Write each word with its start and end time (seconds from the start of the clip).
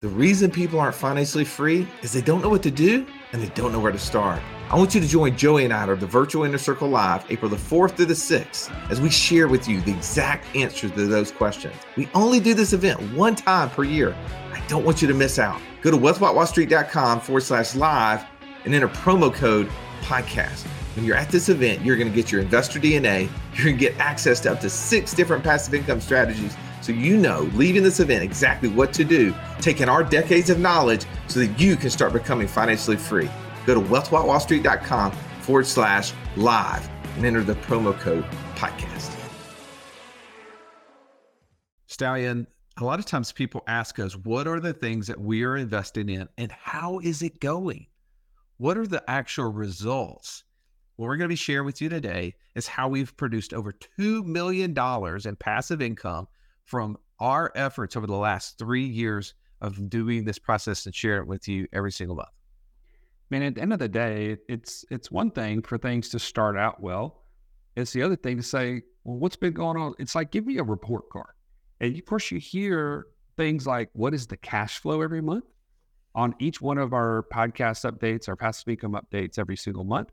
The 0.00 0.08
reason 0.08 0.52
people 0.52 0.78
aren't 0.78 0.94
financially 0.94 1.44
free 1.44 1.84
is 2.02 2.12
they 2.12 2.20
don't 2.20 2.40
know 2.40 2.48
what 2.48 2.62
to 2.62 2.70
do 2.70 3.04
and 3.32 3.42
they 3.42 3.48
don't 3.56 3.72
know 3.72 3.80
where 3.80 3.90
to 3.90 3.98
start. 3.98 4.40
I 4.70 4.76
want 4.76 4.94
you 4.94 5.00
to 5.00 5.08
join 5.08 5.36
Joey 5.36 5.64
and 5.64 5.74
I 5.74 5.90
at 5.90 5.98
the 5.98 6.06
Virtual 6.06 6.44
Inner 6.44 6.56
Circle 6.56 6.88
Live 6.88 7.28
April 7.32 7.50
the 7.50 7.56
4th 7.56 7.96
through 7.96 8.06
the 8.06 8.14
6th 8.14 8.70
as 8.92 9.00
we 9.00 9.10
share 9.10 9.48
with 9.48 9.66
you 9.66 9.80
the 9.80 9.90
exact 9.90 10.54
answers 10.54 10.92
to 10.92 11.06
those 11.08 11.32
questions. 11.32 11.74
We 11.96 12.08
only 12.14 12.38
do 12.38 12.54
this 12.54 12.72
event 12.72 13.00
one 13.12 13.34
time 13.34 13.70
per 13.70 13.82
year. 13.82 14.16
I 14.52 14.64
don't 14.68 14.84
want 14.84 15.02
you 15.02 15.08
to 15.08 15.14
miss 15.14 15.36
out. 15.36 15.60
Go 15.82 15.90
to 15.90 15.98
wealthwithoutwallstreet.com 15.98 17.20
forward 17.22 17.42
slash 17.42 17.74
live 17.74 18.24
and 18.64 18.72
enter 18.76 18.86
promo 18.86 19.34
code 19.34 19.68
podcast. 20.02 20.64
When 20.94 21.06
you're 21.06 21.16
at 21.16 21.30
this 21.30 21.48
event, 21.48 21.84
you're 21.84 21.96
going 21.96 22.08
to 22.08 22.14
get 22.14 22.30
your 22.30 22.40
investor 22.40 22.78
DNA. 22.78 23.28
You're 23.52 23.64
going 23.64 23.78
to 23.78 23.80
get 23.80 23.98
access 23.98 24.38
to 24.42 24.52
up 24.52 24.60
to 24.60 24.70
six 24.70 25.12
different 25.12 25.42
passive 25.42 25.74
income 25.74 26.00
strategies 26.00 26.56
so 26.88 26.94
you 26.94 27.18
know 27.18 27.40
leaving 27.52 27.82
this 27.82 28.00
event 28.00 28.24
exactly 28.24 28.70
what 28.70 28.94
to 28.94 29.04
do, 29.04 29.34
taking 29.60 29.90
our 29.90 30.02
decades 30.02 30.48
of 30.48 30.58
knowledge 30.58 31.04
so 31.26 31.38
that 31.38 31.60
you 31.60 31.76
can 31.76 31.90
start 31.90 32.14
becoming 32.14 32.48
financially 32.48 32.96
free. 32.96 33.28
Go 33.66 33.74
to 33.74 33.80
wealthwithoutwallstreet.com 33.82 35.12
forward 35.42 35.66
slash 35.66 36.14
live 36.36 36.88
and 37.16 37.26
enter 37.26 37.42
the 37.42 37.56
promo 37.56 37.92
code 38.00 38.24
podcast. 38.54 39.14
Stallion, 41.88 42.46
a 42.78 42.84
lot 42.84 42.98
of 42.98 43.04
times 43.04 43.32
people 43.32 43.62
ask 43.66 43.98
us, 43.98 44.16
what 44.16 44.48
are 44.48 44.58
the 44.58 44.72
things 44.72 45.08
that 45.08 45.20
we 45.20 45.44
are 45.44 45.58
investing 45.58 46.08
in 46.08 46.26
and 46.38 46.50
how 46.50 47.00
is 47.00 47.20
it 47.20 47.38
going? 47.38 47.86
What 48.56 48.78
are 48.78 48.86
the 48.86 49.04
actual 49.10 49.52
results? 49.52 50.42
What 50.96 51.08
we're 51.08 51.18
going 51.18 51.28
to 51.28 51.32
be 51.32 51.36
sharing 51.36 51.66
with 51.66 51.82
you 51.82 51.90
today 51.90 52.34
is 52.54 52.66
how 52.66 52.88
we've 52.88 53.14
produced 53.14 53.52
over 53.52 53.74
$2 53.98 54.24
million 54.24 54.74
in 55.26 55.36
passive 55.36 55.82
income 55.82 56.28
from 56.68 56.98
our 57.18 57.50
efforts 57.54 57.96
over 57.96 58.06
the 58.06 58.14
last 58.14 58.58
three 58.58 58.84
years 58.84 59.34
of 59.62 59.88
doing 59.88 60.24
this 60.24 60.38
process 60.38 60.84
and 60.84 60.94
share 60.94 61.18
it 61.18 61.26
with 61.26 61.48
you 61.48 61.66
every 61.72 61.90
single 61.90 62.14
month. 62.14 62.28
I 62.28 63.34
mean, 63.34 63.42
at 63.42 63.54
the 63.54 63.62
end 63.62 63.72
of 63.72 63.78
the 63.78 63.88
day, 63.88 64.36
it's 64.48 64.84
it's 64.90 65.10
one 65.10 65.30
thing 65.30 65.62
for 65.62 65.78
things 65.78 66.10
to 66.10 66.18
start 66.18 66.56
out 66.56 66.80
well. 66.80 67.22
It's 67.74 67.92
the 67.92 68.02
other 68.02 68.16
thing 68.16 68.36
to 68.36 68.42
say, 68.42 68.82
well, 69.04 69.16
what's 69.16 69.36
been 69.36 69.54
going 69.54 69.78
on? 69.78 69.94
It's 69.98 70.14
like 70.14 70.30
give 70.30 70.46
me 70.46 70.58
a 70.58 70.62
report 70.62 71.08
card. 71.08 71.32
And 71.80 71.96
of 71.96 72.04
course 72.04 72.30
you 72.30 72.38
hear 72.38 73.06
things 73.38 73.66
like 73.66 73.88
what 73.94 74.12
is 74.12 74.26
the 74.26 74.36
cash 74.36 74.78
flow 74.78 75.00
every 75.00 75.22
month 75.22 75.44
on 76.14 76.34
each 76.38 76.60
one 76.60 76.76
of 76.76 76.92
our 76.92 77.24
podcast 77.32 77.90
updates, 77.90 78.28
our 78.28 78.36
passive 78.36 78.68
income 78.68 78.92
updates 78.92 79.38
every 79.38 79.56
single 79.56 79.84
month. 79.84 80.10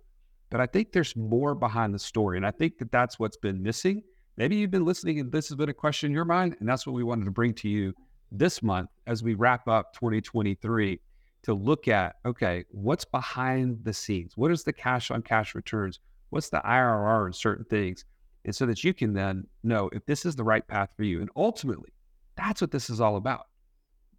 But 0.50 0.62
I 0.62 0.68
think 0.68 0.94
there's 0.94 1.16
more 1.18 1.54
behind 1.54 1.94
the 1.94 2.00
story. 2.00 2.38
And 2.38 2.46
I 2.46 2.52
think 2.52 2.78
that 2.78 2.92
that's 2.92 3.20
what's 3.20 3.38
been 3.38 3.62
missing 3.62 4.04
Maybe 4.38 4.58
you've 4.58 4.72
been 4.72 4.86
listening 4.86 5.20
and 5.20 5.32
this 5.32 5.48
has 5.48 5.56
been 5.56 5.70
a 5.70 5.74
question 5.74 6.08
in 6.08 6.14
your 6.14 6.26
mind, 6.26 6.58
and 6.60 6.68
that's 6.68 6.86
what 6.86 6.94
we 6.94 7.04
wanted 7.04 7.26
to 7.26 7.32
bring 7.32 7.54
to 7.56 7.70
you 7.70 7.94
this 8.32 8.62
month 8.62 8.90
as 9.08 9.24
we 9.24 9.34
wrap 9.34 9.68
up 9.68 9.94
2023 9.94 11.00
to 11.44 11.54
look 11.54 11.88
at 11.88 12.16
okay, 12.26 12.66
what's 12.70 13.06
behind 13.06 13.80
the 13.84 13.94
scenes? 13.94 14.36
What 14.36 14.52
is 14.52 14.64
the 14.64 14.74
cash 14.74 15.10
on 15.12 15.22
cash 15.22 15.56
returns? 15.56 16.00
What's 16.32 16.50
the 16.50 16.62
IRR 16.66 17.28
in 17.28 17.34
certain 17.34 17.66
things? 17.66 18.04
And 18.44 18.56
so 18.56 18.66
that 18.66 18.84
you 18.84 18.94
can 18.94 19.14
then 19.14 19.48
know 19.64 19.90
if 19.94 20.06
this 20.06 20.26
is 20.26 20.36
the 20.36 20.44
right 20.44 20.68
path 20.68 20.90
for 20.98 21.04
you. 21.04 21.22
And 21.22 21.30
ultimately, 21.36 21.94
that's 22.36 22.62
what 22.62 22.72
this 22.72 22.90
is 22.90 23.00
all 23.00 23.16
about. 23.16 23.46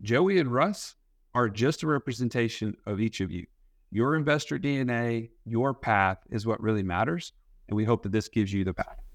Joey 0.03 0.39
and 0.39 0.51
Russ 0.51 0.95
are 1.35 1.49
just 1.49 1.83
a 1.83 1.87
representation 1.87 2.75
of 2.87 3.01
each 3.01 3.21
of 3.21 3.31
you. 3.31 3.47
Your 3.91 4.17
investor 4.17 4.59
DNA, 4.59 5.31
your 5.45 5.75
path 5.75 6.19
is 6.31 6.47
what 6.47 6.61
really 6.63 6.83
matters. 6.83 7.33
And 7.69 7.77
we 7.77 7.85
hope 7.85 8.03
that 8.05 8.13
this 8.13 8.29
gives 8.29 8.53
you 8.53 8.65
the 8.65 8.75
path. 8.75 9.06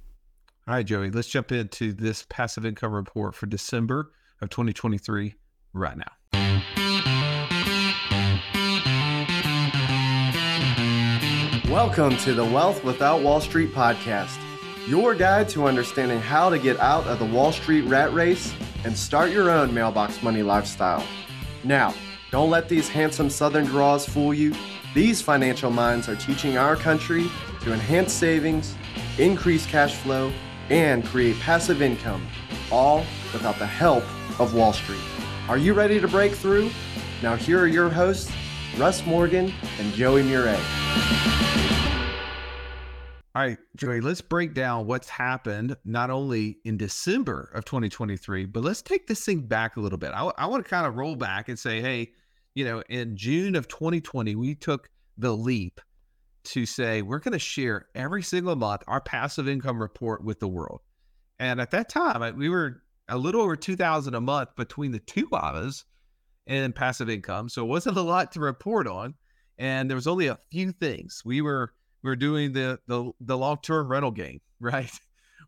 All 0.68 0.76
right, 0.76 0.86
Joey, 0.86 1.10
let's 1.10 1.28
jump 1.28 1.52
into 1.52 1.92
this 1.92 2.24
passive 2.30 2.68
income 2.68 2.94
report 2.94 3.34
for 3.34 3.48
December 3.48 4.12
of 4.42 4.52
2023 4.52 5.34
right 5.74 5.98
now. 5.98 6.12
Welcome 11.68 12.16
to 12.18 12.36
the 12.36 12.46
Wealth 12.46 12.84
Without 12.84 13.24
Wall 13.24 13.42
Street 13.42 13.74
podcast, 13.74 14.38
your 14.88 15.16
guide 15.16 15.50
to 15.50 15.66
understanding 15.66 16.22
how 16.22 16.52
to 16.52 16.60
get 16.60 16.80
out 16.80 17.08
of 17.08 17.18
the 17.18 17.26
Wall 17.26 17.52
Street 17.52 17.82
rat 17.86 18.14
race 18.14 18.54
and 18.84 18.96
start 18.96 19.32
your 19.32 19.50
own 19.50 19.74
mailbox 19.74 20.22
money 20.22 20.44
lifestyle. 20.44 21.04
Now, 21.64 21.92
don't 22.30 22.52
let 22.52 22.70
these 22.70 22.88
handsome 22.88 23.32
Southern 23.32 23.66
draws 23.66 24.06
fool 24.06 24.32
you. 24.32 24.54
These 24.94 25.24
financial 25.24 25.72
minds 25.72 26.08
are 26.08 26.16
teaching 26.18 26.60
our 26.60 26.76
country 26.76 27.26
to 27.62 27.74
enhance 27.74 28.14
savings, 28.14 28.76
increase 29.18 29.66
cash 29.66 29.96
flow, 29.96 30.32
and 30.72 31.06
create 31.06 31.38
passive 31.42 31.82
income, 31.82 32.26
all 32.72 33.06
without 33.34 33.60
the 33.60 33.68
help 33.68 34.06
of 34.40 34.54
Wall 34.54 34.72
Street. 34.72 35.02
Are 35.50 35.58
you 35.58 35.74
ready 35.74 36.00
to 36.00 36.08
break 36.08 36.32
through? 36.32 36.72
Now, 37.22 37.36
here 37.36 37.60
are 37.60 37.68
your 37.68 37.90
hosts, 37.90 38.32
Russ 38.78 39.06
Morgan 39.06 39.54
and 39.80 39.94
Joey 39.94 40.24
Murray. 40.24 40.58
All 43.36 43.42
right, 43.42 43.58
Joey, 43.76 44.00
let's 44.00 44.22
break 44.22 44.54
down 44.54 44.88
what's 44.88 45.10
happened 45.10 45.76
not 45.84 46.10
only 46.10 46.58
in 46.64 46.78
December 46.78 47.52
of 47.54 47.66
2023, 47.66 48.46
but 48.46 48.64
let's 48.64 48.82
take 48.82 49.08
this 49.08 49.26
thing 49.26 49.42
back 49.42 49.76
a 49.76 49.82
little 49.82 49.98
bit. 49.98 50.12
I, 50.14 50.32
I 50.38 50.46
want 50.46 50.64
to 50.64 50.70
kind 50.70 50.86
of 50.86 50.96
roll 50.96 51.18
back 51.18 51.50
and 51.50 51.60
say, 51.60 51.82
hey, 51.82 52.12
you 52.56 52.64
know, 52.64 52.82
in 52.90 53.18
June 53.18 53.56
of 53.56 53.68
2020, 53.68 54.36
we 54.36 54.56
took 54.56 54.90
the 55.18 55.36
leap 55.36 55.82
to 56.44 56.66
say 56.66 57.02
we're 57.02 57.20
going 57.20 57.34
to 57.34 57.40
share 57.40 57.88
every 57.96 58.24
single 58.24 58.56
month 58.56 58.84
our 58.88 59.02
passive 59.02 59.48
income 59.48 59.82
report 59.82 60.24
with 60.24 60.40
the 60.40 60.48
world. 60.48 60.82
And 61.40 61.60
at 61.60 61.72
that 61.72 61.90
time, 61.90 62.38
we 62.38 62.50
were 62.50 62.84
a 63.10 63.18
little 63.18 63.42
over 63.42 63.56
2000 63.56 64.14
a 64.14 64.22
month 64.22 64.56
between 64.56 64.92
the 64.92 65.00
two 65.00 65.28
of 65.32 65.56
us 65.56 65.86
in 66.48 66.74
passive 66.74 67.10
income. 67.10 67.50
So 67.50 67.64
it 67.64 67.68
wasn't 67.68 67.98
a 67.98 68.02
lot 68.02 68.32
to 68.34 68.40
report 68.40 68.88
on. 68.88 69.16
And 69.58 69.90
there 69.90 69.96
was 69.96 70.08
only 70.08 70.28
a 70.28 70.40
few 70.52 70.72
things. 70.72 71.22
We 71.26 71.42
were 71.42 71.74
we 72.04 72.10
were 72.10 72.16
doing 72.16 72.54
the 72.54 72.80
the, 72.88 73.12
the 73.22 73.38
long-term 73.38 73.88
rental 73.88 74.12
game, 74.12 74.42
right? 74.60 74.92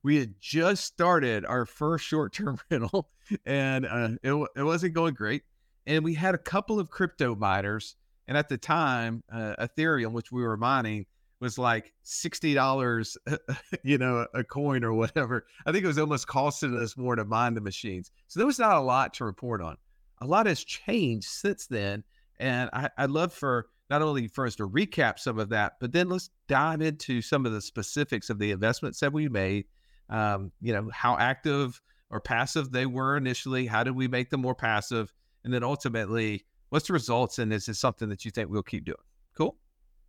We 0.03 0.17
had 0.17 0.35
just 0.39 0.83
started 0.83 1.45
our 1.45 1.65
first 1.65 2.05
short-term 2.05 2.59
rental 2.69 3.09
and 3.45 3.85
uh, 3.85 4.09
it, 4.21 4.33
it 4.57 4.63
wasn't 4.63 4.93
going 4.93 5.13
great. 5.13 5.43
And 5.87 6.03
we 6.03 6.13
had 6.13 6.35
a 6.35 6.39
couple 6.39 6.79
of 6.79 6.89
crypto 6.89 7.35
miners 7.35 7.95
and 8.27 8.37
at 8.37 8.49
the 8.49 8.57
time, 8.57 9.23
uh, 9.31 9.55
Ethereum, 9.59 10.11
which 10.11 10.31
we 10.31 10.43
were 10.43 10.57
mining, 10.57 11.05
was 11.39 11.57
like 11.57 11.93
sixty 12.03 12.53
dollars, 12.53 13.17
you 13.83 13.97
know, 13.97 14.25
a 14.33 14.43
coin 14.43 14.83
or 14.83 14.93
whatever. 14.93 15.45
I 15.65 15.71
think 15.71 15.83
it 15.83 15.87
was 15.87 15.99
almost 15.99 16.27
costing 16.27 16.77
us 16.77 16.95
more 16.97 17.15
to 17.15 17.25
mine 17.25 17.53
the 17.53 17.61
machines. 17.61 18.11
So 18.27 18.39
there 18.39 18.47
was 18.47 18.59
not 18.59 18.77
a 18.77 18.81
lot 18.81 19.13
to 19.15 19.25
report 19.25 19.61
on. 19.61 19.77
A 20.21 20.25
lot 20.25 20.45
has 20.45 20.63
changed 20.63 21.27
since 21.27 21.67
then, 21.67 22.03
and 22.39 22.69
I, 22.71 22.89
I'd 22.97 23.11
love 23.11 23.33
for 23.33 23.67
not 23.89 24.01
only 24.01 24.27
for 24.27 24.47
us 24.47 24.55
to 24.55 24.67
recap 24.67 25.19
some 25.19 25.37
of 25.37 25.49
that, 25.49 25.73
but 25.79 25.91
then 25.91 26.09
let's 26.09 26.29
dive 26.47 26.81
into 26.81 27.21
some 27.21 27.45
of 27.45 27.51
the 27.51 27.61
specifics 27.61 28.29
of 28.29 28.39
the 28.39 28.51
investments 28.51 28.99
that 29.01 29.13
we 29.13 29.27
made. 29.27 29.65
Um, 30.09 30.51
you 30.61 30.73
know, 30.73 30.89
how 30.93 31.17
active 31.17 31.81
or 32.09 32.19
passive 32.19 32.71
they 32.71 32.85
were 32.85 33.17
initially. 33.17 33.65
How 33.65 33.83
did 33.83 33.95
we 33.95 34.07
make 34.07 34.29
them 34.29 34.41
more 34.41 34.55
passive? 34.55 35.11
And 35.43 35.53
then 35.53 35.63
ultimately, 35.63 36.45
What's 36.73 36.87
the 36.87 36.93
results? 36.93 37.37
And 37.37 37.53
is 37.53 37.67
this 37.67 37.77
something 37.77 38.09
that 38.09 38.25
you 38.25 38.31
think 38.31 38.49
we'll 38.49 38.63
keep 38.63 38.83
doing? 38.83 38.97
Cool. 39.37 39.55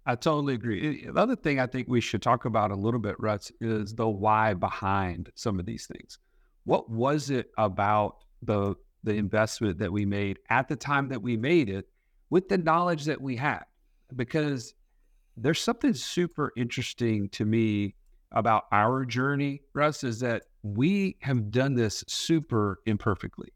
I 0.07 0.15
totally 0.15 0.55
agree. 0.55 1.05
The 1.05 1.21
other 1.21 1.37
thing 1.37 1.61
I 1.61 1.67
think 1.67 1.89
we 1.89 2.01
should 2.01 2.23
talk 2.23 2.47
about 2.47 2.71
a 2.71 2.75
little 2.75 3.01
bit, 3.01 3.17
Russ, 3.19 3.53
is 3.61 3.95
the 3.95 4.09
why 4.09 4.55
behind 4.55 5.31
some 5.35 5.61
of 5.61 5.67
these 5.67 5.87
things. 5.87 6.19
What 6.65 6.89
was 6.89 7.29
it 7.29 7.51
about 7.59 8.25
the 8.41 8.77
the 9.03 9.13
investment 9.13 9.77
that 9.81 9.93
we 9.93 10.07
made 10.07 10.39
at 10.49 10.67
the 10.67 10.77
time 10.77 11.11
that 11.11 11.21
we 11.21 11.37
made 11.37 11.69
it 11.69 11.87
with 12.31 12.49
the 12.49 12.57
knowledge 12.57 13.05
that 13.05 13.21
we 13.21 13.37
had? 13.37 13.65
Because 14.17 14.73
there's 15.37 15.61
something 15.61 15.93
super 15.93 16.51
interesting 16.57 17.29
to 17.33 17.45
me 17.45 17.95
about 18.33 18.63
our 18.73 19.05
journey, 19.05 19.61
Russ, 19.75 20.03
is 20.03 20.19
that 20.21 20.45
we 20.63 21.19
have 21.21 21.51
done 21.51 21.75
this 21.75 22.05
super 22.09 22.79
imperfectly. 22.87 23.53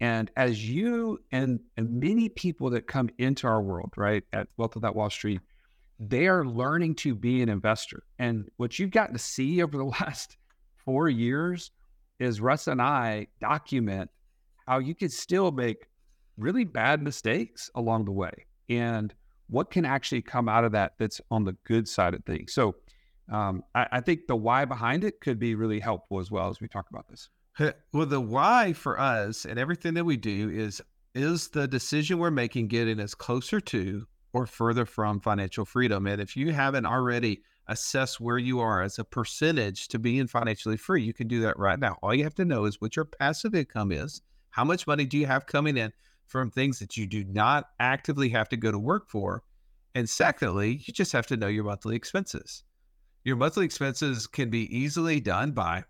And 0.00 0.30
as 0.36 0.68
you 0.68 1.20
and, 1.32 1.60
and 1.76 2.00
many 2.00 2.28
people 2.28 2.70
that 2.70 2.86
come 2.86 3.08
into 3.18 3.46
our 3.46 3.62
world, 3.62 3.92
right, 3.96 4.22
at 4.32 4.48
Wealth 4.56 4.74
Without 4.74 4.94
Wall 4.94 5.10
Street, 5.10 5.40
they 5.98 6.26
are 6.26 6.44
learning 6.44 6.96
to 6.96 7.14
be 7.14 7.42
an 7.42 7.48
investor. 7.48 8.02
And 8.18 8.48
what 8.58 8.78
you've 8.78 8.90
gotten 8.90 9.14
to 9.14 9.18
see 9.18 9.62
over 9.62 9.76
the 9.76 9.84
last 10.00 10.36
four 10.84 11.08
years 11.08 11.70
is 12.18 12.40
Russ 12.40 12.66
and 12.66 12.80
I 12.80 13.26
document 13.40 14.10
how 14.66 14.78
you 14.78 14.94
can 14.94 15.08
still 15.08 15.50
make 15.50 15.86
really 16.36 16.64
bad 16.64 17.02
mistakes 17.02 17.70
along 17.74 18.04
the 18.04 18.12
way 18.12 18.46
and 18.68 19.14
what 19.48 19.70
can 19.70 19.84
actually 19.84 20.22
come 20.22 20.48
out 20.48 20.64
of 20.64 20.72
that 20.72 20.92
that's 20.98 21.20
on 21.30 21.44
the 21.44 21.56
good 21.64 21.88
side 21.88 22.14
of 22.14 22.24
things. 22.24 22.52
So 22.52 22.74
um, 23.30 23.62
I, 23.74 23.86
I 23.92 24.00
think 24.00 24.26
the 24.26 24.36
why 24.36 24.64
behind 24.64 25.04
it 25.04 25.20
could 25.20 25.38
be 25.38 25.54
really 25.54 25.80
helpful 25.80 26.18
as 26.18 26.30
well 26.30 26.48
as 26.48 26.60
we 26.60 26.68
talk 26.68 26.86
about 26.90 27.08
this. 27.08 27.28
Well, 27.58 28.06
the 28.06 28.20
why 28.20 28.74
for 28.74 29.00
us 29.00 29.44
and 29.46 29.58
everything 29.58 29.94
that 29.94 30.04
we 30.04 30.16
do 30.16 30.50
is 30.50 30.82
is 31.14 31.48
the 31.48 31.66
decision 31.66 32.18
we're 32.18 32.30
making 32.30 32.68
getting 32.68 33.00
us 33.00 33.14
closer 33.14 33.58
to 33.58 34.06
or 34.34 34.46
further 34.46 34.84
from 34.84 35.18
financial 35.18 35.64
freedom. 35.64 36.06
And 36.06 36.20
if 36.20 36.36
you 36.36 36.52
haven't 36.52 36.84
already 36.84 37.42
assessed 37.68 38.20
where 38.20 38.36
you 38.36 38.60
are 38.60 38.82
as 38.82 38.98
a 38.98 39.04
percentage 39.04 39.88
to 39.88 39.98
being 39.98 40.26
financially 40.26 40.76
free, 40.76 41.02
you 41.02 41.14
can 41.14 41.26
do 41.26 41.40
that 41.40 41.58
right 41.58 41.78
now. 41.78 41.96
All 42.02 42.14
you 42.14 42.24
have 42.24 42.34
to 42.34 42.44
know 42.44 42.66
is 42.66 42.82
what 42.82 42.96
your 42.96 43.06
passive 43.06 43.54
income 43.54 43.92
is, 43.92 44.20
how 44.50 44.64
much 44.64 44.86
money 44.86 45.06
do 45.06 45.16
you 45.16 45.24
have 45.24 45.46
coming 45.46 45.78
in 45.78 45.90
from 46.26 46.50
things 46.50 46.78
that 46.80 46.96
you 46.96 47.06
do 47.06 47.24
not 47.24 47.70
actively 47.80 48.28
have 48.28 48.48
to 48.50 48.56
go 48.56 48.70
to 48.70 48.78
work 48.78 49.08
for. 49.08 49.42
And 49.94 50.08
secondly, 50.08 50.82
you 50.84 50.92
just 50.92 51.12
have 51.12 51.26
to 51.28 51.36
know 51.36 51.46
your 51.46 51.64
monthly 51.64 51.96
expenses. 51.96 52.64
Your 53.24 53.36
monthly 53.36 53.64
expenses 53.64 54.26
can 54.26 54.50
be 54.50 54.76
easily 54.76 55.20
done 55.20 55.52
by 55.52 55.84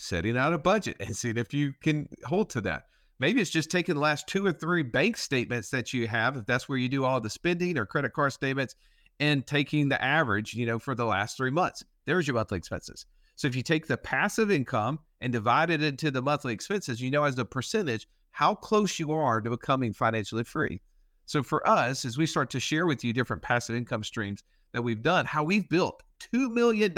setting 0.00 0.36
out 0.36 0.54
a 0.54 0.58
budget 0.58 0.96
and 0.98 1.14
seeing 1.14 1.36
if 1.36 1.52
you 1.52 1.74
can 1.82 2.08
hold 2.24 2.48
to 2.50 2.60
that. 2.62 2.84
Maybe 3.18 3.40
it's 3.40 3.50
just 3.50 3.70
taking 3.70 3.96
the 3.96 4.00
last 4.00 4.26
two 4.26 4.46
or 4.46 4.52
three 4.52 4.82
bank 4.82 5.18
statements 5.18 5.68
that 5.70 5.92
you 5.92 6.08
have, 6.08 6.38
if 6.38 6.46
that's 6.46 6.68
where 6.68 6.78
you 6.78 6.88
do 6.88 7.04
all 7.04 7.20
the 7.20 7.28
spending 7.28 7.76
or 7.76 7.84
credit 7.84 8.14
card 8.14 8.32
statements, 8.32 8.74
and 9.20 9.46
taking 9.46 9.90
the 9.90 10.02
average, 10.02 10.54
you 10.54 10.64
know, 10.64 10.78
for 10.78 10.94
the 10.94 11.04
last 11.04 11.36
three 11.36 11.50
months. 11.50 11.84
There's 12.06 12.26
your 12.26 12.34
monthly 12.34 12.56
expenses. 12.56 13.04
So 13.36 13.46
if 13.46 13.54
you 13.54 13.62
take 13.62 13.86
the 13.86 13.98
passive 13.98 14.50
income 14.50 15.00
and 15.20 15.32
divide 15.32 15.68
it 15.68 15.82
into 15.82 16.10
the 16.10 16.22
monthly 16.22 16.54
expenses, 16.54 17.02
you 17.02 17.10
know 17.10 17.24
as 17.24 17.38
a 17.38 17.44
percentage 17.44 18.08
how 18.30 18.54
close 18.54 18.98
you 18.98 19.12
are 19.12 19.42
to 19.42 19.50
becoming 19.50 19.92
financially 19.92 20.44
free. 20.44 20.80
So 21.26 21.42
for 21.42 21.66
us, 21.68 22.06
as 22.06 22.16
we 22.16 22.24
start 22.24 22.48
to 22.50 22.60
share 22.60 22.86
with 22.86 23.04
you 23.04 23.12
different 23.12 23.42
passive 23.42 23.76
income 23.76 24.02
streams 24.02 24.42
that 24.72 24.82
we've 24.82 25.02
done, 25.02 25.26
how 25.26 25.44
we've 25.44 25.68
built 25.68 26.02
$2 26.32 26.50
million 26.52 26.94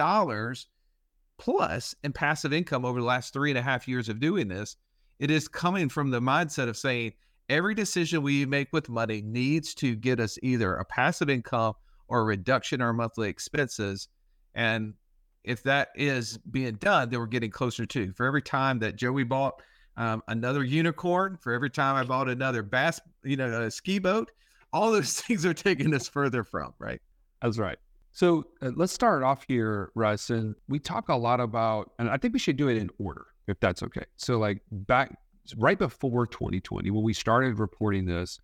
plus 1.43 1.93
in 2.05 2.13
passive 2.13 2.53
income 2.53 2.85
over 2.85 3.01
the 3.01 3.07
last 3.07 3.33
three 3.33 3.51
and 3.51 3.59
a 3.59 3.63
half 3.63 3.89
years 3.89 4.09
of 4.09 4.21
doing 4.21 4.47
this, 4.47 4.77
it 5.19 5.29
is 5.29 5.49
coming 5.49 5.89
from 5.89 6.09
the 6.09 6.21
mindset 6.21 6.69
of 6.69 6.77
saying 6.77 7.13
every 7.49 7.75
decision 7.75 8.23
we 8.23 8.47
make 8.47 8.73
with 8.73 8.89
money 8.89 9.23
needs 9.23 9.75
to 9.75 9.97
get 9.97 10.21
us 10.21 10.39
either 10.45 10.77
a 10.77 10.85
passive 10.85 11.29
income 11.29 11.75
or 12.07 12.21
a 12.21 12.25
reduction 12.25 12.81
in 12.81 12.85
our 12.85 12.93
monthly 12.93 13.29
expenses. 13.29 14.07
And 14.55 14.95
if 15.43 15.65
that 15.65 15.89
is 15.97 16.39
being 16.39 16.77
done, 16.77 17.11
then 17.11 17.19
we're 17.19 17.27
getting 17.27 17.51
closer 17.51 17.87
to. 17.87 18.13
For 18.13 18.25
every 18.25 18.43
time 18.43 18.79
that 18.79 18.95
Joey 18.95 19.25
bought 19.25 19.61
um, 19.97 20.23
another 20.29 20.63
unicorn, 20.63 21.37
for 21.41 21.53
every 21.53 21.71
time 21.71 21.97
I 21.97 22.05
bought 22.05 22.29
another 22.29 22.63
bass, 22.63 23.01
you 23.25 23.37
know, 23.37 23.63
a 23.63 23.71
ski 23.73 23.99
boat, 23.99 24.31
all 24.73 24.93
those 24.93 25.21
things 25.21 25.45
are 25.45 25.55
taking 25.55 25.93
us 25.93 26.09
further 26.09 26.45
from, 26.45 26.73
right? 26.79 27.01
That's 27.43 27.59
right. 27.59 27.79
So 28.13 28.45
uh, 28.61 28.71
let's 28.77 28.93
start 28.93 29.23
off 29.23 29.45
here, 29.49 29.91
Russ. 29.95 30.31
And 30.31 30.55
we 30.69 30.79
talk 30.79 31.09
a 31.09 31.15
lot 31.15 31.41
about, 31.41 31.93
and 31.99 32.09
I 32.09 32.17
think 32.19 32.35
we 32.35 32.39
should 32.39 32.57
do 32.57 32.69
it 32.69 32.77
in 32.77 32.91
order, 32.99 33.27
if 33.49 33.59
that's 33.61 33.83
okay. 33.83 34.05
So, 34.17 34.39
like 34.39 34.61
back 34.71 35.17
right 35.57 35.79
before 35.79 36.27
2020, 36.27 36.91
when 36.91 37.03
we 37.03 37.15
started 37.15 37.59
reporting 37.59 38.05
this, 38.07 38.39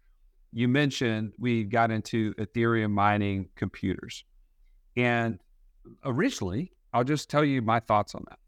you 0.53 0.67
mentioned 0.69 1.33
we 1.39 1.65
got 1.65 1.91
into 1.91 2.35
Ethereum 2.35 2.91
mining 2.91 3.49
computers. 3.55 4.25
And 4.97 5.39
originally, 6.05 6.73
I'll 6.93 7.05
just 7.05 7.29
tell 7.29 7.45
you 7.45 7.61
my 7.63 7.81
thoughts 7.81 8.15
on 8.15 8.25
that. 8.29 8.39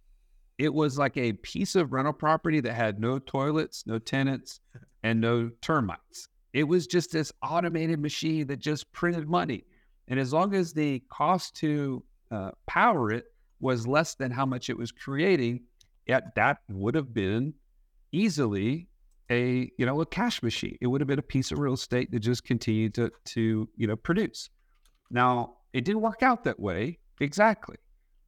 It 0.59 0.73
was 0.73 0.99
like 0.99 1.17
a 1.17 1.35
piece 1.35 1.75
of 1.75 1.93
rental 1.93 2.13
property 2.13 2.61
that 2.61 2.75
had 2.75 3.01
no 3.01 3.19
toilets, 3.19 3.87
no 3.87 3.99
tenants, 3.99 4.61
and 5.03 5.21
no 5.21 5.51
termites. 5.63 6.29
It 6.53 6.65
was 6.65 6.87
just 6.87 7.13
this 7.13 7.33
automated 7.43 8.01
machine 8.01 8.47
that 8.49 8.59
just 8.59 8.91
printed 8.93 9.29
money. 9.29 9.65
And 10.11 10.19
as 10.19 10.33
long 10.33 10.55
as 10.55 10.73
the 10.73 11.03
cost 11.09 11.57
to 11.57 12.05
uh, 12.31 12.51
power 12.67 13.11
it 13.13 13.25
was 13.61 13.87
less 13.87 14.15
than 14.15 14.31
how 14.31 14.45
much 14.45 14.69
it 14.69 14.77
was 14.77 14.91
creating, 14.91 15.61
yet 16.07 16.35
that 16.35 16.59
would 16.69 16.95
have 16.95 17.15
been 17.15 17.55
easily 18.13 18.89
a 19.31 19.71
you 19.79 19.87
know 19.87 20.01
a 20.01 20.07
cash 20.07 20.43
machine. 20.43 20.77
It 20.81 20.89
would 20.89 21.01
have 21.01 21.09
been 21.09 21.21
a 21.21 21.23
piece 21.23 21.53
of 21.53 21.59
real 21.59 21.75
estate 21.75 22.11
that 22.11 22.21
just 22.21 22.45
continued 22.45 22.95
to 22.95 23.11
to 23.27 23.69
you 23.77 23.87
know 23.87 23.97
produce. 23.97 24.51
Now 25.11 25.57
it 25.73 25.85
didn't 25.85 26.03
work 26.03 26.23
out 26.23 26.43
that 26.45 26.59
way 26.59 26.99
exactly, 27.21 27.77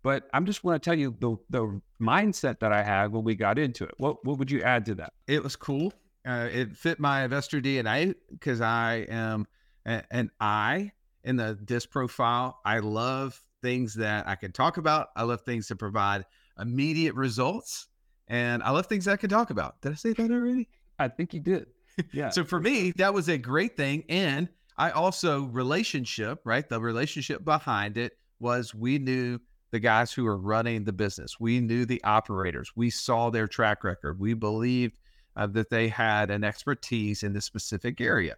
but 0.02 0.28
I'm 0.32 0.46
just 0.46 0.62
want 0.62 0.80
to 0.80 0.88
tell 0.88 0.98
you 0.98 1.16
the 1.18 1.36
the 1.50 1.80
mindset 2.00 2.60
that 2.60 2.72
I 2.72 2.84
had 2.84 3.10
when 3.12 3.24
we 3.24 3.34
got 3.34 3.58
into 3.58 3.84
it. 3.84 3.94
What 3.96 4.24
what 4.24 4.38
would 4.38 4.50
you 4.50 4.62
add 4.62 4.86
to 4.86 4.94
that? 4.96 5.12
It 5.26 5.42
was 5.42 5.56
cool. 5.56 5.92
Uh, 6.24 6.48
it 6.52 6.76
fit 6.76 7.00
my 7.00 7.24
investor 7.24 7.60
DNA 7.60 8.14
because 8.30 8.60
I 8.60 9.06
am 9.08 9.46
an 9.84 10.30
I 10.38 10.92
in 11.24 11.36
the 11.36 11.58
disc 11.64 11.90
profile. 11.90 12.60
I 12.64 12.78
love 12.78 13.40
things 13.62 13.94
that 13.94 14.28
I 14.28 14.34
can 14.34 14.52
talk 14.52 14.76
about. 14.76 15.08
I 15.16 15.22
love 15.22 15.42
things 15.42 15.68
that 15.68 15.76
provide 15.76 16.24
immediate 16.58 17.14
results. 17.14 17.88
And 18.28 18.62
I 18.62 18.70
love 18.70 18.86
things 18.86 19.08
I 19.08 19.16
can 19.16 19.30
talk 19.30 19.50
about. 19.50 19.80
Did 19.80 19.92
I 19.92 19.94
say 19.94 20.12
that 20.12 20.30
already? 20.30 20.68
I 20.98 21.08
think 21.08 21.34
you 21.34 21.40
did. 21.40 21.66
Yeah. 22.14 22.30
so 22.30 22.42
for 22.42 22.58
me, 22.58 22.92
that 22.92 23.12
was 23.12 23.28
a 23.28 23.36
great 23.36 23.76
thing. 23.76 24.04
And 24.08 24.48
I 24.78 24.92
also, 24.92 25.42
relationship, 25.42 26.40
right? 26.42 26.66
The 26.66 26.80
relationship 26.80 27.44
behind 27.44 27.98
it 27.98 28.16
was 28.40 28.74
we 28.74 28.98
knew 28.98 29.38
the 29.72 29.78
guys 29.78 30.10
who 30.10 30.24
were 30.24 30.38
running 30.38 30.84
the 30.84 30.92
business. 30.94 31.38
We 31.38 31.60
knew 31.60 31.84
the 31.84 32.02
operators. 32.02 32.72
We 32.74 32.88
saw 32.88 33.28
their 33.28 33.46
track 33.46 33.84
record. 33.84 34.18
We 34.18 34.32
believed 34.32 34.96
uh, 35.36 35.48
that 35.48 35.68
they 35.68 35.88
had 35.88 36.30
an 36.30 36.44
expertise 36.44 37.22
in 37.22 37.34
the 37.34 37.42
specific 37.42 38.00
area. 38.00 38.36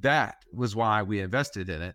That 0.00 0.44
was 0.52 0.74
why 0.74 1.02
we 1.02 1.20
invested 1.20 1.68
in 1.68 1.82
it 1.82 1.94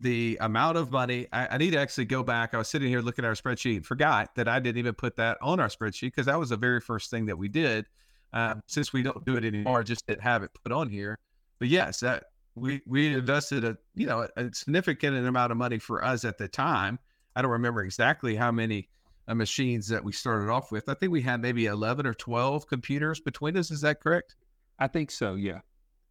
the 0.00 0.36
amount 0.40 0.76
of 0.76 0.90
money 0.90 1.26
I, 1.32 1.48
I, 1.52 1.58
need 1.58 1.70
to 1.72 1.78
actually 1.78 2.06
go 2.06 2.22
back. 2.22 2.52
I 2.52 2.58
was 2.58 2.68
sitting 2.68 2.88
here 2.88 3.00
looking 3.00 3.24
at 3.24 3.28
our 3.28 3.34
spreadsheet, 3.34 3.84
forgot 3.84 4.34
that 4.34 4.48
I 4.48 4.58
didn't 4.58 4.78
even 4.78 4.94
put 4.94 5.16
that 5.16 5.38
on 5.40 5.60
our 5.60 5.68
spreadsheet 5.68 6.08
because 6.08 6.26
that 6.26 6.38
was 6.38 6.50
the 6.50 6.56
very 6.56 6.80
first 6.80 7.10
thing 7.10 7.26
that 7.26 7.38
we 7.38 7.48
did. 7.48 7.86
Um, 8.32 8.62
since 8.66 8.92
we 8.92 9.02
don't 9.02 9.24
do 9.24 9.36
it 9.36 9.44
anymore, 9.44 9.84
just 9.84 10.06
didn't 10.06 10.22
have 10.22 10.42
it 10.42 10.50
put 10.62 10.72
on 10.72 10.88
here. 10.88 11.18
But 11.60 11.68
yes, 11.68 12.00
that 12.00 12.24
we 12.56 12.82
we 12.86 13.14
invested 13.14 13.64
a 13.64 13.76
you 13.94 14.06
know 14.06 14.28
a, 14.36 14.52
significant 14.52 15.16
amount 15.16 15.52
of 15.52 15.58
money 15.58 15.78
for 15.78 16.04
us 16.04 16.24
at 16.24 16.38
the 16.38 16.48
time. 16.48 16.98
I 17.36 17.42
don't 17.42 17.52
remember 17.52 17.82
exactly 17.82 18.34
how 18.34 18.50
many 18.50 18.88
uh, 19.28 19.34
machines 19.34 19.88
that 19.88 20.04
we 20.04 20.12
started 20.12 20.50
off 20.50 20.72
with. 20.72 20.88
I 20.88 20.94
think 20.94 21.12
we 21.12 21.22
had 21.22 21.40
maybe 21.40 21.66
eleven 21.66 22.06
or 22.06 22.14
twelve 22.14 22.66
computers 22.66 23.20
between 23.20 23.56
us. 23.56 23.70
Is 23.70 23.82
that 23.82 24.00
correct? 24.00 24.34
I 24.78 24.88
think 24.88 25.10
so. 25.10 25.34
Yeah. 25.34 25.60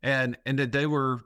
And 0.02 0.38
and 0.46 0.58
that 0.60 0.72
they 0.72 0.86
were 0.86 1.22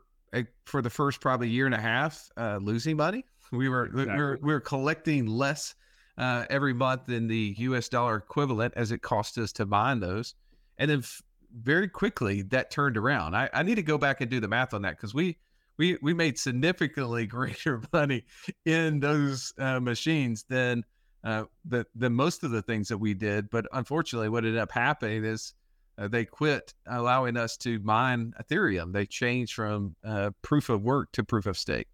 for 0.65 0.81
the 0.81 0.89
first 0.89 1.21
probably 1.21 1.49
year 1.49 1.65
and 1.65 1.75
a 1.75 1.81
half 1.81 2.29
uh, 2.37 2.59
losing 2.61 2.97
money. 2.97 3.25
We 3.51 3.69
were 3.69 3.85
exactly. 3.85 4.13
we 4.13 4.21
were 4.21 4.39
we 4.41 4.53
were 4.53 4.59
collecting 4.59 5.25
less 5.25 5.75
uh, 6.17 6.45
every 6.49 6.73
month 6.73 7.05
than 7.05 7.27
the 7.27 7.55
U.S. 7.59 7.89
dollar 7.89 8.17
equivalent 8.17 8.73
as 8.75 8.91
it 8.91 9.01
cost 9.01 9.37
us 9.37 9.51
to 9.53 9.65
mine 9.65 9.99
those, 9.99 10.35
and 10.77 10.91
then 10.91 10.99
f- 10.99 11.21
very 11.53 11.87
quickly 11.87 12.41
that 12.43 12.71
turned 12.71 12.97
around. 12.97 13.35
I, 13.35 13.49
I 13.53 13.63
need 13.63 13.75
to 13.75 13.83
go 13.83 13.97
back 13.97 14.21
and 14.21 14.29
do 14.29 14.39
the 14.39 14.47
math 14.47 14.73
on 14.73 14.81
that 14.81 14.97
because 14.97 15.13
we 15.13 15.37
we 15.77 15.97
we 16.01 16.13
made 16.13 16.37
significantly 16.37 17.25
greater 17.27 17.81
money 17.93 18.25
in 18.65 18.99
those 18.99 19.53
uh, 19.57 19.79
machines 19.79 20.43
than 20.49 20.83
uh, 21.23 21.45
the, 21.65 21.85
than 21.95 22.13
most 22.13 22.43
of 22.43 22.51
the 22.51 22.61
things 22.61 22.87
that 22.89 22.97
we 22.97 23.13
did. 23.13 23.49
But 23.49 23.67
unfortunately, 23.71 24.29
what 24.29 24.43
ended 24.45 24.59
up 24.59 24.71
happening 24.71 25.23
is 25.23 25.53
uh, 25.97 26.07
they 26.07 26.25
quit 26.25 26.73
allowing 26.87 27.37
us 27.37 27.57
to 27.57 27.79
mine 27.79 28.33
Ethereum. 28.41 28.93
They 28.93 29.05
changed 29.05 29.53
from 29.53 29.95
uh, 30.03 30.31
proof 30.41 30.69
of 30.69 30.83
work 30.83 31.11
to 31.13 31.23
proof 31.23 31.45
of 31.45 31.57
stake. 31.57 31.87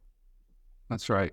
That's 0.89 1.09
right. 1.09 1.31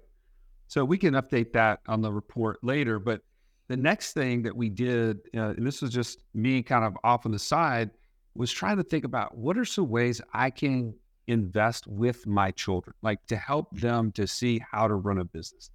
So 0.68 0.84
we 0.84 0.98
can 0.98 1.14
update 1.14 1.52
that 1.52 1.80
on 1.88 2.00
the 2.00 2.12
report 2.12 2.62
later. 2.62 2.98
But 2.98 3.22
the 3.68 3.76
next 3.76 4.12
thing 4.12 4.42
that 4.42 4.54
we 4.54 4.68
did, 4.68 5.18
uh, 5.36 5.50
and 5.50 5.66
this 5.66 5.82
was 5.82 5.90
just 5.90 6.20
me 6.34 6.62
kind 6.62 6.84
of 6.84 6.96
off 7.02 7.26
on 7.26 7.32
the 7.32 7.38
side, 7.38 7.90
was 8.34 8.52
trying 8.52 8.76
to 8.76 8.84
think 8.84 9.04
about 9.04 9.36
what 9.36 9.58
are 9.58 9.64
some 9.64 9.88
ways 9.88 10.20
I 10.32 10.50
can 10.50 10.94
invest 11.26 11.86
with 11.86 12.26
my 12.26 12.50
children, 12.52 12.94
like 13.02 13.24
to 13.26 13.36
help 13.36 13.76
them 13.76 14.12
to 14.12 14.26
see 14.26 14.60
how 14.70 14.86
to 14.86 14.94
run 14.94 15.18
a 15.18 15.24
business. 15.24 15.70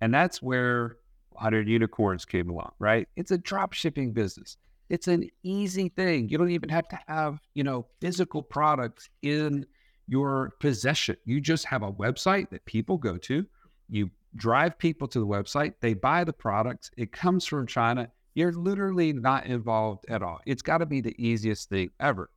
And 0.00 0.12
that's 0.12 0.42
where 0.42 0.96
100 1.30 1.68
Unicorns 1.68 2.24
came 2.24 2.50
along, 2.50 2.72
right? 2.78 3.08
It's 3.16 3.30
a 3.30 3.38
drop 3.38 3.72
shipping 3.72 4.12
business. 4.12 4.56
It's 4.90 5.08
an 5.08 5.30
easy 5.44 5.88
thing. 5.88 6.28
You 6.28 6.36
don't 6.36 6.50
even 6.50 6.68
have 6.68 6.88
to 6.88 6.98
have, 7.06 7.40
you 7.54 7.64
know, 7.64 7.86
physical 8.00 8.42
products 8.42 9.08
in 9.22 9.64
your 10.08 10.54
possession. 10.58 11.16
You 11.24 11.40
just 11.40 11.64
have 11.66 11.84
a 11.84 11.92
website 11.92 12.50
that 12.50 12.64
people 12.64 12.98
go 12.98 13.16
to. 13.18 13.46
You 13.88 14.10
drive 14.36 14.78
people 14.78 15.08
to 15.08 15.20
the 15.20 15.26
website, 15.26 15.74
they 15.80 15.94
buy 15.94 16.24
the 16.24 16.32
products, 16.32 16.90
it 16.96 17.12
comes 17.12 17.46
from 17.46 17.66
China. 17.66 18.10
You're 18.34 18.52
literally 18.52 19.12
not 19.12 19.46
involved 19.46 20.06
at 20.08 20.22
all. 20.22 20.40
It's 20.46 20.62
got 20.62 20.78
to 20.78 20.86
be 20.86 21.00
the 21.00 21.14
easiest 21.18 21.68
thing 21.68 21.90
ever. 21.98 22.30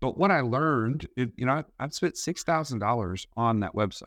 But 0.00 0.18
what 0.18 0.30
I 0.30 0.40
learned, 0.40 1.06
you 1.16 1.30
know, 1.38 1.62
I've 1.78 1.94
spent 1.94 2.14
$6,000 2.14 3.26
on 3.36 3.60
that 3.60 3.74
website. 3.74 4.04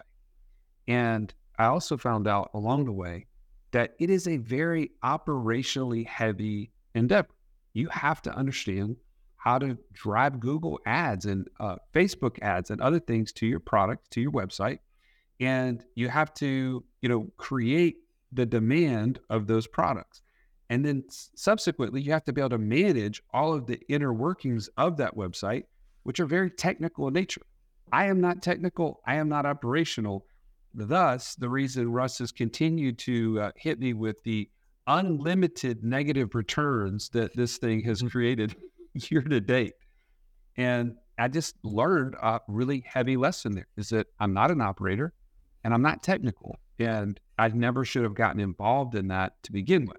And 0.88 1.34
I 1.58 1.66
also 1.66 1.96
found 1.96 2.28
out 2.28 2.50
along 2.54 2.86
the 2.86 2.92
way 2.92 3.28
that 3.72 3.96
it 4.00 4.10
is 4.10 4.28
a 4.28 4.38
very 4.38 4.92
operationally 5.04 6.06
heavy 6.08 6.72
endeavor 6.96 7.30
you 7.76 7.90
have 7.90 8.22
to 8.24 8.34
understand 8.34 8.96
how 9.36 9.60
to 9.60 9.78
drive 9.94 10.40
Google 10.40 10.80
ads 10.88 11.26
and 11.26 11.48
uh, 11.60 11.76
Facebook 11.94 12.40
ads 12.42 12.72
and 12.72 12.82
other 12.82 13.00
things 13.00 13.32
to 13.34 13.46
your 13.46 13.60
product, 13.60 14.10
to 14.12 14.22
your 14.22 14.32
website. 14.32 14.80
And 15.40 15.84
you 15.94 16.08
have 16.10 16.34
to, 16.36 16.84
you 17.02 17.10
know, 17.10 17.28
create 17.38 17.98
the 18.32 18.46
demand 18.46 19.20
of 19.30 19.46
those 19.46 19.68
products. 19.68 20.22
And 20.70 20.84
then 20.84 21.04
subsequently, 21.36 22.02
you 22.02 22.12
have 22.14 22.24
to 22.24 22.34
be 22.34 22.42
able 22.42 22.50
to 22.52 22.58
manage 22.58 23.22
all 23.34 23.54
of 23.54 23.68
the 23.68 23.80
inner 23.88 24.14
workings 24.14 24.68
of 24.78 24.98
that 24.98 25.16
website, 25.16 25.66
which 26.04 26.20
are 26.20 26.26
very 26.26 26.50
technical 26.50 27.08
in 27.10 27.14
nature. 27.14 27.42
I 27.92 28.06
am 28.06 28.20
not 28.20 28.42
technical, 28.42 29.02
I 29.06 29.16
am 29.16 29.30
not 29.30 29.46
operational. 29.46 30.26
Thus, 30.74 31.36
the 31.36 31.50
reason 31.50 31.92
Russ 31.92 32.18
has 32.20 32.32
continued 32.32 32.98
to 33.00 33.42
uh, 33.42 33.52
hit 33.58 33.80
me 33.80 33.94
with 33.94 34.24
the 34.24 34.50
unlimited 34.88 35.84
negative 35.84 36.36
returns 36.36 37.10
that 37.10 37.36
this 37.36 37.58
thing 37.58 37.84
has 37.84 38.00
mm-hmm. 38.00 38.10
created 38.10 38.56
year 38.94 39.22
to 39.22 39.42
date. 39.42 39.74
And 40.58 40.96
I 41.18 41.28
just 41.28 41.56
learned 41.64 42.16
a 42.22 42.42
really 42.48 42.84
heavy 42.86 43.18
lesson 43.18 43.56
there 43.56 43.68
is 43.78 43.90
that 43.90 44.08
I'm 44.20 44.34
not 44.34 44.52
an 44.52 44.62
operator 44.62 45.14
and 45.64 45.74
I'm 45.74 45.82
not 45.82 46.04
technical. 46.04 46.60
And 46.80 47.20
I 47.38 47.48
never 47.50 47.86
should 47.86 48.04
have 48.04 48.16
gotten 48.16 48.40
involved 48.40 48.96
in 48.96 49.08
that 49.10 49.42
to 49.44 49.52
begin 49.52 49.86
with. 49.86 49.98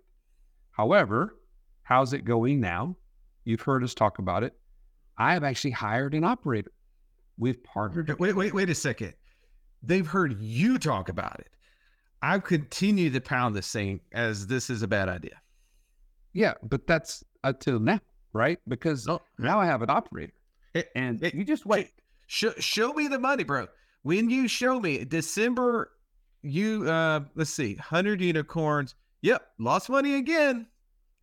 However, 0.71 1.37
how's 1.83 2.13
it 2.13 2.25
going 2.25 2.61
now? 2.61 2.97
You've 3.45 3.63
heard 3.63 3.83
us 3.83 3.95
talk 3.95 4.19
about 4.19 4.43
it. 4.43 4.55
I 5.17 5.33
have 5.33 5.45
actually 5.45 5.71
hired 5.71 6.15
an 6.15 6.25
operator. 6.25 6.73
We've 7.39 7.63
partnered. 7.63 8.19
Wait, 8.19 8.37
wait, 8.37 8.53
wait 8.53 8.71
a 8.71 8.75
second. 8.75 9.15
They've 9.83 10.07
heard 10.07 10.39
you 10.41 10.79
talk 10.79 11.09
about 11.09 11.41
it. 11.41 11.49
I've 12.23 12.45
continued 12.45 13.13
to 13.15 13.21
pound 13.21 13.55
this 13.55 13.71
thing 13.71 14.01
as 14.13 14.47
this 14.47 14.71
is 14.71 14.83
a 14.83 14.89
bad 14.89 15.09
idea. 15.09 15.41
Yeah, 16.33 16.55
but 16.63 16.87
that's 16.87 17.25
until 17.45 17.79
now, 17.79 18.01
right? 18.33 18.59
Because 18.69 19.07
No. 19.07 19.21
now 19.39 19.61
I 19.61 19.67
have 19.67 19.83
an 19.83 19.91
operator. 19.91 20.33
It- 20.75 20.91
And 20.95 21.23
it- 21.23 21.35
you 21.35 21.45
just 21.45 21.65
wait. 21.67 21.93
Show, 22.27 22.53
show 22.59 22.93
me 22.93 23.09
the 23.09 23.19
money, 23.19 23.45
bro. 23.45 23.69
When 24.03 24.31
you 24.31 24.49
show 24.49 24.81
me 24.81 25.05
December, 25.05 25.93
you 26.43 26.89
uh 26.89 27.25
let's 27.35 27.51
see, 27.51 27.75
hundred 27.77 28.21
unicorns. 28.21 28.95
Yep, 29.23 29.47
lost 29.59 29.89
money 29.89 30.15
again. 30.15 30.67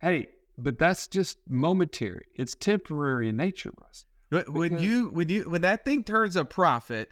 Hey, 0.00 0.28
but 0.58 0.78
that's 0.78 1.06
just 1.06 1.38
momentary. 1.48 2.26
It's 2.34 2.54
temporary 2.54 3.28
in 3.28 3.36
nature, 3.36 3.72
Russ. 3.80 4.04
When 4.30 4.70
Because- 4.70 4.82
you 4.82 5.08
when 5.10 5.28
you 5.28 5.48
when 5.48 5.62
that 5.62 5.84
thing 5.84 6.04
turns 6.04 6.36
a 6.36 6.44
profit, 6.44 7.10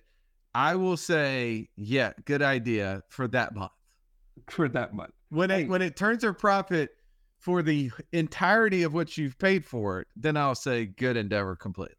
I 0.55 0.75
will 0.77 0.97
say, 0.97 1.69
yeah, 1.77 2.13
good 2.25 2.43
idea 2.43 3.03
for 3.09 3.27
that 3.29 3.55
month. 3.55 3.73
For 4.51 4.69
that 4.69 4.95
month. 4.95 5.13
When 5.31 5.51
Hey. 5.51 5.63
it 5.63 5.69
when 5.69 5.81
it 5.83 5.97
turns 5.97 6.25
a 6.25 6.33
profit 6.33 6.91
for 7.39 7.63
the 7.63 7.91
entirety 8.13 8.83
of 8.83 8.93
what 8.95 9.17
you've 9.17 9.39
paid 9.39 9.65
for 9.65 10.01
it, 10.01 10.09
then 10.15 10.37
I'll 10.37 10.55
say 10.55 10.87
good 10.87 11.17
endeavor 11.17 11.57
completely. 11.57 11.97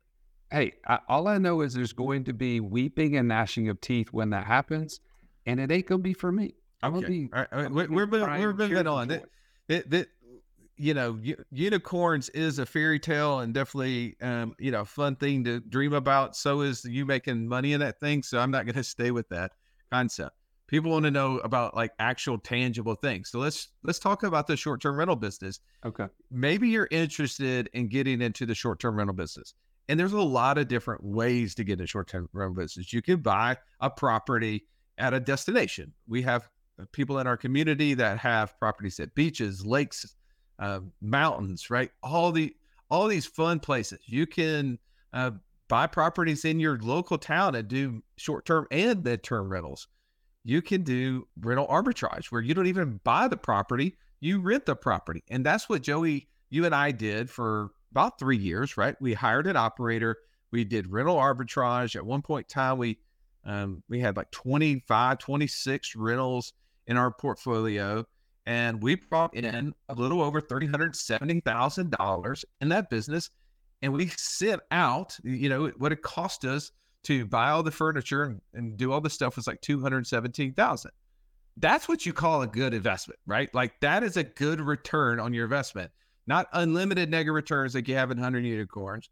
Hey, 0.51 0.73
I, 0.87 0.99
all 1.09 1.27
I 1.27 1.39
know 1.39 1.61
is 1.61 1.73
there's 1.73 1.93
going 1.93 2.25
to 2.25 2.33
be 2.33 2.59
weeping 2.59 3.17
and 3.17 3.27
gnashing 3.27 3.69
of 3.69 3.81
teeth 3.81 4.09
when 4.11 4.29
that 4.29 4.45
happens, 4.45 4.99
and 5.47 5.59
it 5.59 5.71
ain't 5.71 5.87
gonna 5.87 6.01
be 6.03 6.13
for 6.13 6.31
me. 6.31 6.53
I'm 6.83 6.93
gonna 6.93 7.07
be. 7.07 7.29
All 7.33 7.39
right, 7.39 7.47
all 7.51 7.61
right, 7.63 7.71
we're, 7.71 7.87
we're, 7.89 8.05
be 8.05 8.11
moving- 8.11 8.25
crying 8.25 8.41
we're 8.43 8.53
moving 8.53 8.87
on. 8.87 9.09
It, 9.11 9.25
that, 9.67 9.89
that, 9.89 10.07
you 10.77 10.93
know, 10.93 11.17
u- 11.21 11.43
unicorns 11.51 12.29
is 12.29 12.59
a 12.59 12.65
fairy 12.65 12.99
tale 12.99 13.39
and 13.39 13.53
definitely, 13.53 14.15
um, 14.21 14.55
you 14.59 14.71
know, 14.71 14.85
fun 14.85 15.15
thing 15.15 15.43
to 15.43 15.59
dream 15.59 15.93
about. 15.93 16.35
So 16.35 16.61
is 16.61 16.83
you 16.85 17.05
making 17.05 17.47
money 17.47 17.73
in 17.73 17.79
that 17.81 17.99
thing. 17.99 18.23
So 18.23 18.39
I'm 18.39 18.51
not 18.51 18.65
going 18.65 18.75
to 18.75 18.83
stay 18.83 19.11
with 19.11 19.29
that 19.29 19.51
concept. 19.91 20.35
People 20.67 20.91
want 20.91 21.05
to 21.05 21.11
know 21.11 21.37
about 21.39 21.75
like 21.75 21.91
actual 21.99 22.37
tangible 22.37 22.95
things. 22.95 23.29
So 23.29 23.39
let's 23.39 23.69
let's 23.83 23.99
talk 23.99 24.23
about 24.23 24.47
the 24.47 24.57
short 24.57 24.81
term 24.81 24.95
rental 24.95 25.15
business. 25.15 25.59
Okay. 25.85 26.07
Maybe 26.31 26.69
you're 26.69 26.87
interested 26.89 27.69
in 27.73 27.89
getting 27.89 28.21
into 28.21 28.45
the 28.45 28.55
short 28.55 28.79
term 28.79 28.95
rental 28.95 29.13
business. 29.13 29.53
And 29.89 29.99
there's 29.99 30.13
a 30.13 30.21
lot 30.21 30.57
of 30.57 30.69
different 30.69 31.03
ways 31.03 31.53
to 31.55 31.63
get 31.63 31.73
into 31.73 31.87
short 31.87 32.07
term 32.07 32.29
rental 32.33 32.55
business. 32.55 32.91
You 32.91 33.01
can 33.01 33.21
buy 33.21 33.57
a 33.81 33.89
property 33.89 34.65
at 34.97 35.13
a 35.13 35.19
destination. 35.19 35.93
We 36.07 36.21
have 36.23 36.49
uh, 36.79 36.85
people 36.91 37.19
in 37.19 37.27
our 37.27 37.37
community 37.37 37.93
that 37.95 38.17
have 38.19 38.57
properties 38.57 38.99
at 38.99 39.13
beaches, 39.13 39.65
lakes, 39.65 40.15
uh, 40.59 40.79
mountains, 41.01 41.69
right? 41.69 41.91
All 42.01 42.31
the 42.31 42.55
all 42.89 43.07
these 43.07 43.25
fun 43.25 43.59
places. 43.59 43.99
You 44.05 44.27
can 44.27 44.77
uh, 45.13 45.31
buy 45.67 45.87
properties 45.87 46.45
in 46.45 46.59
your 46.59 46.77
local 46.79 47.17
town 47.17 47.55
and 47.55 47.67
do 47.67 48.03
short 48.17 48.45
term 48.45 48.67
and 48.71 49.03
mid 49.03 49.23
term 49.23 49.49
rentals. 49.49 49.87
You 50.43 50.61
can 50.61 50.83
do 50.83 51.27
rental 51.39 51.67
arbitrage 51.67 52.25
where 52.25 52.41
you 52.41 52.53
don't 52.53 52.67
even 52.67 52.99
buy 53.03 53.27
the 53.27 53.37
property, 53.37 53.95
you 54.19 54.39
rent 54.39 54.65
the 54.65 54.75
property, 54.75 55.23
and 55.29 55.45
that's 55.45 55.69
what 55.69 55.81
Joey, 55.81 56.27
you 56.49 56.65
and 56.65 56.75
I 56.75 56.91
did 56.91 57.29
for 57.29 57.69
about 57.91 58.19
three 58.19 58.37
years, 58.37 58.75
right? 58.75 58.95
We 58.99 59.13
hired 59.13 59.47
an 59.47 59.55
operator. 59.55 60.17
We 60.51 60.63
did 60.63 60.91
rental 60.91 61.15
arbitrage. 61.15 61.95
At 61.95 62.05
one 62.05 62.21
point 62.21 62.47
in 62.49 62.53
time, 62.53 62.77
we 62.77 62.99
um, 63.45 63.83
we 63.89 63.99
had 63.99 64.15
like 64.15 64.31
25, 64.31 65.17
26 65.17 65.95
rentals 65.95 66.53
in 66.87 66.97
our 66.97 67.11
portfolio, 67.11 68.05
and 68.45 68.81
we 68.81 68.95
brought 68.95 69.35
in 69.35 69.73
a 69.89 69.93
little 69.93 70.21
over 70.21 70.41
$370,000 70.41 72.45
in 72.61 72.69
that 72.69 72.89
business. 72.89 73.29
And 73.81 73.93
we 73.93 74.07
sent 74.07 74.61
out, 74.71 75.17
you 75.23 75.49
know, 75.49 75.67
what 75.77 75.91
it 75.91 76.01
cost 76.01 76.45
us 76.45 76.71
to 77.03 77.25
buy 77.25 77.49
all 77.49 77.63
the 77.63 77.71
furniture 77.71 78.23
and, 78.23 78.41
and 78.53 78.77
do 78.77 78.91
all 78.91 79.01
the 79.01 79.09
stuff 79.09 79.35
was 79.35 79.47
like 79.47 79.61
217,000. 79.61 80.91
That's 81.57 81.87
what 81.87 82.05
you 82.05 82.13
call 82.13 82.41
a 82.41 82.47
good 82.47 82.73
investment, 82.73 83.19
right? 83.25 83.53
Like 83.53 83.79
that 83.81 84.03
is 84.03 84.17
a 84.17 84.23
good 84.23 84.59
return 84.59 85.19
on 85.19 85.33
your 85.33 85.43
investment, 85.43 85.91
not 86.27 86.47
unlimited 86.53 87.11
negative 87.11 87.35
returns 87.35 87.75
like 87.75 87.87
you 87.87 87.95
have 87.95 88.11
in 88.11 88.17
100 88.17 88.45
unicorns. 88.45 89.09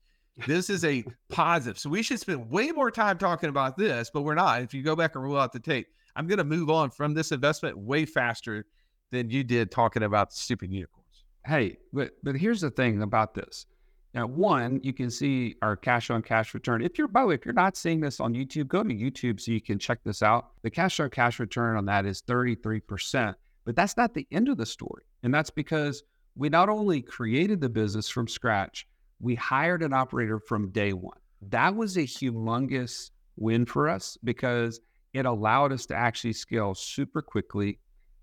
This 0.47 0.69
is 0.69 0.85
a 0.85 1.03
positive. 1.29 1.77
So 1.77 1.89
we 1.89 2.01
should 2.01 2.19
spend 2.19 2.49
way 2.49 2.71
more 2.71 2.91
time 2.91 3.17
talking 3.17 3.49
about 3.49 3.77
this, 3.77 4.09
but 4.11 4.21
we're 4.21 4.35
not. 4.35 4.61
If 4.61 4.73
you 4.73 4.81
go 4.81 4.95
back 4.95 5.15
and 5.15 5.23
roll 5.23 5.37
out 5.37 5.51
the 5.51 5.59
tape, 5.59 5.87
I'm 6.15 6.27
going 6.27 6.39
to 6.39 6.43
move 6.43 6.69
on 6.69 6.89
from 6.89 7.13
this 7.13 7.31
investment 7.31 7.77
way 7.77 8.05
faster 8.05 8.65
than 9.11 9.29
you 9.29 9.43
did 9.43 9.71
talking 9.71 10.03
about 10.03 10.33
stupid 10.33 10.71
unicorns. 10.71 11.23
Hey, 11.45 11.77
but 11.93 12.11
but 12.23 12.35
here's 12.35 12.61
the 12.61 12.71
thing 12.71 13.01
about 13.01 13.33
this. 13.33 13.65
Now, 14.13 14.27
one, 14.27 14.81
you 14.83 14.91
can 14.91 15.09
see 15.09 15.55
our 15.61 15.77
cash 15.77 16.09
on 16.09 16.21
cash 16.21 16.53
return. 16.53 16.81
If 16.81 16.97
you're, 16.97 17.07
by 17.07 17.21
the 17.21 17.27
way, 17.27 17.35
if 17.35 17.45
you're 17.45 17.53
not 17.53 17.77
seeing 17.77 18.01
this 18.01 18.19
on 18.19 18.33
YouTube, 18.33 18.67
go 18.67 18.83
to 18.83 18.89
YouTube 18.89 19.39
so 19.39 19.51
you 19.51 19.61
can 19.61 19.79
check 19.79 19.99
this 20.03 20.21
out. 20.21 20.49
The 20.63 20.69
cash 20.69 20.99
on 20.99 21.09
cash 21.09 21.39
return 21.39 21.77
on 21.77 21.85
that 21.85 22.05
is 22.05 22.21
33%. 22.23 23.33
But 23.63 23.75
that's 23.75 23.95
not 23.95 24.13
the 24.13 24.27
end 24.31 24.49
of 24.49 24.57
the 24.57 24.65
story. 24.65 25.03
And 25.23 25.33
that's 25.33 25.49
because 25.49 26.03
we 26.35 26.49
not 26.49 26.67
only 26.67 27.01
created 27.01 27.61
the 27.61 27.69
business 27.69 28.09
from 28.09 28.27
scratch, 28.27 28.85
we 29.21 29.35
hired 29.35 29.81
an 29.81 29.93
operator 29.93 30.39
from 30.39 30.71
day 30.71 30.91
one. 30.91 31.17
That 31.49 31.75
was 31.75 31.95
a 31.95 32.01
humongous 32.01 33.11
win 33.37 33.65
for 33.65 33.87
us 33.87 34.17
because 34.23 34.81
it 35.13 35.25
allowed 35.25 35.71
us 35.71 35.85
to 35.87 35.95
actually 35.95 36.33
scale 36.33 36.73
super 36.75 37.21
quickly 37.21 37.79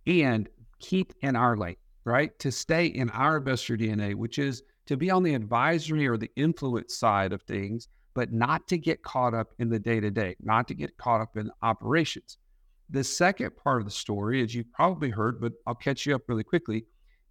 and 0.06 0.48
keep 0.78 1.12
in 1.22 1.36
our 1.36 1.56
lane, 1.56 1.76
right? 2.04 2.36
To 2.40 2.50
stay 2.50 2.86
in 2.86 3.10
our 3.10 3.38
investor 3.38 3.76
DNA, 3.76 4.14
which 4.14 4.38
is 4.38 4.62
to 4.86 4.96
be 4.96 5.10
on 5.10 5.22
the 5.22 5.34
advisory 5.34 6.06
or 6.06 6.16
the 6.16 6.30
influence 6.36 6.96
side 6.96 7.32
of 7.32 7.42
things, 7.42 7.88
but 8.14 8.32
not 8.32 8.66
to 8.68 8.78
get 8.78 9.02
caught 9.02 9.34
up 9.34 9.52
in 9.58 9.68
the 9.68 9.78
day 9.78 10.00
to 10.00 10.10
day, 10.10 10.34
not 10.40 10.66
to 10.68 10.74
get 10.74 10.96
caught 10.96 11.20
up 11.20 11.36
in 11.36 11.50
operations. 11.62 12.38
The 12.90 13.04
second 13.04 13.54
part 13.56 13.80
of 13.80 13.84
the 13.84 13.92
story, 13.92 14.42
as 14.42 14.54
you've 14.54 14.72
probably 14.72 15.10
heard, 15.10 15.40
but 15.40 15.52
I'll 15.66 15.74
catch 15.74 16.06
you 16.06 16.14
up 16.14 16.22
really 16.26 16.42
quickly, 16.42 16.86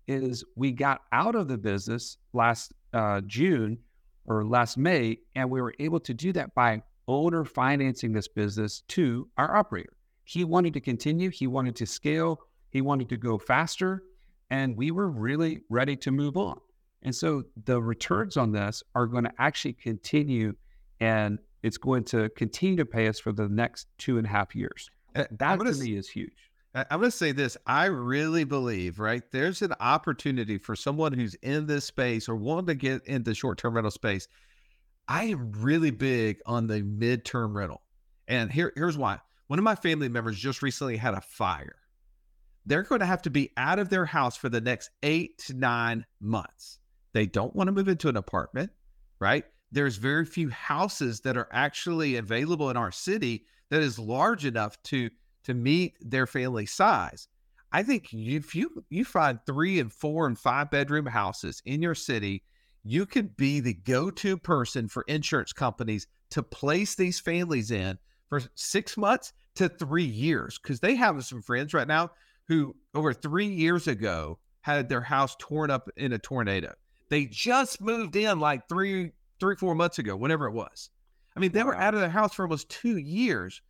is 0.08 0.44
we 0.56 0.72
got 0.72 1.02
out 1.12 1.36
of 1.36 1.48
the 1.48 1.58
business 1.58 2.18
last 2.34 2.74
uh, 2.94 3.22
June 3.26 3.78
or 4.26 4.46
last 4.46 4.78
May, 4.78 5.18
and 5.36 5.50
we 5.50 5.62
were 5.62 5.74
able 5.80 6.00
to 6.02 6.14
do 6.14 6.32
that 6.34 6.54
by 6.54 6.82
owner 7.08 7.44
financing 7.44 8.14
this 8.14 8.28
business 8.28 8.84
to 8.90 9.28
our 9.38 9.56
operator. 9.58 9.94
He 10.26 10.44
wanted 10.44 10.74
to 10.74 10.82
continue, 10.82 11.30
he 11.30 11.48
wanted 11.48 11.76
to 11.78 11.86
scale, 11.86 12.40
he 12.70 12.82
wanted 12.82 13.10
to 13.10 13.18
go 13.18 13.38
faster, 13.38 14.04
and 14.50 14.76
we 14.78 14.92
were 14.92 15.10
really 15.10 15.62
ready 15.70 15.96
to 15.98 16.12
move 16.12 16.38
on. 16.38 16.60
And 17.04 17.16
so 17.16 17.44
the 17.66 17.82
returns 17.82 18.38
on 18.38 18.52
this 18.52 18.84
are 18.96 19.06
going 19.06 19.24
to 19.24 19.32
actually 19.38 19.74
continue 19.74 20.54
and 21.00 21.40
it's 21.64 21.78
going 21.78 22.04
to 22.06 22.30
continue 22.30 22.76
to 22.78 22.86
pay 22.86 23.08
us 23.08 23.20
for 23.20 23.32
the 23.32 23.48
next 23.48 23.88
two 23.98 24.18
and 24.18 24.26
a 24.26 24.30
half 24.30 24.56
years. 24.56 24.90
Uh, 25.16 25.26
That 25.32 25.60
to 25.60 25.74
me 25.74 25.96
is 25.96 26.10
huge. 26.10 26.52
I'm 26.74 27.00
going 27.00 27.12
to 27.12 27.18
say 27.18 27.32
this. 27.32 27.58
I 27.66 27.86
really 27.86 28.44
believe, 28.44 29.00
right? 29.00 29.24
There's 29.32 29.64
an 29.64 29.74
opportunity 29.80 30.60
for 30.60 30.76
someone 30.76 31.12
who's 31.12 31.34
in 31.36 31.66
this 31.66 31.86
space 31.86 32.30
or 32.30 32.36
wanting 32.36 32.68
to 32.68 32.76
get 32.76 33.06
into 33.06 33.34
short 33.34 33.58
term 33.58 33.74
rental 33.74 33.90
space. 33.90 34.28
I 35.08 35.26
am 35.26 35.52
really 35.54 35.92
big 35.92 36.40
on 36.46 36.68
the 36.68 36.82
midterm 36.82 37.56
rental. 37.56 37.82
And 38.28 38.52
here, 38.52 38.74
here's 38.76 38.98
why. 38.98 39.20
One 39.48 39.58
of 39.58 39.64
my 39.64 39.76
family 39.76 40.10
members 40.10 40.38
just 40.38 40.62
recently 40.62 40.98
had 40.98 41.14
a 41.14 41.22
fire. 41.22 41.78
They're 42.68 42.84
going 42.84 43.00
to 43.00 43.06
have 43.06 43.22
to 43.22 43.30
be 43.30 43.52
out 43.56 43.80
of 43.80 43.90
their 43.90 44.06
house 44.06 44.36
for 44.36 44.50
the 44.50 44.60
next 44.60 44.90
eight 45.02 45.38
to 45.46 45.54
nine 45.54 46.06
months. 46.20 46.80
They 47.14 47.26
don't 47.26 47.56
want 47.56 47.70
to 47.70 47.72
move 47.72 47.88
into 47.88 48.10
an 48.10 48.18
apartment, 48.18 48.72
right? 49.20 49.46
There's 49.72 49.96
very 49.96 50.26
few 50.26 50.50
houses 50.50 51.22
that 51.22 51.38
are 51.38 51.48
actually 51.54 52.18
available 52.18 52.70
in 52.70 52.76
our 52.76 52.92
city 52.92 53.46
that 53.70 53.82
is 53.82 53.98
large 53.98 54.46
enough 54.46 54.82
to 54.84 55.10
to 55.44 55.54
meet 55.54 55.96
their 56.02 56.28
family 56.28 56.66
size. 56.66 57.30
I 57.72 57.84
think 57.84 58.10
if 58.12 58.54
you 58.54 58.84
you 58.90 59.06
find 59.06 59.40
three 59.46 59.80
and 59.80 59.92
four 59.92 60.28
and 60.28 60.38
five 60.38 60.70
bedroom 60.70 61.06
houses 61.06 61.62
in 61.66 61.82
your 61.82 61.96
city, 61.96 62.44
you 62.84 63.06
could 63.06 63.38
be 63.38 63.62
the 63.62 63.74
go-to 63.76 64.38
person 64.38 64.90
for 64.90 65.04
insurance 65.08 65.54
companies 65.54 66.06
to 66.32 66.44
place 66.44 66.96
these 66.96 67.20
families 67.22 67.72
in 67.72 67.98
for 68.28 68.42
six 68.56 68.98
months 68.98 69.32
to 69.56 69.70
three 69.70 70.04
years. 70.04 70.60
Because 70.62 70.82
they 70.82 70.96
have 70.96 71.24
some 71.24 71.42
friends 71.42 71.74
right 71.74 71.88
now 71.88 72.12
who 72.48 72.76
over 72.94 73.14
three 73.14 73.48
years 73.48 73.88
ago 73.88 74.40
had 74.62 74.90
their 74.90 75.02
house 75.02 75.36
torn 75.40 75.72
up 75.72 75.90
in 75.98 76.14
a 76.14 76.20
tornado. 76.20 76.74
They 77.10 77.26
just 77.26 77.82
moved 77.82 78.16
in 78.16 78.40
like 78.40 78.68
three, 78.68 79.12
three, 79.40 79.56
four 79.56 79.76
months 79.76 80.00
ago, 80.00 80.16
whenever 80.16 80.48
it 80.48 80.54
was. 80.54 80.90
I 81.36 81.40
mean, 81.40 81.52
they 81.52 81.64
were 81.64 81.76
out 81.76 81.94
of 81.94 82.00
their 82.00 82.10
house 82.10 82.34
for 82.34 82.44
almost 82.44 82.70
two 82.70 82.98
years. 82.98 83.62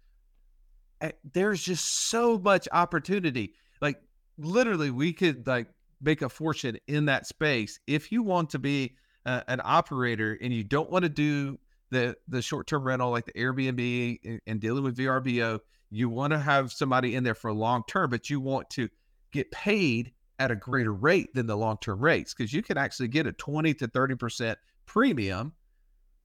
There's 1.34 1.62
just 1.62 2.10
so 2.10 2.40
much 2.40 2.68
opportunity. 2.72 3.54
Like 3.82 4.02
literally, 4.38 4.90
we 4.90 5.14
could 5.14 5.46
like 5.46 5.68
make 6.02 6.22
a 6.22 6.30
fortune 6.30 6.78
in 6.88 7.06
that 7.06 7.28
space 7.28 7.80
if 7.88 8.12
you 8.12 8.24
want 8.24 8.50
to 8.52 8.60
be 8.60 8.96
uh, 9.26 9.42
an 9.48 9.62
operator 9.64 10.38
and 10.42 10.54
you 10.54 10.64
don't 10.64 10.90
want 10.90 11.04
to 11.04 11.10
do 11.10 11.60
the 11.90 12.16
the 12.28 12.42
short 12.42 12.68
term 12.68 12.84
rental, 12.84 13.12
like 13.12 13.26
the 13.26 13.34
Airbnb 13.34 14.20
and, 14.24 14.42
and 14.48 14.60
dealing 14.60 14.84
with 14.84 14.98
VRBO, 14.98 15.60
you 15.90 16.10
want 16.10 16.32
to 16.32 16.40
have 16.40 16.72
somebody 16.72 17.16
in 17.16 17.24
there 17.24 17.36
for 17.36 17.52
long 17.54 17.84
term, 17.88 18.10
but 18.10 18.30
you 18.30 18.40
want 18.40 18.70
to 18.72 18.90
get 19.32 19.52
paid 19.52 20.12
at 20.40 20.52
a 20.52 20.56
greater 20.56 20.94
rate 20.94 21.34
than 21.34 21.48
the 21.48 21.58
long 21.58 21.78
term 21.82 22.00
rates 22.00 22.34
because 22.34 22.54
you 22.54 22.62
can 22.62 22.78
actually 22.78 23.08
get 23.08 23.28
a 23.28 23.32
20 23.32 23.74
to 23.76 23.88
30% 23.88 24.56
premium 24.86 25.54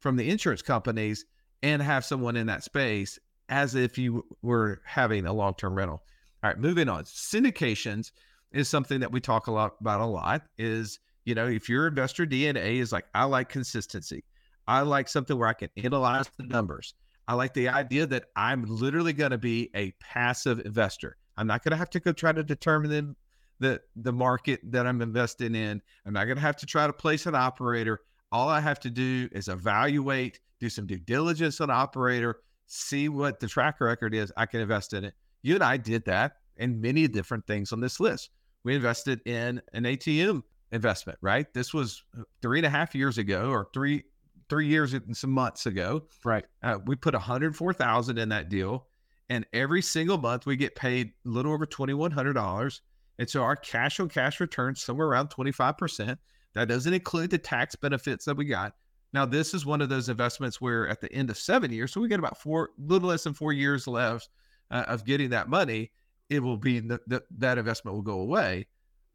from 0.01 0.17
the 0.17 0.29
insurance 0.29 0.63
companies 0.63 1.25
and 1.63 1.81
have 1.81 2.05
someone 2.05 2.37
in 2.37 2.47
that 2.47 2.65
space 2.65 3.19
as 3.49 3.75
if 3.75 3.99
you 3.99 4.25
were 4.43 4.81
having 4.85 5.27
a 5.27 5.33
long 5.33 5.55
term 5.55 5.75
rental. 5.75 6.03
All 6.43 6.51
right, 6.51 6.59
moving 6.59 6.89
on. 6.89 7.05
Syndications 7.05 8.11
is 8.53 8.69
something 8.69 9.01
that 9.01 9.13
we 9.13 9.21
talk 9.21 9.47
a 9.47 9.53
lot 9.53 9.77
about 9.81 10.01
a 10.01 10.07
lot 10.07 10.43
is, 10.59 10.99
you 11.25 11.35
know, 11.35 11.47
if 11.47 11.69
your 11.69 11.87
investor 11.87 12.27
DNA 12.27 12.79
is 12.79 12.93
like, 12.93 13.07
I 13.15 13.25
like 13.25 13.49
consistency. 13.49 14.25
I 14.67 14.81
like 14.83 15.09
something 15.09 15.39
where 15.39 15.49
I 15.49 15.55
can 15.55 15.71
analyze 15.77 16.29
the 16.37 16.45
numbers. 16.45 16.95
I 17.29 17.35
like 17.35 17.55
the 17.55 17.69
idea 17.69 18.07
that 18.07 18.27
I'm 18.37 18.65
literally 18.65 19.13
going 19.13 19.31
to 19.31 19.39
be 19.39 19.71
a 19.75 19.93
passive 20.01 20.61
investor. 20.65 21.17
I'm 21.37 21.47
not 21.47 21.63
going 21.63 21.71
to 21.71 21.77
have 21.77 21.91
to 21.91 22.01
go 22.01 22.13
try 22.13 22.33
to 22.33 22.43
determine 22.43 22.91
the, 22.91 23.15
the, 23.61 23.81
the 23.97 24.13
market 24.13 24.61
that 24.73 24.87
I'm 24.87 25.01
investing 25.01 25.55
in. 25.55 25.81
I'm 26.05 26.13
not 26.13 26.25
going 26.25 26.37
to 26.37 26.43
have 26.43 26.57
to 26.57 26.67
try 26.67 26.87
to 26.87 26.93
place 26.93 27.27
an 27.27 27.35
operator. 27.35 28.01
All 28.33 28.49
I 28.49 28.61
have 28.61 28.81
to 28.81 28.91
do 28.91 29.29
is 29.33 29.49
evaluate, 29.49 30.41
do 30.61 30.69
some 30.69 30.87
due 30.87 30.99
diligence 30.99 31.61
on 31.61 31.71
operator, 31.71 32.41
see 32.67 33.09
what 33.09 33.41
the 33.41 33.47
track 33.47 33.81
record 33.81 34.15
is. 34.15 34.33
I 34.37 34.47
can 34.47 34.61
invest 34.61 34.93
in 34.93 35.05
it. 35.05 35.15
You 35.43 35.55
and 35.55 35.65
I 35.65 35.77
did 35.77 36.05
that 36.07 36.37
and 36.57 36.81
many 36.81 37.09
different 37.09 37.47
things 37.47 37.73
on 37.73 37.81
this 37.81 38.01
list. 38.01 38.31
We 38.65 38.75
invested 38.75 39.21
in 39.27 39.61
an 39.73 39.85
ATM 39.85 40.43
investment, 40.71 41.19
right? 41.21 41.53
This 41.53 41.75
was 41.75 42.03
uh, 42.19 42.23
three 42.41 42.59
and 42.59 42.67
a 42.67 42.71
half 42.71 42.95
years 42.95 43.19
ago 43.19 43.51
or 43.51 43.69
three 43.75 44.05
three 44.53 44.67
years 44.67 44.93
and 44.93 45.17
some 45.17 45.31
months 45.31 45.65
ago. 45.65 46.03
Right. 46.27 46.45
Uh, 46.63 46.77
we 46.85 46.95
put 46.95 47.15
104,000 47.15 48.19
in 48.19 48.29
that 48.29 48.51
deal 48.51 48.87
and 49.31 49.47
every 49.55 49.81
single 49.81 50.19
month 50.19 50.45
we 50.45 50.57
get 50.57 50.77
paid 50.77 51.13
a 51.25 51.29
little 51.31 51.55
over 51.55 51.65
$2,100. 51.65 52.81
And 53.19 53.31
so 53.31 53.43
our 53.43 53.57
cash 53.57 53.99
on 53.99 54.11
cash 54.11 54.41
returns 54.41 54.83
somewhere 54.83 55.07
around 55.07 55.31
25%. 55.31 56.19
That 56.53 56.69
doesn't 56.69 56.93
include 56.93 57.31
the 57.31 57.39
tax 57.39 57.77
benefits 57.77 58.27
that 58.27 58.37
we 58.37 58.45
got. 58.45 58.75
Now, 59.15 59.25
this 59.25 59.55
is 59.55 59.65
one 59.65 59.81
of 59.81 59.89
those 59.89 60.11
investments 60.11 60.61
where 60.61 60.87
at 60.87 61.01
the 61.01 61.11
end 61.11 61.31
of 61.31 61.39
seven 61.39 61.73
years, 61.73 61.91
so 61.91 62.03
we 62.03 62.09
get 62.09 62.19
about 62.19 62.37
four, 62.37 62.73
little 62.77 63.09
less 63.09 63.25
than 63.25 63.33
four 63.33 63.55
years 63.55 63.87
left 63.87 64.29
uh, 64.71 64.85
of 64.87 65.07
getting 65.07 65.31
that 65.31 65.49
money, 65.49 65.93
it 66.29 66.41
will 66.41 66.59
be 66.59 66.81
the, 66.81 67.01
the, 67.07 67.23
that 67.39 67.57
investment 67.57 67.95
will 67.95 68.03
go 68.03 68.21
away. 68.21 68.67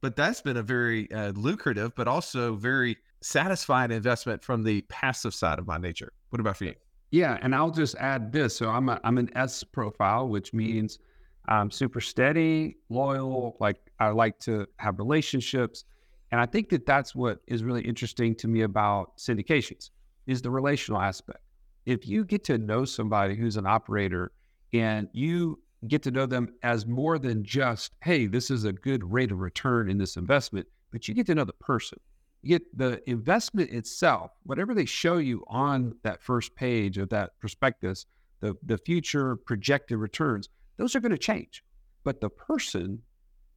But 0.01 0.15
that's 0.15 0.41
been 0.41 0.58
a 0.58 0.63
very 0.63 1.12
uh, 1.12 1.34
lucrative, 1.34 1.94
but 1.96 2.08
also 2.08 2.56
very 2.56 2.98
satisfying 3.21 3.91
investment 3.91 4.43
from 4.43 4.63
the 4.63 4.81
passive 4.83 5.33
side 5.33 5.59
of 5.59 5.67
my 5.67 5.77
nature. 5.77 6.13
What 6.29 6.39
about 6.39 6.57
for 6.57 6.65
you? 6.65 6.75
Yeah, 7.12 7.38
and 7.41 7.55
I'll 7.55 7.71
just 7.71 7.95
add 7.95 8.31
this. 8.31 8.55
So 8.55 8.69
I'm 8.69 8.89
a, 8.89 9.00
I'm 9.03 9.17
an 9.17 9.29
S 9.36 9.63
profile, 9.63 10.27
which 10.27 10.53
means 10.53 11.00
I'm 11.47 11.71
super 11.71 12.01
steady, 12.01 12.77
loyal. 12.89 13.55
Like 13.59 13.77
I 14.00 14.09
like 14.09 14.39
to 14.39 14.67
have 14.77 15.00
relationships, 15.00 15.86
and 16.31 16.41
I 16.41 16.45
think 16.45 16.69
that 16.69 16.86
that's 16.86 17.15
what 17.15 17.39
is 17.47 17.63
really 17.63 17.81
interesting 17.81 18.36
to 18.36 18.47
me 18.47 18.62
about 18.62 19.17
syndications 19.17 19.91
is 20.25 20.41
the 20.41 20.51
relational 20.51 21.01
aspect. 21.01 21.39
If 21.86 22.05
you 22.05 22.25
get 22.25 22.43
to 22.45 22.57
know 22.57 22.83
somebody 22.83 23.36
who's 23.36 23.55
an 23.55 23.65
operator 23.65 24.33
and 24.74 25.07
you 25.13 25.59
get 25.88 26.03
to 26.03 26.12
know 26.12 26.25
them 26.25 26.50
as 26.63 26.86
more 26.86 27.17
than 27.17 27.45
just, 27.45 27.93
hey, 28.03 28.27
this 28.27 28.51
is 28.51 28.65
a 28.65 28.74
good 28.74 29.09
rate 29.09 29.31
of 29.31 29.39
return 29.39 29.89
in 29.89 29.97
this 29.97 30.17
investment, 30.17 30.67
but 30.91 31.07
you 31.07 31.13
get 31.13 31.25
to 31.27 31.36
know 31.36 31.45
the 31.45 31.53
person 31.53 31.97
you 32.41 32.58
get 32.58 32.77
the 32.77 33.01
investment 33.10 33.72
itself, 33.72 34.32
whatever 34.44 34.74
they 34.74 34.86
show 34.86 35.17
you 35.17 35.44
on 35.48 35.96
that 36.03 36.22
first 36.22 36.56
page 36.56 36.98
of 36.98 37.10
that 37.10 37.38
prospectus, 37.39 38.06
the, 38.39 38.56
the 38.63 38.77
future 38.77 39.36
projected 39.36 39.98
returns, 39.98 40.50
those 40.77 40.96
are 40.96 41.00
going 41.00 41.12
to 41.12 41.17
change. 41.17 41.63
But 42.03 42.22
the 42.22 42.29
person 42.29 43.02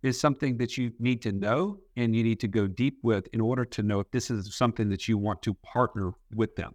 is 0.02 0.18
something 0.18 0.56
that 0.56 0.78
you 0.78 0.92
need 0.98 1.20
to 1.22 1.32
know 1.32 1.78
and 1.96 2.16
you 2.16 2.22
need 2.22 2.40
to 2.40 2.48
go 2.48 2.66
deep 2.66 2.98
with 3.02 3.28
in 3.32 3.40
order 3.40 3.64
to 3.66 3.82
know 3.82 4.00
if 4.00 4.10
this 4.10 4.30
is 4.30 4.54
something 4.54 4.88
that 4.88 5.06
you 5.08 5.18
want 5.18 5.42
to 5.42 5.54
partner 5.54 6.12
with 6.34 6.56
them. 6.56 6.74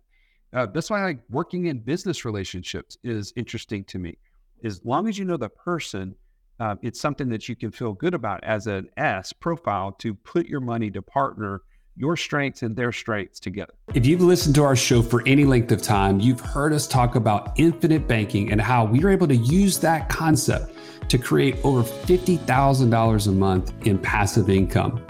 Uh, 0.53 0.67
that's 0.67 0.89
why 0.89 1.03
like 1.03 1.19
working 1.29 1.65
in 1.65 1.79
business 1.79 2.23
relationships 2.23 2.97
is 3.03 3.33
interesting 3.35 3.83
to 3.85 3.99
me. 3.99 4.17
As 4.63 4.85
long 4.85 5.07
as 5.07 5.17
you 5.17 5.25
know 5.25 5.37
the 5.37 5.49
person, 5.49 6.15
uh, 6.59 6.75
it's 6.81 7.01
something 7.01 7.27
that 7.29 7.49
you 7.49 7.55
can 7.55 7.71
feel 7.71 7.93
good 7.93 8.13
about 8.13 8.43
as 8.43 8.67
an 8.67 8.87
S 8.95 9.33
profile 9.33 9.91
to 9.93 10.13
put 10.13 10.45
your 10.45 10.61
money 10.61 10.89
to 10.91 11.01
partner 11.01 11.61
your 11.95 12.17
strengths 12.17 12.61
and 12.61 12.75
their 12.75 12.91
strengths 12.91 13.39
together. 13.39 13.73
If 13.93 14.05
you've 14.05 14.21
listened 14.21 14.55
to 14.55 14.63
our 14.63 14.75
show 14.75 15.01
for 15.01 15.23
any 15.25 15.45
length 15.45 15.71
of 15.71 15.81
time, 15.81 16.19
you've 16.19 16.41
heard 16.41 16.73
us 16.73 16.87
talk 16.87 17.15
about 17.15 17.57
infinite 17.57 18.07
banking 18.07 18.51
and 18.51 18.59
how 18.59 18.85
we 18.85 19.03
are 19.03 19.09
able 19.09 19.27
to 19.27 19.35
use 19.35 19.79
that 19.79 20.09
concept 20.09 20.73
to 21.09 21.17
create 21.17 21.57
over 21.63 21.83
$50,000 21.83 23.27
a 23.27 23.31
month 23.31 23.73
in 23.87 23.97
passive 23.97 24.49
income. 24.49 25.01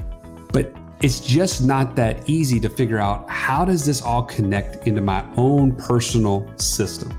But 0.53 0.73
it's 1.01 1.19
just 1.19 1.63
not 1.63 1.95
that 1.95 2.29
easy 2.29 2.59
to 2.59 2.69
figure 2.69 2.99
out 2.99 3.29
how 3.29 3.65
does 3.65 3.85
this 3.85 4.01
all 4.01 4.23
connect 4.23 4.87
into 4.87 5.01
my 5.01 5.25
own 5.37 5.75
personal 5.75 6.47
system. 6.57 7.13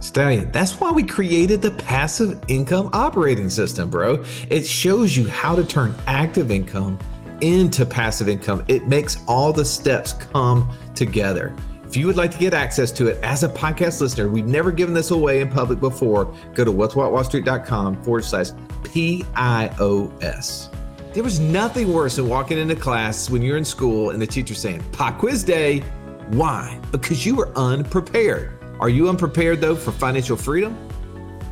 Stallion, 0.00 0.50
that's 0.50 0.80
why 0.80 0.90
we 0.90 1.04
created 1.04 1.62
the 1.62 1.70
passive 1.70 2.42
income 2.48 2.90
operating 2.92 3.48
system, 3.48 3.88
bro. 3.88 4.24
It 4.50 4.66
shows 4.66 5.16
you 5.16 5.28
how 5.28 5.54
to 5.54 5.64
turn 5.64 5.94
active 6.08 6.50
income 6.50 6.98
into 7.42 7.84
passive 7.84 8.28
income. 8.28 8.64
It 8.68 8.88
makes 8.88 9.18
all 9.26 9.52
the 9.52 9.64
steps 9.64 10.14
come 10.14 10.74
together. 10.94 11.54
If 11.84 11.96
you 11.98 12.06
would 12.06 12.16
like 12.16 12.30
to 12.30 12.38
get 12.38 12.54
access 12.54 12.90
to 12.92 13.08
it 13.08 13.22
as 13.22 13.42
a 13.42 13.50
podcast 13.50 14.00
listener, 14.00 14.26
we've 14.28 14.46
never 14.46 14.72
given 14.72 14.94
this 14.94 15.10
away 15.10 15.42
in 15.42 15.50
public 15.50 15.78
before. 15.78 16.34
Go 16.54 16.64
to 16.64 16.72
wealthwithoutwallstreet.com 16.72 18.02
forward 18.02 18.24
slash 18.24 18.52
PIOS. 18.84 20.70
There 21.12 21.22
was 21.22 21.38
nothing 21.38 21.92
worse 21.92 22.16
than 22.16 22.30
walking 22.30 22.56
into 22.56 22.74
class 22.74 23.28
when 23.28 23.42
you're 23.42 23.58
in 23.58 23.64
school 23.66 24.08
and 24.08 24.22
the 24.22 24.26
teacher 24.26 24.54
saying, 24.54 24.82
Pop 24.92 25.18
quiz 25.18 25.44
day. 25.44 25.80
Why? 26.28 26.80
Because 26.90 27.26
you 27.26 27.34
were 27.34 27.50
unprepared. 27.56 28.58
Are 28.80 28.88
you 28.88 29.10
unprepared 29.10 29.60
though 29.60 29.76
for 29.76 29.92
financial 29.92 30.38
freedom? 30.38 30.74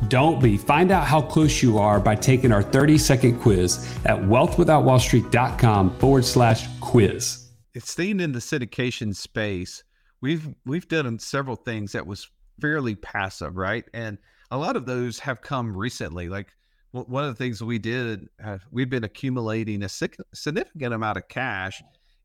Don't 0.07 0.41
be. 0.41 0.57
Find 0.57 0.91
out 0.91 1.05
how 1.05 1.21
close 1.21 1.61
you 1.61 1.77
are 1.77 1.99
by 1.99 2.15
taking 2.15 2.51
our 2.51 2.63
30 2.63 2.97
second 2.97 3.39
quiz 3.39 3.87
at 4.05 4.17
wealthwithoutwallstreet.com 4.17 5.97
forward 5.97 6.25
slash 6.25 6.67
quiz. 6.79 7.49
It's 7.73 7.91
staying 7.91 8.19
in 8.19 8.31
the 8.31 8.39
syndication 8.39 9.15
space. 9.15 9.83
We've 10.19 10.53
we've 10.65 10.87
done 10.87 11.17
several 11.19 11.55
things 11.55 11.93
that 11.93 12.05
was 12.05 12.29
fairly 12.59 12.95
passive, 12.95 13.55
right? 13.55 13.85
And 13.93 14.17
a 14.51 14.57
lot 14.57 14.75
of 14.75 14.85
those 14.85 15.19
have 15.19 15.41
come 15.41 15.75
recently. 15.75 16.29
Like 16.29 16.53
one 16.91 17.23
of 17.23 17.29
the 17.29 17.41
things 17.43 17.63
we 17.63 17.79
did, 17.79 18.27
uh, 18.43 18.57
we've 18.69 18.89
been 18.89 19.05
accumulating 19.05 19.83
a 19.83 19.89
significant 19.89 20.93
amount 20.93 21.17
of 21.17 21.27
cash 21.29 21.81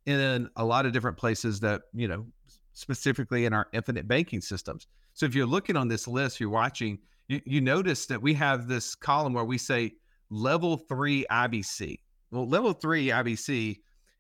in 0.06 0.48
a 0.56 0.64
lot 0.64 0.86
of 0.86 0.92
different 0.92 1.16
places 1.16 1.60
that 1.60 1.82
you 1.94 2.08
know, 2.08 2.26
specifically 2.72 3.44
in 3.44 3.52
our 3.52 3.68
infinite 3.72 4.08
banking 4.08 4.40
systems. 4.40 4.86
So 5.14 5.24
if 5.24 5.34
you're 5.34 5.46
looking 5.46 5.76
on 5.76 5.88
this 5.88 6.08
list, 6.08 6.40
you're 6.40 6.50
watching 6.50 6.98
you, 7.28 7.40
you 7.44 7.60
notice 7.60 8.06
that 8.06 8.22
we 8.22 8.34
have 8.34 8.68
this 8.68 8.94
column 8.94 9.32
where 9.32 9.44
we 9.44 9.58
say 9.58 9.92
level 10.30 10.76
three 10.76 11.26
IBC. 11.30 12.00
Well, 12.30 12.48
level 12.48 12.72
three 12.72 13.08
IBC 13.08 13.78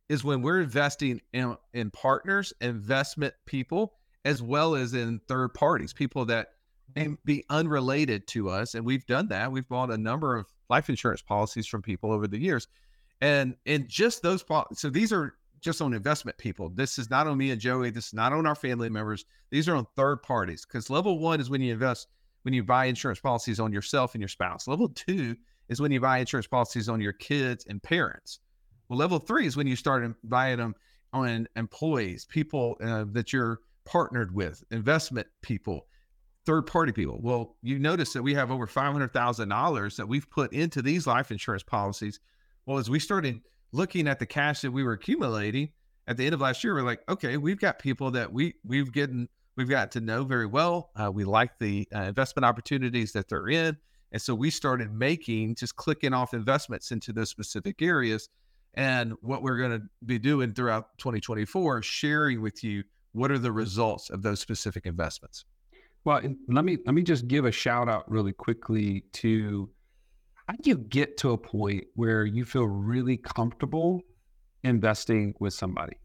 is 0.08 0.24
when 0.24 0.42
we're 0.42 0.60
investing 0.60 1.20
in, 1.32 1.56
in 1.74 1.90
partners, 1.90 2.52
investment 2.60 3.34
people, 3.46 3.94
as 4.24 4.42
well 4.42 4.74
as 4.74 4.94
in 4.94 5.20
third 5.28 5.54
parties, 5.54 5.92
people 5.92 6.24
that 6.26 6.48
may 6.94 7.16
be 7.24 7.44
unrelated 7.50 8.26
to 8.28 8.48
us. 8.48 8.74
And 8.74 8.84
we've 8.84 9.06
done 9.06 9.28
that. 9.28 9.50
We've 9.50 9.68
bought 9.68 9.90
a 9.90 9.98
number 9.98 10.36
of 10.36 10.46
life 10.70 10.88
insurance 10.88 11.22
policies 11.22 11.66
from 11.66 11.82
people 11.82 12.12
over 12.12 12.26
the 12.26 12.38
years. 12.38 12.68
And 13.20 13.56
and 13.64 13.88
just 13.88 14.22
those, 14.22 14.44
so 14.74 14.90
these 14.90 15.12
are 15.12 15.34
just 15.60 15.80
on 15.80 15.94
investment 15.94 16.36
people. 16.38 16.68
This 16.68 16.98
is 16.98 17.08
not 17.08 17.26
on 17.26 17.38
me 17.38 17.50
and 17.50 17.60
Joey. 17.60 17.90
This 17.90 18.08
is 18.08 18.14
not 18.14 18.32
on 18.32 18.46
our 18.46 18.54
family 18.54 18.90
members. 18.90 19.24
These 19.50 19.68
are 19.68 19.74
on 19.74 19.86
third 19.96 20.22
parties 20.22 20.66
because 20.66 20.90
level 20.90 21.18
one 21.18 21.40
is 21.40 21.48
when 21.48 21.62
you 21.62 21.72
invest 21.72 22.08
when 22.46 22.54
you 22.54 22.62
buy 22.62 22.84
insurance 22.84 23.18
policies 23.18 23.58
on 23.58 23.72
yourself 23.72 24.14
and 24.14 24.22
your 24.22 24.28
spouse. 24.28 24.68
Level 24.68 24.88
two 24.88 25.34
is 25.68 25.80
when 25.80 25.90
you 25.90 26.00
buy 26.00 26.18
insurance 26.18 26.46
policies 26.46 26.88
on 26.88 27.00
your 27.00 27.12
kids 27.12 27.66
and 27.68 27.82
parents. 27.82 28.38
Well, 28.88 29.00
level 29.00 29.18
three 29.18 29.48
is 29.48 29.56
when 29.56 29.66
you 29.66 29.74
start 29.74 30.08
buying 30.22 30.58
them 30.58 30.76
on 31.12 31.48
employees, 31.56 32.24
people 32.24 32.76
uh, 32.80 33.04
that 33.10 33.32
you're 33.32 33.58
partnered 33.84 34.32
with, 34.32 34.62
investment 34.70 35.26
people, 35.42 35.88
third 36.44 36.68
party 36.68 36.92
people. 36.92 37.18
Well, 37.20 37.56
you 37.62 37.80
notice 37.80 38.12
that 38.12 38.22
we 38.22 38.34
have 38.34 38.52
over 38.52 38.68
$500,000 38.68 39.96
that 39.96 40.06
we've 40.06 40.30
put 40.30 40.52
into 40.52 40.82
these 40.82 41.04
life 41.04 41.32
insurance 41.32 41.64
policies. 41.64 42.20
Well, 42.64 42.78
as 42.78 42.88
we 42.88 43.00
started 43.00 43.40
looking 43.72 44.06
at 44.06 44.20
the 44.20 44.26
cash 44.26 44.60
that 44.60 44.70
we 44.70 44.84
were 44.84 44.92
accumulating 44.92 45.70
at 46.06 46.16
the 46.16 46.24
end 46.24 46.34
of 46.34 46.42
last 46.42 46.62
year, 46.62 46.74
we're 46.74 46.82
like, 46.82 47.00
okay, 47.08 47.38
we've 47.38 47.58
got 47.58 47.80
people 47.80 48.12
that 48.12 48.32
we 48.32 48.54
we've 48.64 48.92
gotten 48.92 49.28
we've 49.56 49.68
got 49.68 49.90
to 49.92 50.00
know 50.00 50.24
very 50.24 50.46
well. 50.46 50.90
Uh, 50.96 51.10
we 51.10 51.24
like 51.24 51.58
the 51.58 51.88
uh, 51.94 52.02
investment 52.02 52.44
opportunities 52.44 53.12
that 53.12 53.28
they're 53.28 53.48
in. 53.48 53.76
And 54.12 54.22
so 54.22 54.34
we 54.34 54.50
started 54.50 54.92
making 54.92 55.56
just 55.56 55.76
clicking 55.76 56.12
off 56.12 56.32
investments 56.32 56.92
into 56.92 57.12
those 57.12 57.30
specific 57.30 57.82
areas. 57.82 58.28
And 58.74 59.14
what 59.22 59.42
we're 59.42 59.56
going 59.56 59.80
to 59.80 59.82
be 60.04 60.18
doing 60.18 60.52
throughout 60.52 60.96
2024, 60.98 61.82
sharing 61.82 62.42
with 62.42 62.62
you 62.62 62.84
what 63.12 63.30
are 63.30 63.38
the 63.38 63.50
results 63.50 64.10
of 64.10 64.22
those 64.22 64.40
specific 64.40 64.84
investments? 64.84 65.44
Well, 66.04 66.20
let 66.48 66.64
me 66.64 66.78
let 66.86 66.94
me 66.94 67.02
just 67.02 67.26
give 67.26 67.46
a 67.46 67.50
shout 67.50 67.88
out 67.88 68.08
really 68.08 68.32
quickly 68.32 69.04
to 69.14 69.68
how 70.46 70.54
do 70.62 70.70
you 70.70 70.76
get 70.76 71.16
to 71.18 71.30
a 71.30 71.38
point 71.38 71.84
where 71.94 72.24
you 72.24 72.44
feel 72.44 72.66
really 72.66 73.16
comfortable 73.16 74.02
investing 74.62 75.34
with 75.40 75.54
somebody 75.54 75.96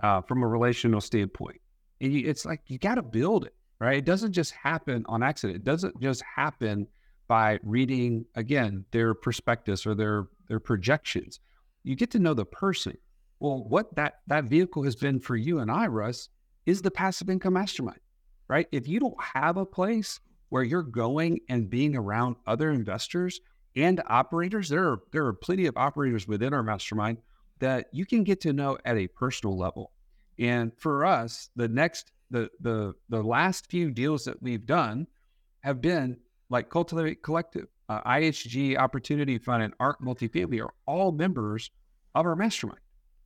uh, 0.00 0.22
from 0.22 0.42
a 0.42 0.48
relational 0.48 1.00
standpoint? 1.00 1.60
And 2.00 2.12
you, 2.12 2.28
it's 2.28 2.44
like 2.44 2.62
you 2.66 2.78
got 2.78 2.96
to 2.96 3.02
build 3.02 3.44
it, 3.44 3.54
right? 3.80 3.98
It 3.98 4.04
doesn't 4.04 4.32
just 4.32 4.52
happen 4.52 5.04
on 5.08 5.22
accident. 5.22 5.56
It 5.56 5.64
doesn't 5.64 6.00
just 6.00 6.22
happen 6.22 6.86
by 7.28 7.58
reading 7.62 8.24
again 8.34 8.84
their 8.92 9.14
prospectus 9.14 9.86
or 9.86 9.94
their 9.94 10.28
their 10.48 10.60
projections. 10.60 11.40
You 11.82 11.96
get 11.96 12.10
to 12.12 12.18
know 12.18 12.34
the 12.34 12.44
person. 12.44 12.96
Well, 13.40 13.64
what 13.68 13.94
that 13.96 14.20
that 14.28 14.44
vehicle 14.44 14.82
has 14.84 14.96
been 14.96 15.20
for 15.20 15.36
you 15.36 15.58
and 15.58 15.70
I, 15.70 15.86
Russ, 15.86 16.28
is 16.66 16.82
the 16.82 16.90
passive 16.90 17.30
income 17.30 17.54
mastermind, 17.54 18.00
right? 18.48 18.66
If 18.72 18.88
you 18.88 19.00
don't 19.00 19.20
have 19.34 19.56
a 19.56 19.66
place 19.66 20.20
where 20.48 20.62
you're 20.62 20.82
going 20.82 21.40
and 21.48 21.68
being 21.68 21.96
around 21.96 22.36
other 22.46 22.70
investors 22.70 23.40
and 23.74 24.02
operators, 24.06 24.68
there 24.68 24.88
are 24.88 25.00
there 25.12 25.26
are 25.26 25.32
plenty 25.32 25.66
of 25.66 25.76
operators 25.76 26.28
within 26.28 26.54
our 26.54 26.62
mastermind 26.62 27.18
that 27.58 27.86
you 27.92 28.06
can 28.06 28.22
get 28.24 28.40
to 28.42 28.52
know 28.52 28.78
at 28.84 28.96
a 28.96 29.08
personal 29.08 29.56
level. 29.56 29.92
And 30.38 30.72
for 30.78 31.04
us, 31.04 31.50
the 31.56 31.68
next 31.68 32.12
the 32.30 32.50
the 32.60 32.94
the 33.08 33.22
last 33.22 33.70
few 33.70 33.90
deals 33.90 34.24
that 34.24 34.42
we've 34.42 34.66
done 34.66 35.06
have 35.60 35.80
been 35.80 36.18
like 36.50 36.70
Cultivate 36.70 37.22
Collective, 37.22 37.66
uh, 37.88 38.02
IHG 38.02 38.76
Opportunity 38.76 39.38
Fund, 39.38 39.62
and 39.62 39.74
Arc 39.80 40.00
Multifamily 40.00 40.62
are 40.62 40.74
all 40.86 41.12
members 41.12 41.70
of 42.14 42.26
our 42.26 42.36
mastermind. 42.36 42.80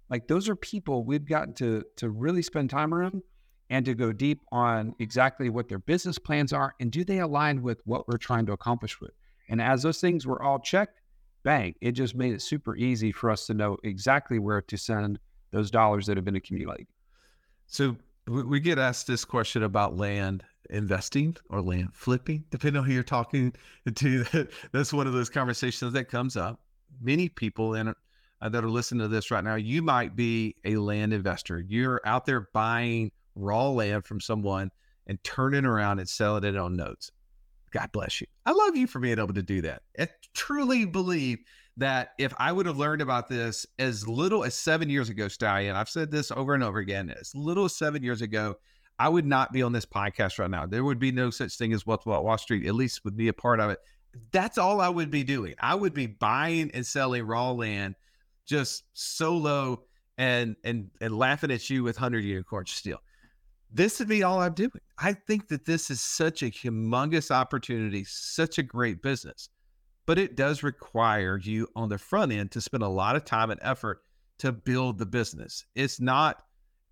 Like 0.09 0.27
those 0.27 0.49
are 0.49 0.57
people 0.57 1.05
we've 1.05 1.27
gotten 1.27 1.55
to 1.55 1.85
to 1.97 2.11
really 2.11 2.43
spend 2.43 2.71
time 2.71 2.95
around 2.95 3.23
and 3.71 3.85
to 3.87 3.95
go 3.95 4.13
deep 4.13 4.41
on 4.51 4.95
exactly 4.99 5.49
what 5.49 5.69
their 5.69 5.79
business 5.79 6.19
plans 6.19 6.53
are 6.53 6.75
and 6.81 6.91
do 6.91 7.05
they 7.05 7.21
align 7.21 7.63
with 7.63 7.81
what 7.85 8.09
we're 8.09 8.19
trying 8.19 8.45
to 8.47 8.53
accomplish 8.53 9.01
with. 9.01 9.13
And 9.49 9.63
as 9.63 9.83
those 9.83 10.01
things 10.01 10.27
were 10.27 10.43
all 10.43 10.59
checked, 10.59 11.01
bang, 11.45 11.75
it 11.81 11.93
just 11.93 12.17
made 12.17 12.33
it 12.33 12.43
super 12.43 12.77
easy 12.77 13.13
for 13.13 13.31
us 13.31 13.47
to 13.47 13.55
know 13.55 13.77
exactly 13.85 14.41
where 14.41 14.61
to 14.63 14.77
send 14.77 15.21
those 15.53 15.71
dollars 15.71 16.07
that 16.07 16.17
have 16.17 16.25
been 16.25 16.37
accumulating. 16.37 16.87
So 17.71 17.97
we 18.27 18.59
get 18.59 18.81
asked 18.81 19.07
this 19.07 19.25
question 19.25 19.63
about 19.63 19.97
land 19.97 20.43
investing 20.71 21.37
or 21.49 21.63
land 21.63 21.91
flipping, 21.95 22.45
depending 22.51 22.81
on 22.81 22.85
who 22.87 22.93
you're 22.93 23.03
talking 23.05 23.55
to. 23.95 24.25
That's 24.73 24.93
one 24.93 25.07
of 25.07 25.13
those 25.13 25.31
conversations 25.31 25.93
that 25.93 26.09
comes 26.09 26.37
up. 26.37 26.61
Many 27.01 27.29
people 27.29 27.75
in 27.75 27.95
uh, 28.43 28.49
that 28.49 28.65
are 28.65 28.71
listening 28.71 29.03
to 29.03 29.09
this 29.09 29.31
right 29.31 29.45
now, 29.45 29.55
you 29.55 29.83
might 29.83 30.17
be 30.17 30.57
a 30.65 30.77
land 30.77 31.13
investor. 31.13 31.61
You're 31.61 32.01
out 32.05 32.27
there 32.27 32.49
buying 32.53 33.13
raw 33.37 33.69
land 33.69 34.05
from 34.05 34.21
someone 34.21 34.73
and 35.07 35.23
turning 35.23 35.65
around 35.65 36.01
and 36.01 36.09
selling 36.09 36.43
it 36.43 36.57
on 36.57 36.75
notes. 36.75 37.13
God 37.73 37.91
bless 37.93 38.21
you. 38.21 38.27
I 38.47 38.53
love 38.53 38.77
you 38.77 38.87
for 38.87 38.99
being 38.99 39.19
able 39.19 39.35
to 39.35 39.43
do 39.43 39.63
that. 39.63 39.83
I 39.99 40.09
truly 40.35 40.85
believe 40.85 41.39
that 41.77 42.11
if 42.19 42.35
I 42.39 42.53
would 42.53 42.67
have 42.67 42.77
learned 42.77 43.01
about 43.01 43.29
this 43.29 43.67
as 43.79 44.07
little 44.07 44.45
as 44.45 44.55
seven 44.55 44.91
years 44.91 45.09
ago, 45.09 45.29
Stallion, 45.29 45.77
I've 45.77 45.89
said 45.89 46.11
this 46.11 46.31
over 46.31 46.55
and 46.55 46.63
over 46.63 46.79
again, 46.79 47.15
as 47.19 47.35
little 47.35 47.65
as 47.65 47.77
seven 47.77 48.03
years 48.03 48.23
ago, 48.23 48.57
I 48.99 49.09
would 49.09 49.25
not 49.25 49.53
be 49.53 49.63
on 49.63 49.73
this 49.73 49.87
podcast 49.87 50.39
right 50.39 50.51
now. 50.51 50.67
There 50.67 50.85
would 50.85 50.99
be 50.99 51.11
no 51.11 51.31
such 51.31 51.57
thing 51.57 51.73
as 51.73 51.87
Wealth 51.87 52.05
Wall 52.05 52.37
Street, 52.37 52.67
at 52.67 52.75
least 52.75 53.05
would 53.05 53.17
be 53.17 53.29
a 53.29 53.33
part 53.33 53.61
of 53.61 53.71
it. 53.71 53.79
That's 54.31 54.59
all 54.59 54.81
I 54.81 54.89
would 54.89 55.11
be 55.11 55.25
doing. 55.25 55.55
I 55.59 55.75
would 55.75 55.95
be 55.95 56.07
buying 56.07 56.71
and 56.75 56.87
selling 56.87 57.25
raw 57.25 57.53
land 57.53 57.95
just 58.47 58.83
solo 58.93 59.85
and 60.19 60.57
and 60.65 60.91
and 61.01 61.17
laughing 61.17 61.51
at 61.51 61.71
you 61.71 61.83
with 61.83 61.97
hundred 61.97 62.25
unicorns 62.25 62.73
still. 62.73 62.99
This 63.73 63.99
would 63.99 64.09
be 64.09 64.23
all 64.23 64.41
I'm 64.41 64.55
doing. 64.55 64.71
I 64.99 65.13
think 65.13 65.49
that 65.49 65.65
this 65.65 65.91
is 65.91 66.01
such 66.01 66.43
a 66.43 66.47
humongous 66.47 67.31
opportunity, 67.31 68.05
such 68.05 68.59
a 68.59 68.63
great 68.63 69.03
business 69.03 69.49
but 70.11 70.19
it 70.19 70.35
does 70.35 70.65
require 70.65 71.39
you 71.39 71.69
on 71.77 71.89
the 71.89 71.97
front 71.97 72.33
end 72.33 72.51
to 72.51 72.61
spend 72.61 72.83
a 72.83 72.89
lot 72.89 73.15
of 73.15 73.25
time 73.25 73.49
and 73.49 73.61
effort 73.63 74.03
to 74.39 74.51
build 74.51 74.99
the 74.99 75.07
business. 75.07 75.65
It's 75.77 76.01
not 76.01 76.43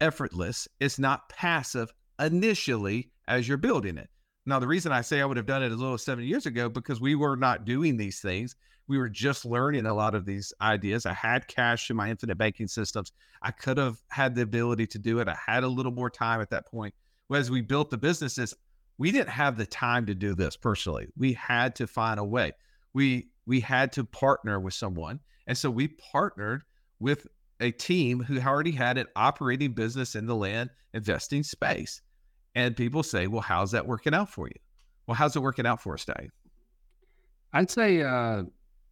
effortless, 0.00 0.68
it's 0.78 1.00
not 1.00 1.28
passive 1.28 1.92
initially 2.20 3.10
as 3.26 3.48
you're 3.48 3.56
building 3.56 3.98
it. 3.98 4.08
Now, 4.48 4.58
the 4.58 4.66
reason 4.66 4.92
I 4.92 5.02
say 5.02 5.20
I 5.20 5.26
would 5.26 5.36
have 5.36 5.46
done 5.46 5.62
it 5.62 5.72
as 5.72 5.78
little 5.78 5.94
as 5.94 6.02
seven 6.02 6.24
years 6.24 6.46
ago 6.46 6.68
because 6.68 7.00
we 7.00 7.14
were 7.14 7.36
not 7.36 7.64
doing 7.64 7.96
these 7.96 8.20
things. 8.20 8.56
We 8.86 8.96
were 8.96 9.08
just 9.08 9.44
learning 9.44 9.84
a 9.84 9.94
lot 9.94 10.14
of 10.14 10.24
these 10.24 10.52
ideas. 10.60 11.04
I 11.04 11.12
had 11.12 11.46
cash 11.46 11.90
in 11.90 11.96
my 11.96 12.08
infinite 12.08 12.38
banking 12.38 12.68
systems. 12.68 13.12
I 13.42 13.50
could 13.50 13.76
have 13.76 13.98
had 14.08 14.34
the 14.34 14.42
ability 14.42 14.86
to 14.88 14.98
do 14.98 15.18
it. 15.18 15.28
I 15.28 15.36
had 15.46 15.64
a 15.64 15.68
little 15.68 15.92
more 15.92 16.08
time 16.08 16.40
at 16.40 16.50
that 16.50 16.66
point. 16.66 16.94
As 17.30 17.50
we 17.50 17.60
built 17.60 17.90
the 17.90 17.98
businesses, 17.98 18.54
we 18.96 19.12
didn't 19.12 19.28
have 19.28 19.58
the 19.58 19.66
time 19.66 20.06
to 20.06 20.14
do 20.14 20.34
this 20.34 20.56
personally. 20.56 21.06
We 21.16 21.34
had 21.34 21.74
to 21.76 21.86
find 21.86 22.18
a 22.18 22.24
way 22.24 22.52
we 22.94 23.28
we 23.46 23.60
had 23.60 23.92
to 23.92 24.04
partner 24.04 24.60
with 24.60 24.74
someone, 24.74 25.20
and 25.46 25.56
so 25.56 25.70
we 25.70 25.88
partnered 25.88 26.62
with 27.00 27.26
a 27.60 27.70
team 27.70 28.22
who 28.22 28.40
already 28.40 28.72
had 28.72 28.98
an 28.98 29.06
operating 29.16 29.72
business 29.72 30.14
in 30.14 30.26
the 30.26 30.34
land 30.34 30.70
investing 30.94 31.42
space. 31.42 32.02
And 32.54 32.76
people 32.76 33.02
say, 33.02 33.26
"Well, 33.26 33.42
how's 33.42 33.70
that 33.72 33.86
working 33.86 34.14
out 34.14 34.30
for 34.30 34.48
you?" 34.48 34.58
Well, 35.06 35.14
how's 35.14 35.36
it 35.36 35.40
working 35.40 35.66
out 35.66 35.80
for 35.80 35.94
us, 35.94 36.04
Dave? 36.04 36.30
I'd 37.52 37.70
say, 37.70 38.02
uh, 38.02 38.42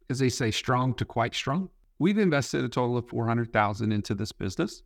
as 0.09 0.19
they 0.19 0.29
say, 0.29 0.51
strong 0.51 0.93
to 0.95 1.05
quite 1.05 1.35
strong. 1.35 1.69
We've 1.99 2.17
invested 2.17 2.63
a 2.63 2.69
total 2.69 2.97
of 2.97 3.07
four 3.07 3.27
hundred 3.27 3.51
thousand 3.53 3.91
into 3.91 4.15
this 4.15 4.31
business, 4.31 4.83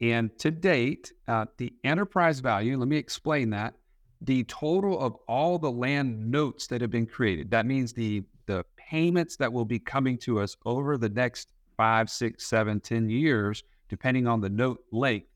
and 0.00 0.30
to 0.38 0.50
date, 0.50 1.12
uh, 1.28 1.46
the 1.58 1.72
enterprise 1.84 2.40
value. 2.40 2.78
Let 2.78 2.88
me 2.88 2.96
explain 2.96 3.50
that. 3.50 3.74
The 4.22 4.44
total 4.44 4.98
of 5.00 5.16
all 5.28 5.58
the 5.58 5.70
land 5.70 6.30
notes 6.30 6.66
that 6.66 6.80
have 6.82 6.90
been 6.90 7.06
created. 7.06 7.50
That 7.50 7.66
means 7.66 7.92
the 7.92 8.22
the 8.46 8.64
payments 8.76 9.36
that 9.36 9.52
will 9.52 9.64
be 9.64 9.78
coming 9.78 10.18
to 10.18 10.40
us 10.40 10.56
over 10.66 10.98
the 10.98 11.08
next 11.08 11.52
five, 11.76 12.10
six, 12.10 12.46
seven, 12.46 12.80
ten 12.80 13.08
years, 13.08 13.62
depending 13.88 14.26
on 14.26 14.40
the 14.40 14.50
note 14.50 14.80
length, 14.92 15.28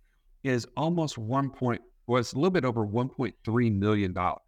is 0.42 0.66
almost 0.76 1.16
one 1.16 1.48
point 1.48 1.80
was 2.06 2.32
a 2.32 2.36
little 2.36 2.50
bit 2.50 2.64
over 2.64 2.86
1.3 2.86 3.78
million 3.78 4.12
dollars. 4.12 4.40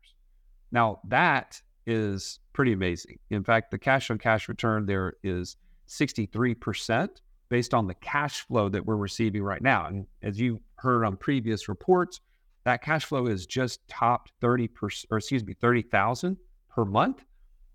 Now 0.73 1.01
that 1.09 1.61
is 1.87 2.41
pretty 2.53 2.73
amazing. 2.73 3.19
In 3.31 3.45
fact, 3.45 3.71
the 3.71 3.79
cash 3.79 4.11
on 4.11 4.19
cash 4.19 4.49
return 4.49 4.87
there 4.87 5.15
is 5.23 5.57
63% 5.89 7.09
based 7.49 7.75
on 7.75 7.87
the 7.87 7.95
cash 7.95 8.41
flow 8.41 8.69
that 8.69 8.85
we're 8.85 8.97
receiving 8.97 9.43
right 9.43 9.63
now. 9.63 9.87
And 9.87 10.07
as 10.23 10.41
you 10.41 10.61
heard 10.77 11.05
on 11.05 11.17
previous 11.17 11.69
reports, 11.69 12.21
that 12.65 12.83
cash 12.83 13.05
flow 13.05 13.27
is 13.27 13.47
just 13.47 13.87
topped 13.87 14.33
30 14.41 14.69
percent, 14.69 15.09
or 15.11 15.19
excuse 15.19 15.45
me, 15.45 15.55
30,000 15.55 16.37
per 16.69 16.85
month. 16.85 17.25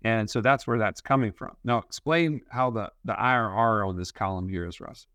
And 0.04 0.28
so 0.28 0.40
that's 0.40 0.66
where 0.66 0.78
that's 0.78 1.00
coming 1.00 1.32
from. 1.32 1.52
Now, 1.64 1.78
explain 1.78 2.42
how 2.50 2.70
the, 2.70 2.90
the 3.04 3.14
IRR 3.14 3.88
on 3.88 3.96
this 3.96 4.10
column 4.10 4.48
here 4.48 4.66
is, 4.66 4.80
Russ. 4.80 5.06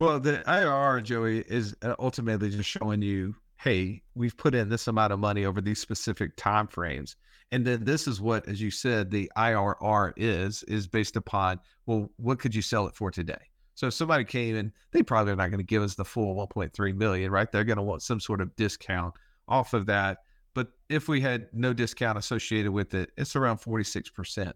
Well, 0.00 0.20
the 0.20 0.42
IRR, 0.46 1.02
Joey, 1.02 1.38
is 1.48 1.74
ultimately 1.98 2.50
just 2.50 2.68
showing 2.68 3.00
you, 3.00 3.34
hey, 3.56 4.02
we've 4.14 4.36
put 4.36 4.54
in 4.54 4.68
this 4.68 4.88
amount 4.88 5.12
of 5.12 5.18
money 5.18 5.44
over 5.44 5.60
these 5.60 5.80
specific 5.80 6.36
time 6.36 6.66
frames. 6.66 7.16
And 7.52 7.64
then 7.64 7.84
this 7.84 8.08
is 8.08 8.20
what, 8.20 8.48
as 8.48 8.60
you 8.60 8.70
said, 8.70 9.10
the 9.10 9.30
IRR 9.36 10.12
is, 10.16 10.62
is 10.64 10.86
based 10.86 11.16
upon, 11.16 11.60
well, 11.86 12.10
what 12.16 12.38
could 12.38 12.54
you 12.54 12.62
sell 12.62 12.86
it 12.86 12.96
for 12.96 13.10
today? 13.10 13.38
So 13.74 13.88
if 13.88 13.94
somebody 13.94 14.24
came 14.24 14.56
in, 14.56 14.72
they 14.92 15.02
probably 15.02 15.32
are 15.32 15.36
not 15.36 15.50
going 15.50 15.58
to 15.58 15.64
give 15.64 15.82
us 15.82 15.94
the 15.94 16.04
full 16.04 16.34
1.3 16.34 16.96
million, 16.96 17.30
right? 17.30 17.50
They're 17.50 17.64
going 17.64 17.76
to 17.76 17.82
want 17.82 18.02
some 18.02 18.20
sort 18.20 18.40
of 18.40 18.54
discount 18.56 19.14
off 19.48 19.74
of 19.74 19.86
that. 19.86 20.18
But 20.54 20.68
if 20.88 21.08
we 21.08 21.20
had 21.20 21.48
no 21.52 21.72
discount 21.72 22.16
associated 22.16 22.70
with 22.70 22.94
it, 22.94 23.10
it's 23.16 23.34
around 23.34 23.58
46%. 23.58 24.52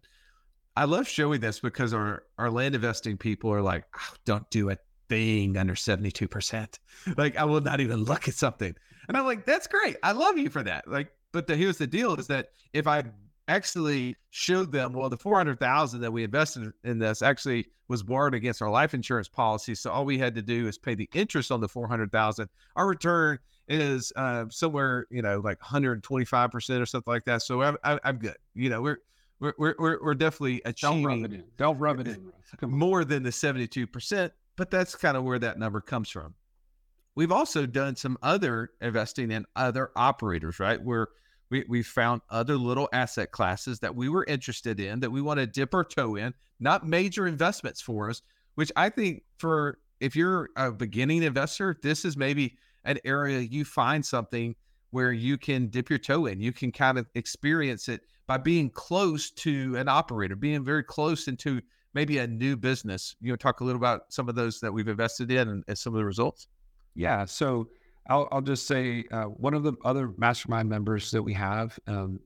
I 0.76 0.84
love 0.84 1.08
showing 1.08 1.40
this 1.40 1.58
because 1.58 1.92
our, 1.92 2.22
our 2.38 2.50
land 2.50 2.76
investing 2.76 3.16
people 3.16 3.52
are 3.52 3.62
like, 3.62 3.84
oh, 3.96 4.14
don't 4.24 4.48
do 4.50 4.70
a 4.70 4.76
thing 5.08 5.56
under 5.56 5.74
72%. 5.74 6.78
Like, 7.16 7.36
I 7.36 7.44
will 7.44 7.60
not 7.60 7.80
even 7.80 8.04
look 8.04 8.28
at 8.28 8.34
something. 8.34 8.74
And 9.06 9.16
I'm 9.16 9.24
like, 9.24 9.46
that's 9.46 9.66
great. 9.66 9.96
I 10.02 10.12
love 10.12 10.36
you 10.36 10.50
for 10.50 10.62
that. 10.64 10.86
Like, 10.88 11.12
but 11.32 11.46
the, 11.46 11.56
here's 11.56 11.78
the 11.78 11.86
deal 11.86 12.14
is 12.16 12.26
that 12.26 12.50
if 12.72 12.86
I 12.86 13.04
actually 13.46 14.16
showed 14.30 14.72
them, 14.72 14.92
well, 14.92 15.08
the 15.08 15.16
400,000 15.16 16.00
that 16.00 16.12
we 16.12 16.24
invested 16.24 16.72
in 16.84 16.98
this 16.98 17.22
actually 17.22 17.66
was 17.88 18.02
borrowed 18.02 18.34
against 18.34 18.60
our 18.60 18.70
life 18.70 18.94
insurance 18.94 19.28
policy. 19.28 19.74
So 19.74 19.90
all 19.90 20.04
we 20.04 20.18
had 20.18 20.34
to 20.34 20.42
do 20.42 20.66
is 20.68 20.76
pay 20.76 20.94
the 20.94 21.08
interest 21.14 21.50
on 21.50 21.60
the 21.60 21.68
400,000. 21.68 22.48
Our 22.76 22.86
return 22.86 23.38
is 23.68 24.12
uh, 24.16 24.44
somewhere, 24.50 25.06
you 25.10 25.22
know, 25.22 25.40
like 25.40 25.58
125% 25.60 26.80
or 26.80 26.86
something 26.86 27.12
like 27.12 27.24
that. 27.24 27.42
So 27.42 27.62
I'm, 27.62 27.76
I'm 27.82 28.18
good. 28.18 28.36
You 28.54 28.70
know, 28.70 28.82
we're, 28.82 28.98
we're, 29.40 29.54
we're, 29.78 29.98
we're 30.02 30.14
definitely 30.14 30.60
achieving. 30.64 31.02
Don't 31.02 31.22
rub 31.22 31.24
it 31.24 31.34
in. 31.34 31.44
Don't 31.56 31.78
rub 31.78 32.00
it 32.00 32.08
in. 32.08 32.32
More 32.70 33.04
than 33.04 33.22
the 33.22 33.30
72%, 33.30 34.30
but 34.58 34.70
that's 34.70 34.96
kind 34.96 35.16
of 35.16 35.22
where 35.22 35.38
that 35.38 35.58
number 35.58 35.80
comes 35.80 36.10
from. 36.10 36.34
We've 37.14 37.32
also 37.32 37.64
done 37.64 37.96
some 37.96 38.18
other 38.22 38.70
investing 38.82 39.30
in 39.30 39.46
other 39.56 39.90
operators, 39.96 40.58
right? 40.58 40.82
Where 40.82 41.08
we, 41.48 41.64
we 41.68 41.82
found 41.82 42.20
other 42.28 42.56
little 42.56 42.88
asset 42.92 43.30
classes 43.30 43.78
that 43.80 43.94
we 43.94 44.08
were 44.08 44.24
interested 44.24 44.80
in 44.80 45.00
that 45.00 45.10
we 45.10 45.22
want 45.22 45.38
to 45.38 45.46
dip 45.46 45.72
our 45.74 45.84
toe 45.84 46.16
in, 46.16 46.34
not 46.60 46.86
major 46.86 47.26
investments 47.26 47.80
for 47.80 48.10
us, 48.10 48.20
which 48.56 48.70
I 48.76 48.90
think 48.90 49.22
for 49.38 49.78
if 50.00 50.14
you're 50.14 50.50
a 50.56 50.72
beginning 50.72 51.22
investor, 51.22 51.76
this 51.82 52.04
is 52.04 52.16
maybe 52.16 52.56
an 52.84 52.98
area 53.04 53.38
you 53.38 53.64
find 53.64 54.04
something 54.04 54.56
where 54.90 55.12
you 55.12 55.38
can 55.38 55.68
dip 55.68 55.88
your 55.88 55.98
toe 55.98 56.26
in. 56.26 56.40
You 56.40 56.52
can 56.52 56.72
kind 56.72 56.98
of 56.98 57.06
experience 57.14 57.88
it 57.88 58.00
by 58.26 58.38
being 58.38 58.70
close 58.70 59.30
to 59.30 59.76
an 59.76 59.88
operator, 59.88 60.34
being 60.34 60.64
very 60.64 60.82
close 60.82 61.28
into 61.28 61.60
maybe 61.98 62.18
a 62.18 62.26
new 62.28 62.56
business. 62.56 63.16
You 63.20 63.32
know, 63.32 63.37
talk 63.37 63.58
a 63.58 63.64
little 63.64 63.80
about 63.80 64.12
some 64.12 64.28
of 64.28 64.37
those 64.37 64.61
that 64.61 64.72
we've 64.72 64.87
invested 64.87 65.32
in 65.32 65.48
and, 65.48 65.64
and 65.66 65.76
some 65.76 65.94
of 65.94 65.98
the 65.98 66.04
results. 66.04 66.46
Yeah. 66.94 67.24
So 67.24 67.70
I'll, 68.08 68.28
I'll 68.30 68.40
just 68.40 68.68
say 68.68 69.04
uh, 69.11 69.24
one 69.24 69.52
of 69.52 69.64
the 69.64 69.72
other 69.84 70.12
mastermind 70.16 70.68
members 70.68 71.11
that 71.11 71.20
we 71.20 71.34
have, 71.34 71.76
um, 71.88 72.20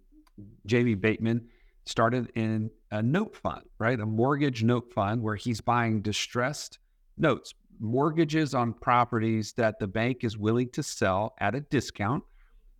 Jamie 0.66 0.94
Bateman, 0.94 1.48
started 1.86 2.30
in 2.34 2.70
a 2.90 3.02
note 3.02 3.34
fund, 3.34 3.62
right? 3.78 3.98
A 3.98 4.04
mortgage 4.04 4.62
note 4.62 4.92
fund 4.92 5.22
where 5.22 5.36
he's 5.36 5.62
buying 5.62 6.02
distressed 6.02 6.78
notes, 7.16 7.54
mortgages 7.80 8.54
on 8.54 8.74
properties 8.74 9.54
that 9.54 9.78
the 9.78 9.86
bank 9.86 10.18
is 10.22 10.36
willing 10.36 10.68
to 10.72 10.82
sell 10.82 11.34
at 11.38 11.54
a 11.54 11.60
discount. 11.60 12.22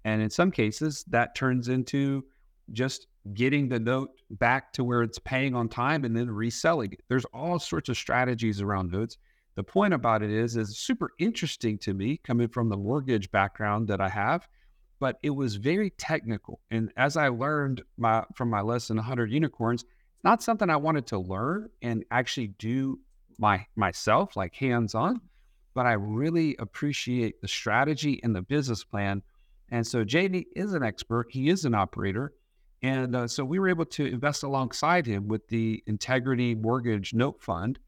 And 0.05 0.21
in 0.21 0.29
some 0.29 0.51
cases, 0.51 1.07
that 1.09 1.35
turns 1.35 1.69
into 1.69 2.27
just 2.71 3.07
getting 3.35 3.69
the 3.69 3.79
note 3.79 4.11
back 4.31 4.73
to 4.73 4.85
where 4.85 5.03
it's 5.03 5.19
paying 5.19 5.55
on 5.55 5.69
time 5.69 6.05
and 6.05 6.17
then 6.17 6.31
reselling 6.31 6.93
it. 6.93 7.01
There's 7.09 7.25
all 7.27 7.59
sorts 7.59 7.89
of 7.89 7.97
strategies 7.97 8.61
around 8.61 8.91
notes. 8.91 9.19
The 9.55 9.63
point 9.63 9.95
about 9.95 10.23
it 10.23 10.31
is, 10.31 10.57
is 10.57 10.79
super 10.79 11.11
interesting 11.19 11.79
to 11.79 11.95
me 11.95 12.19
coming 12.25 12.49
from 12.49 12.69
the 12.69 12.77
mortgage 12.77 13.31
background 13.31 13.89
that 13.89 14.01
I 14.01 14.09
have, 14.09 14.49
but 14.99 15.19
it 15.23 15.31
was 15.31 15.57
very 15.57 15.91
technical. 15.91 16.61
And 16.71 16.91
as 16.97 17.17
I 17.17 17.29
learned 17.29 17.83
my 17.97 18.25
from 18.35 18.51
my 18.51 18.61
lesson 18.61 18.97
100 18.97 19.31
unicorns, 19.31 19.83
it's 19.83 20.25
not 20.25 20.43
something 20.43 20.71
I 20.71 20.77
wanted 20.77 21.07
to 21.09 21.19
learn 21.19 21.69
and 21.83 22.05
actually 22.11 22.49
do 22.59 22.99
my 23.39 23.67
myself 23.77 24.37
like 24.37 24.55
hands 24.55 24.95
on, 24.95 25.21
but 25.75 25.87
I 25.87 25.93
really 25.93 26.57
appreciate 26.59 27.41
the 27.41 27.49
strategy 27.49 28.21
and 28.23 28.35
the 28.35 28.43
business 28.43 28.85
plan. 28.85 29.23
And 29.71 29.87
so 29.87 30.05
JD 30.05 30.47
is 30.55 30.75
an 30.75 30.83
expert, 30.83 31.29
he 31.31 31.49
is 31.49 31.65
an 31.65 31.75
operator, 31.75 32.33
and 32.83 33.15
uh, 33.15 33.29
so 33.29 33.45
we 33.45 33.59
were 33.59 33.69
able 33.69 33.85
to 33.87 34.07
invest 34.07 34.43
alongside 34.43 35.07
him 35.07 35.29
with 35.29 35.47
the 35.49 35.83
Integrity 35.87 36.55
Mortgage 36.55 37.15
Note 37.15 37.41
Fund, 37.41 37.79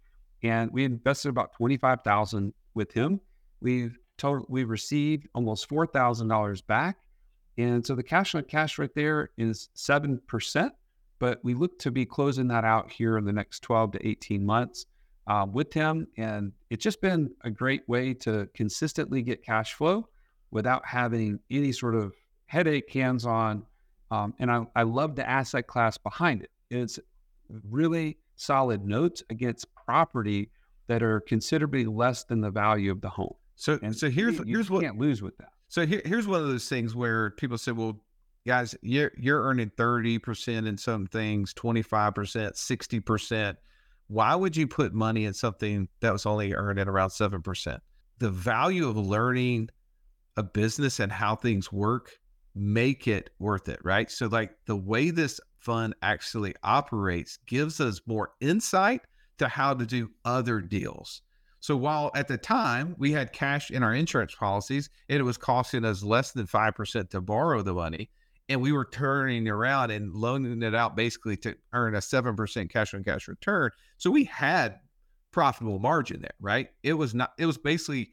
and 0.43 0.71
we 0.71 0.85
invested 0.85 1.31
about 1.31 1.53
twenty 1.53 1.77
five 1.77 2.03
thousand 2.03 2.55
with 2.75 2.93
him. 2.93 3.21
We've 3.61 3.99
total 4.17 4.47
we 4.49 4.65
received 4.65 5.29
almost 5.35 5.69
four 5.69 5.87
thousand 5.87 6.29
dollars 6.29 6.63
back, 6.63 6.99
and 7.59 7.85
so 7.85 7.95
the 7.95 8.03
cash 8.03 8.35
on 8.35 8.45
cash 8.45 8.79
right 8.79 8.95
there 8.95 9.31
is 9.37 9.69
seven 9.75 10.21
percent. 10.27 10.73
But 11.19 11.41
we 11.43 11.55
look 11.55 11.79
to 11.81 11.91
be 11.91 12.05
closing 12.05 12.49
that 12.49 12.65
out 12.65 12.91
here 12.91 13.19
in 13.19 13.25
the 13.25 13.33
next 13.33 13.61
twelve 13.61 13.93
to 13.93 14.07
eighteen 14.07 14.45
months 14.47 14.87
uh, 15.27 15.47
with 15.51 15.73
him, 15.73 16.07
and 16.17 16.53
it's 16.71 16.85
just 16.85 17.01
been 17.01 17.31
a 17.43 17.51
great 17.51 17.89
way 17.89 18.15
to 18.15 18.49
consistently 18.55 19.23
get 19.23 19.45
cash 19.45 19.75
flow 19.75 20.09
without 20.51 20.87
having 20.87 21.41
any 21.51 21.73
sort 21.73 21.95
of 21.97 22.15
headache, 22.47 22.93
hands 22.93 23.27
on 23.27 23.65
um, 24.11 24.35
and 24.39 24.51
I, 24.51 24.67
I 24.77 24.83
love 24.83 25.17
the 25.17 25.29
asset 25.29 25.67
class 25.67 25.99
behind 25.99 26.43
it. 26.43 26.51
It's 26.71 26.99
really 27.69 28.19
solid 28.37 28.85
notes 28.85 29.23
against 29.31 29.67
property 29.87 30.51
that 30.87 31.03
are 31.03 31.21
considerably 31.21 31.85
less 31.87 32.25
than 32.25 32.41
the 32.41 32.51
value 32.51 32.91
of 32.91 33.01
the 33.01 33.09
home. 33.09 33.35
So, 33.57 33.79
and 33.83 33.97
so 33.97 34.11
here's 34.11 34.39
you, 34.39 34.45
here's 34.45 34.69
you 34.69 34.75
what 34.75 34.83
can't 34.83 34.99
lose 34.99 35.23
with 35.23 35.37
that. 35.39 35.51
So 35.69 35.87
here, 35.87 36.03
here's 36.05 36.27
one 36.27 36.41
of 36.41 36.49
those 36.49 36.69
things 36.69 36.95
where 36.95 37.31
people 37.33 37.59
say, 37.59 37.73
"Well, 37.73 38.01
guys, 38.47 38.75
you're 38.83 39.13
you're 39.17 39.43
earning 39.43 39.71
thirty 39.77 40.19
percent 40.19 40.67
in 40.67 40.77
some 40.77 41.07
things, 41.07 41.55
twenty 41.55 41.83
five 41.83 42.15
percent, 42.15 42.57
sixty 42.57 43.01
percent. 43.01 43.59
Why 44.09 44.35
would 44.35 44.57
you 44.57 44.67
put 44.67 44.93
money 44.93 45.25
in 45.25 45.33
something 45.33 45.89
that 46.01 46.13
was 46.13 46.27
only 46.27 46.53
earning 46.53 46.89
around 46.89 47.11
seven 47.11 47.43
percent? 47.43 47.83
The 48.19 48.31
value 48.31 48.89
of 48.89 48.97
learning 48.97 49.71
a 50.37 50.43
business 50.43 51.01
and 51.01 51.11
how 51.11 51.37
things 51.37 51.73
work 51.73 52.19
make 52.55 53.09
it 53.09 53.31
worth 53.39 53.69
it, 53.69 53.81
right? 53.83 54.11
So, 54.11 54.27
like 54.27 54.53
the 54.67 54.77
way 54.77 55.11
this 55.11 55.41
fund 55.59 55.95
actually 56.03 56.55
operates 56.63 57.39
gives 57.47 57.81
us 57.81 58.01
more 58.07 58.33
insight 58.41 59.01
to 59.39 59.49
how 59.49 59.75
to 59.75 59.87
do 59.87 60.11
other 60.25 60.61
deals. 60.61 61.23
So, 61.61 61.77
while 61.77 62.11
at 62.15 62.29
the 62.29 62.39
time 62.39 62.95
we 62.99 63.13
had 63.13 63.33
cash 63.33 63.71
in 63.71 63.83
our 63.83 63.95
insurance 63.95 64.35
policies, 64.35 64.91
it 65.09 65.25
was 65.25 65.37
costing 65.37 65.85
us 65.85 66.03
less 66.03 66.33
than 66.33 66.47
5% 66.47 67.11
to 67.11 67.21
borrow 67.21 67.63
the 67.63 67.75
money, 67.75 68.11
and 68.49 68.61
we 68.61 68.73
were 68.73 68.85
turning 68.85 69.49
around 69.49 69.91
and 69.91 70.13
loaning 70.13 70.63
it 70.63 70.75
out 70.75 70.95
basically 70.95 71.37
to 71.39 71.57
earn 71.73 71.95
a 71.95 72.01
7% 72.01 72.71
cash 72.71 72.95
on 72.95 73.03
cash 73.03 73.27
return. 73.29 73.71
So, 73.97 74.11
we 74.11 74.25
had 74.25 74.79
profitable 75.33 75.79
margin 75.79 76.21
there, 76.21 76.35
right? 76.39 76.69
It 76.83 76.93
was 76.93 77.15
not, 77.15 77.33
it 77.39 77.47
was 77.47 77.59
basically 77.59 78.13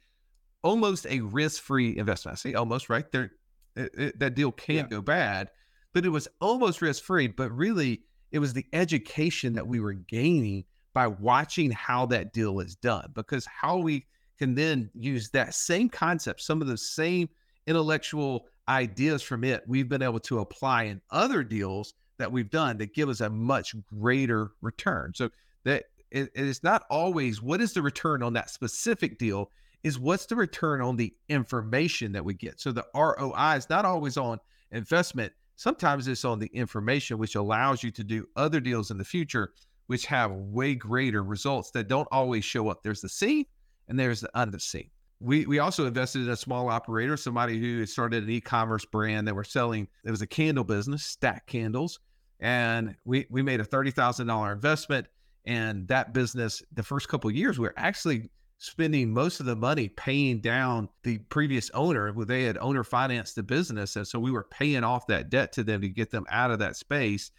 almost 0.63 1.05
a 1.07 1.19
risk 1.19 1.61
free 1.61 1.97
investment. 1.97 2.37
I 2.37 2.37
say 2.37 2.53
almost, 2.53 2.89
right? 2.89 3.11
There, 3.11 3.31
it, 3.75 3.91
it, 3.97 4.19
that 4.19 4.35
deal 4.35 4.51
can 4.51 4.75
yeah. 4.75 4.87
go 4.87 5.01
bad, 5.01 5.49
but 5.93 6.05
it 6.05 6.09
was 6.09 6.27
almost 6.39 6.81
risk 6.81 7.03
free. 7.03 7.27
But 7.27 7.51
really, 7.51 8.03
it 8.31 8.39
was 8.39 8.53
the 8.53 8.65
education 8.73 9.53
that 9.53 9.67
we 9.67 9.79
were 9.79 9.93
gaining 9.93 10.65
by 10.93 11.07
watching 11.07 11.71
how 11.71 12.05
that 12.07 12.33
deal 12.33 12.59
is 12.59 12.75
done, 12.75 13.11
because 13.13 13.45
how 13.45 13.77
we 13.77 14.05
can 14.37 14.55
then 14.55 14.89
use 14.93 15.29
that 15.29 15.53
same 15.53 15.87
concept, 15.87 16.41
some 16.41 16.61
of 16.61 16.67
the 16.67 16.77
same 16.77 17.29
intellectual 17.67 18.47
ideas 18.67 19.21
from 19.21 19.43
it, 19.43 19.63
we've 19.67 19.89
been 19.89 20.01
able 20.01 20.19
to 20.19 20.39
apply 20.39 20.83
in 20.83 21.01
other 21.11 21.43
deals 21.43 21.93
that 22.17 22.31
we've 22.31 22.49
done 22.49 22.77
that 22.77 22.93
give 22.93 23.09
us 23.09 23.21
a 23.21 23.29
much 23.29 23.75
greater 23.85 24.51
return. 24.61 25.11
So 25.15 25.29
that 25.63 25.85
it, 26.09 26.29
it 26.35 26.45
is 26.45 26.63
not 26.63 26.83
always 26.89 27.41
what 27.41 27.61
is 27.61 27.73
the 27.73 27.81
return 27.81 28.23
on 28.23 28.33
that 28.33 28.49
specific 28.49 29.17
deal 29.17 29.49
is 29.83 29.99
what's 29.99 30.25
the 30.25 30.35
return 30.35 30.81
on 30.81 30.95
the 30.95 31.13
information 31.29 32.11
that 32.11 32.23
we 32.23 32.33
get. 32.33 32.59
So 32.59 32.71
the 32.71 32.85
ROI 32.95 33.55
is 33.57 33.69
not 33.69 33.85
always 33.85 34.17
on 34.17 34.39
investment. 34.71 35.33
Sometimes 35.55 36.07
it's 36.07 36.25
on 36.25 36.39
the 36.39 36.49
information, 36.53 37.17
which 37.17 37.35
allows 37.35 37.83
you 37.83 37.91
to 37.91 38.03
do 38.03 38.27
other 38.35 38.59
deals 38.59 38.91
in 38.91 38.97
the 38.97 39.03
future, 39.03 39.53
which 39.87 40.05
have 40.05 40.31
way 40.31 40.75
greater 40.75 41.23
results 41.23 41.71
that 41.71 41.87
don't 41.87 42.07
always 42.11 42.45
show 42.45 42.69
up. 42.69 42.81
There's 42.83 43.01
the 43.01 43.09
seen 43.09 43.45
and 43.87 43.99
there's 43.99 44.21
the 44.21 44.29
unseen. 44.35 44.89
We, 45.19 45.45
we 45.45 45.59
also 45.59 45.85
invested 45.85 46.23
in 46.23 46.29
a 46.29 46.35
small 46.35 46.69
operator, 46.69 47.15
somebody 47.15 47.59
who 47.59 47.85
started 47.85 48.23
an 48.23 48.29
e-commerce 48.29 48.85
brand 48.85 49.27
that 49.27 49.35
were 49.35 49.43
selling. 49.43 49.87
It 50.03 50.09
was 50.09 50.23
a 50.23 50.27
candle 50.27 50.63
business, 50.63 51.03
stack 51.03 51.45
candles, 51.45 51.99
and 52.39 52.95
we 53.05 53.27
we 53.29 53.43
made 53.43 53.59
a 53.59 53.63
thirty 53.63 53.91
thousand 53.91 54.27
dollar 54.27 54.51
investment. 54.51 55.05
And 55.45 55.87
that 55.89 56.13
business, 56.13 56.63
the 56.73 56.83
first 56.83 57.07
couple 57.07 57.29
years, 57.29 57.59
we 57.59 57.67
are 57.67 57.73
actually 57.77 58.31
spending 58.61 59.11
most 59.11 59.39
of 59.39 59.47
the 59.47 59.55
money 59.55 59.89
paying 59.89 60.39
down 60.39 60.87
the 61.01 61.17
previous 61.17 61.71
owner. 61.71 62.13
Where 62.13 62.27
they 62.27 62.43
had 62.43 62.59
owner 62.59 62.83
financed 62.83 63.35
the 63.35 63.41
business. 63.41 63.95
And 63.95 64.07
so 64.07 64.19
we 64.19 64.29
were 64.29 64.43
paying 64.43 64.83
off 64.83 65.07
that 65.07 65.31
debt 65.31 65.51
to 65.53 65.63
them 65.63 65.81
to 65.81 65.89
get 65.89 66.11
them 66.11 66.27
out 66.29 66.51
of 66.51 66.59
that 66.59 66.75
space. 66.75 67.31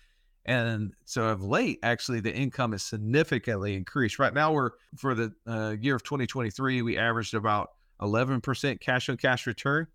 And 0.47 0.93
so 1.05 1.27
of 1.29 1.45
late, 1.45 1.79
actually, 1.85 2.19
the 2.19 2.35
income 2.35 2.73
has 2.73 2.83
significantly 2.83 3.77
increased. 3.77 4.19
Right 4.19 4.35
now, 4.35 4.53
we're 4.53 4.71
for 4.97 5.15
the 5.15 5.33
uh, 5.47 5.77
year 5.81 5.95
of 5.95 6.03
2023, 6.03 6.83
we 6.83 6.99
averaged 6.99 7.35
about 7.35 7.71
11% 8.01 8.81
cash 8.81 9.09
on 9.09 9.17
cash 9.17 9.47
return. 9.47 9.87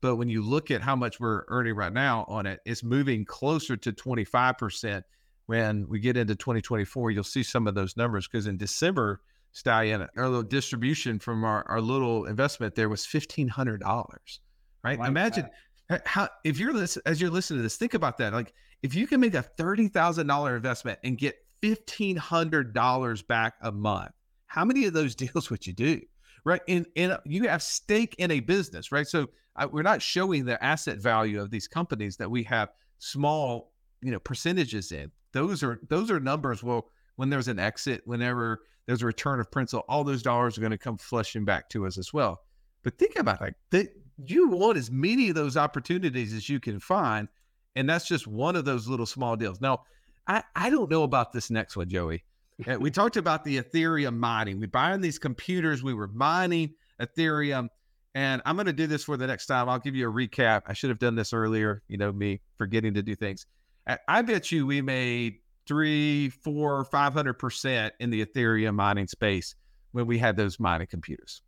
But 0.00 0.16
when 0.16 0.30
you 0.30 0.40
look 0.40 0.70
at 0.70 0.80
how 0.80 0.96
much 0.96 1.20
we're 1.20 1.44
earning 1.48 1.74
right 1.74 1.92
now 1.92 2.24
on 2.26 2.46
it, 2.46 2.60
it's 2.64 2.82
moving 2.82 3.26
closer 3.26 3.76
to 3.76 3.92
25%. 3.92 5.02
When 5.44 5.86
we 5.90 6.00
get 6.00 6.16
into 6.16 6.36
2024, 6.36 7.10
you'll 7.10 7.22
see 7.22 7.42
some 7.42 7.66
of 7.66 7.74
those 7.74 7.98
numbers 7.98 8.26
because 8.26 8.46
in 8.46 8.56
December, 8.56 9.20
stallion 9.52 10.06
our 10.16 10.28
little 10.28 10.42
distribution 10.42 11.18
from 11.18 11.44
our, 11.44 11.64
our 11.68 11.80
little 11.80 12.26
investment 12.26 12.74
there 12.74 12.88
was 12.88 13.04
fifteen 13.04 13.48
hundred 13.48 13.80
dollars 13.80 14.40
right? 14.82 14.98
Like 14.98 15.08
imagine 15.08 15.48
that. 15.88 16.06
how 16.06 16.28
if 16.44 16.58
you're 16.58 16.72
listening 16.72 17.02
as 17.06 17.20
you're 17.20 17.30
listening 17.30 17.58
to 17.58 17.62
this 17.62 17.76
think 17.76 17.94
about 17.94 18.18
that. 18.18 18.32
Like 18.32 18.52
if 18.82 18.94
you 18.94 19.06
can 19.06 19.20
make 19.20 19.34
a 19.34 19.42
thirty 19.42 19.88
thousand 19.88 20.26
dollar 20.26 20.56
investment 20.56 20.98
and 21.04 21.18
get 21.18 21.36
fifteen 21.60 22.16
hundred 22.16 22.72
dollars 22.72 23.22
back 23.22 23.54
a 23.62 23.72
month 23.72 24.12
how 24.46 24.64
many 24.64 24.86
of 24.86 24.92
those 24.92 25.14
deals 25.16 25.50
would 25.50 25.66
you 25.66 25.72
do 25.72 26.00
right? 26.46 26.62
And, 26.68 26.86
and 26.96 27.18
you 27.26 27.46
have 27.48 27.62
stake 27.62 28.14
in 28.18 28.30
a 28.30 28.40
business 28.40 28.92
right? 28.92 29.06
So 29.06 29.28
I, 29.56 29.66
we're 29.66 29.82
not 29.82 30.00
showing 30.00 30.44
the 30.44 30.62
asset 30.64 30.98
value 30.98 31.40
of 31.40 31.50
these 31.50 31.68
companies 31.68 32.16
that 32.16 32.30
we 32.30 32.42
have 32.44 32.70
small 32.98 33.72
you 34.02 34.10
know 34.10 34.20
percentages 34.20 34.92
in. 34.92 35.10
Those 35.32 35.62
are 35.62 35.80
those 35.88 36.10
are 36.10 36.20
numbers 36.20 36.62
well 36.62 36.88
when 37.16 37.28
there's 37.28 37.48
an 37.48 37.58
exit 37.58 38.02
whenever 38.06 38.62
there's 38.90 39.02
a 39.02 39.06
return 39.06 39.38
of 39.38 39.48
principal, 39.52 39.84
all 39.88 40.02
those 40.02 40.20
dollars 40.20 40.58
are 40.58 40.60
going 40.60 40.72
to 40.72 40.78
come 40.78 40.98
flushing 40.98 41.44
back 41.44 41.68
to 41.70 41.86
us 41.86 41.96
as 41.96 42.12
well. 42.12 42.40
But 42.82 42.98
think 42.98 43.16
about 43.16 43.40
it, 43.40 43.54
that 43.70 43.88
you 44.26 44.48
want 44.48 44.78
as 44.78 44.90
many 44.90 45.28
of 45.28 45.36
those 45.36 45.56
opportunities 45.56 46.32
as 46.32 46.48
you 46.48 46.58
can 46.58 46.80
find. 46.80 47.28
And 47.76 47.88
that's 47.88 48.08
just 48.08 48.26
one 48.26 48.56
of 48.56 48.64
those 48.64 48.88
little 48.88 49.06
small 49.06 49.36
deals. 49.36 49.60
Now, 49.60 49.82
I, 50.26 50.42
I 50.56 50.70
don't 50.70 50.90
know 50.90 51.04
about 51.04 51.32
this 51.32 51.50
next 51.52 51.76
one, 51.76 51.88
Joey. 51.88 52.24
Uh, 52.66 52.78
we 52.80 52.90
talked 52.90 53.16
about 53.16 53.44
the 53.44 53.62
Ethereum 53.62 54.16
mining. 54.16 54.58
We 54.58 54.66
buying 54.66 55.00
these 55.00 55.20
computers, 55.20 55.84
we 55.84 55.94
were 55.94 56.08
mining 56.08 56.74
Ethereum. 57.00 57.68
And 58.16 58.42
I'm 58.44 58.56
going 58.56 58.66
to 58.66 58.72
do 58.72 58.88
this 58.88 59.04
for 59.04 59.16
the 59.16 59.28
next 59.28 59.46
time. 59.46 59.68
I'll 59.68 59.78
give 59.78 59.94
you 59.94 60.10
a 60.10 60.12
recap. 60.12 60.62
I 60.66 60.72
should 60.72 60.90
have 60.90 60.98
done 60.98 61.14
this 61.14 61.32
earlier, 61.32 61.84
you 61.86 61.96
know, 61.96 62.10
me 62.10 62.40
forgetting 62.58 62.94
to 62.94 63.02
do 63.02 63.14
things. 63.14 63.46
I, 63.86 63.98
I 64.08 64.22
bet 64.22 64.50
you 64.50 64.66
we 64.66 64.82
made 64.82 65.36
three, 65.66 66.28
four, 66.30 66.84
five 66.84 67.12
hundred 67.12 67.34
percent 67.34 67.94
in 68.00 68.10
the 68.10 68.24
Ethereum 68.24 68.74
mining 68.74 69.06
space 69.06 69.54
when 69.92 70.06
we 70.06 70.18
had 70.18 70.36
those 70.36 70.58
mining 70.60 70.86
computers. 70.86 71.42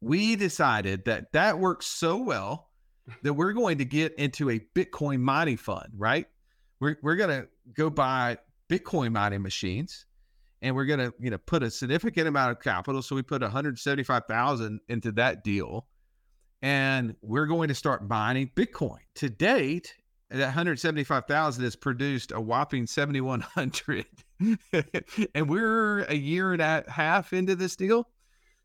we 0.00 0.36
decided 0.36 1.04
that 1.06 1.32
that 1.32 1.58
works 1.58 1.86
so 1.86 2.16
well 2.16 2.68
that 3.22 3.34
we're 3.34 3.52
going 3.52 3.78
to 3.78 3.84
get 3.84 4.14
into 4.16 4.50
a 4.50 4.60
Bitcoin 4.74 5.20
mining 5.20 5.56
fund, 5.56 5.88
right? 5.96 6.26
We're, 6.80 6.96
we're 7.02 7.16
going 7.16 7.42
to 7.42 7.48
go 7.74 7.90
buy 7.90 8.38
Bitcoin 8.68 9.12
mining 9.12 9.42
machines 9.42 10.06
and 10.62 10.74
we're 10.74 10.84
going 10.86 11.00
to, 11.00 11.12
you 11.18 11.30
know, 11.30 11.38
put 11.38 11.62
a 11.62 11.70
significant 11.70 12.28
amount 12.28 12.52
of 12.52 12.60
capital. 12.60 13.02
So 13.02 13.14
we 13.16 13.22
put 13.22 13.42
175,000 13.42 14.80
into 14.88 15.12
that 15.12 15.42
deal 15.44 15.86
and 16.62 17.14
we're 17.22 17.46
going 17.46 17.68
to 17.68 17.74
start 17.74 18.06
mining 18.08 18.50
Bitcoin. 18.54 18.98
To 19.16 19.28
date, 19.30 19.94
that 20.38 20.46
175,000 20.46 21.64
has 21.64 21.76
produced 21.76 22.32
a 22.32 22.40
whopping 22.40 22.86
7,100. 22.86 24.06
and 25.34 25.48
we're 25.48 26.00
a 26.00 26.14
year 26.14 26.52
and 26.52 26.60
a 26.60 26.84
half 26.88 27.32
into 27.32 27.54
this 27.54 27.76
deal. 27.76 28.08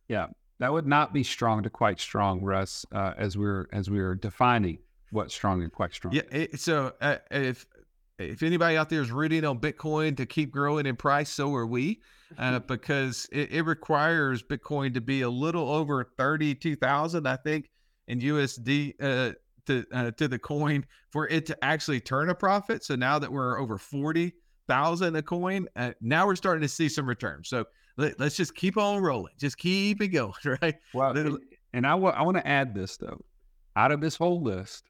Yeah, 0.07 0.27
that 0.59 0.73
would 0.73 0.87
not 0.87 1.13
be 1.13 1.23
strong 1.23 1.63
to 1.63 1.69
quite 1.69 1.99
strong, 1.99 2.41
Russ, 2.41 2.85
uh, 2.91 3.13
as 3.17 3.37
we're 3.37 3.67
as 3.71 3.89
we're 3.89 4.15
defining 4.15 4.79
what 5.11 5.31
strong 5.31 5.61
and 5.61 5.71
quite 5.71 5.93
strong. 5.93 6.13
Yeah. 6.13 6.23
It, 6.31 6.59
so 6.59 6.93
uh, 7.01 7.17
if 7.29 7.65
if 8.17 8.43
anybody 8.43 8.75
out 8.75 8.89
there 8.89 9.01
is 9.01 9.11
rooting 9.11 9.45
on 9.45 9.59
Bitcoin 9.59 10.17
to 10.17 10.25
keep 10.25 10.51
growing 10.51 10.85
in 10.85 10.95
price, 10.95 11.29
so 11.29 11.53
are 11.55 11.67
we, 11.67 12.01
uh, 12.37 12.59
because 12.67 13.27
it, 13.31 13.51
it, 13.51 13.61
requires 13.63 14.43
Bitcoin 14.43 14.93
to 14.95 15.01
be 15.01 15.21
a 15.21 15.29
little 15.29 15.69
over 15.69 16.03
thirty-two 16.17 16.75
thousand, 16.75 17.27
I 17.27 17.37
think, 17.37 17.69
in 18.07 18.19
USD 18.19 18.95
uh, 19.01 19.33
to 19.69 19.85
uh, 19.93 20.11
to 20.11 20.27
the 20.27 20.39
coin 20.39 20.85
for 21.11 21.27
it 21.27 21.45
to 21.45 21.63
actually 21.63 21.99
turn 21.99 22.29
a 22.29 22.35
profit. 22.35 22.83
So 22.83 22.95
now 22.95 23.19
that 23.19 23.31
we're 23.31 23.59
over 23.59 23.77
forty 23.77 24.33
thousand 24.67 25.15
a 25.15 25.21
coin, 25.21 25.67
uh, 25.75 25.91
now 26.01 26.25
we're 26.25 26.35
starting 26.35 26.61
to 26.61 26.67
see 26.67 26.89
some 26.89 27.07
returns. 27.07 27.49
So 27.49 27.65
let, 27.97 28.19
us 28.21 28.35
just 28.35 28.55
keep 28.55 28.77
on 28.77 29.01
rolling, 29.01 29.33
just 29.37 29.57
keep 29.57 30.01
it 30.01 30.09
going, 30.09 30.33
right? 30.61 30.75
Well, 30.93 31.17
and, 31.17 31.37
and 31.73 31.85
I, 31.85 31.91
w- 31.91 32.13
I 32.13 32.21
want 32.21 32.37
to 32.37 32.47
add 32.47 32.73
this 32.73 32.97
though, 32.97 33.19
out 33.75 33.91
of 33.91 33.99
this 34.01 34.15
whole 34.15 34.41
list, 34.41 34.85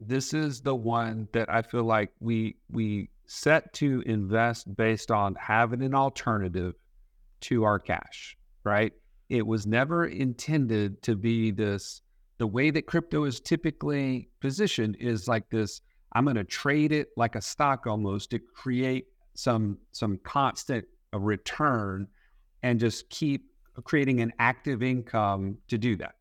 this 0.00 0.34
is 0.34 0.60
the 0.60 0.74
one 0.74 1.28
that 1.32 1.52
I 1.52 1.62
feel 1.62 1.84
like 1.84 2.10
we 2.20 2.56
we 2.70 3.10
set 3.26 3.72
to 3.74 4.02
invest 4.06 4.74
based 4.76 5.10
on 5.10 5.34
having 5.34 5.82
an 5.82 5.94
alternative 5.94 6.74
to 7.42 7.64
our 7.64 7.78
cash, 7.78 8.36
right? 8.64 8.92
It 9.28 9.46
was 9.46 9.66
never 9.66 10.06
intended 10.06 11.02
to 11.02 11.16
be 11.16 11.50
this 11.50 12.02
the 12.38 12.46
way 12.46 12.70
that 12.70 12.86
crypto 12.86 13.24
is 13.24 13.40
typically 13.40 14.28
positioned 14.40 14.96
is 15.00 15.28
like 15.28 15.48
this 15.50 15.80
I'm 16.12 16.24
going 16.24 16.36
to 16.36 16.44
trade 16.44 16.92
it 16.92 17.08
like 17.16 17.34
a 17.34 17.42
stock 17.42 17.86
almost 17.86 18.30
to 18.30 18.38
create 18.38 19.06
some 19.34 19.78
some 19.92 20.18
constant 20.24 20.86
return 21.12 22.08
and 22.62 22.80
just 22.80 23.08
keep 23.10 23.50
creating 23.84 24.20
an 24.20 24.32
active 24.38 24.82
income 24.82 25.58
to 25.68 25.76
do 25.76 25.96
that. 25.96 26.14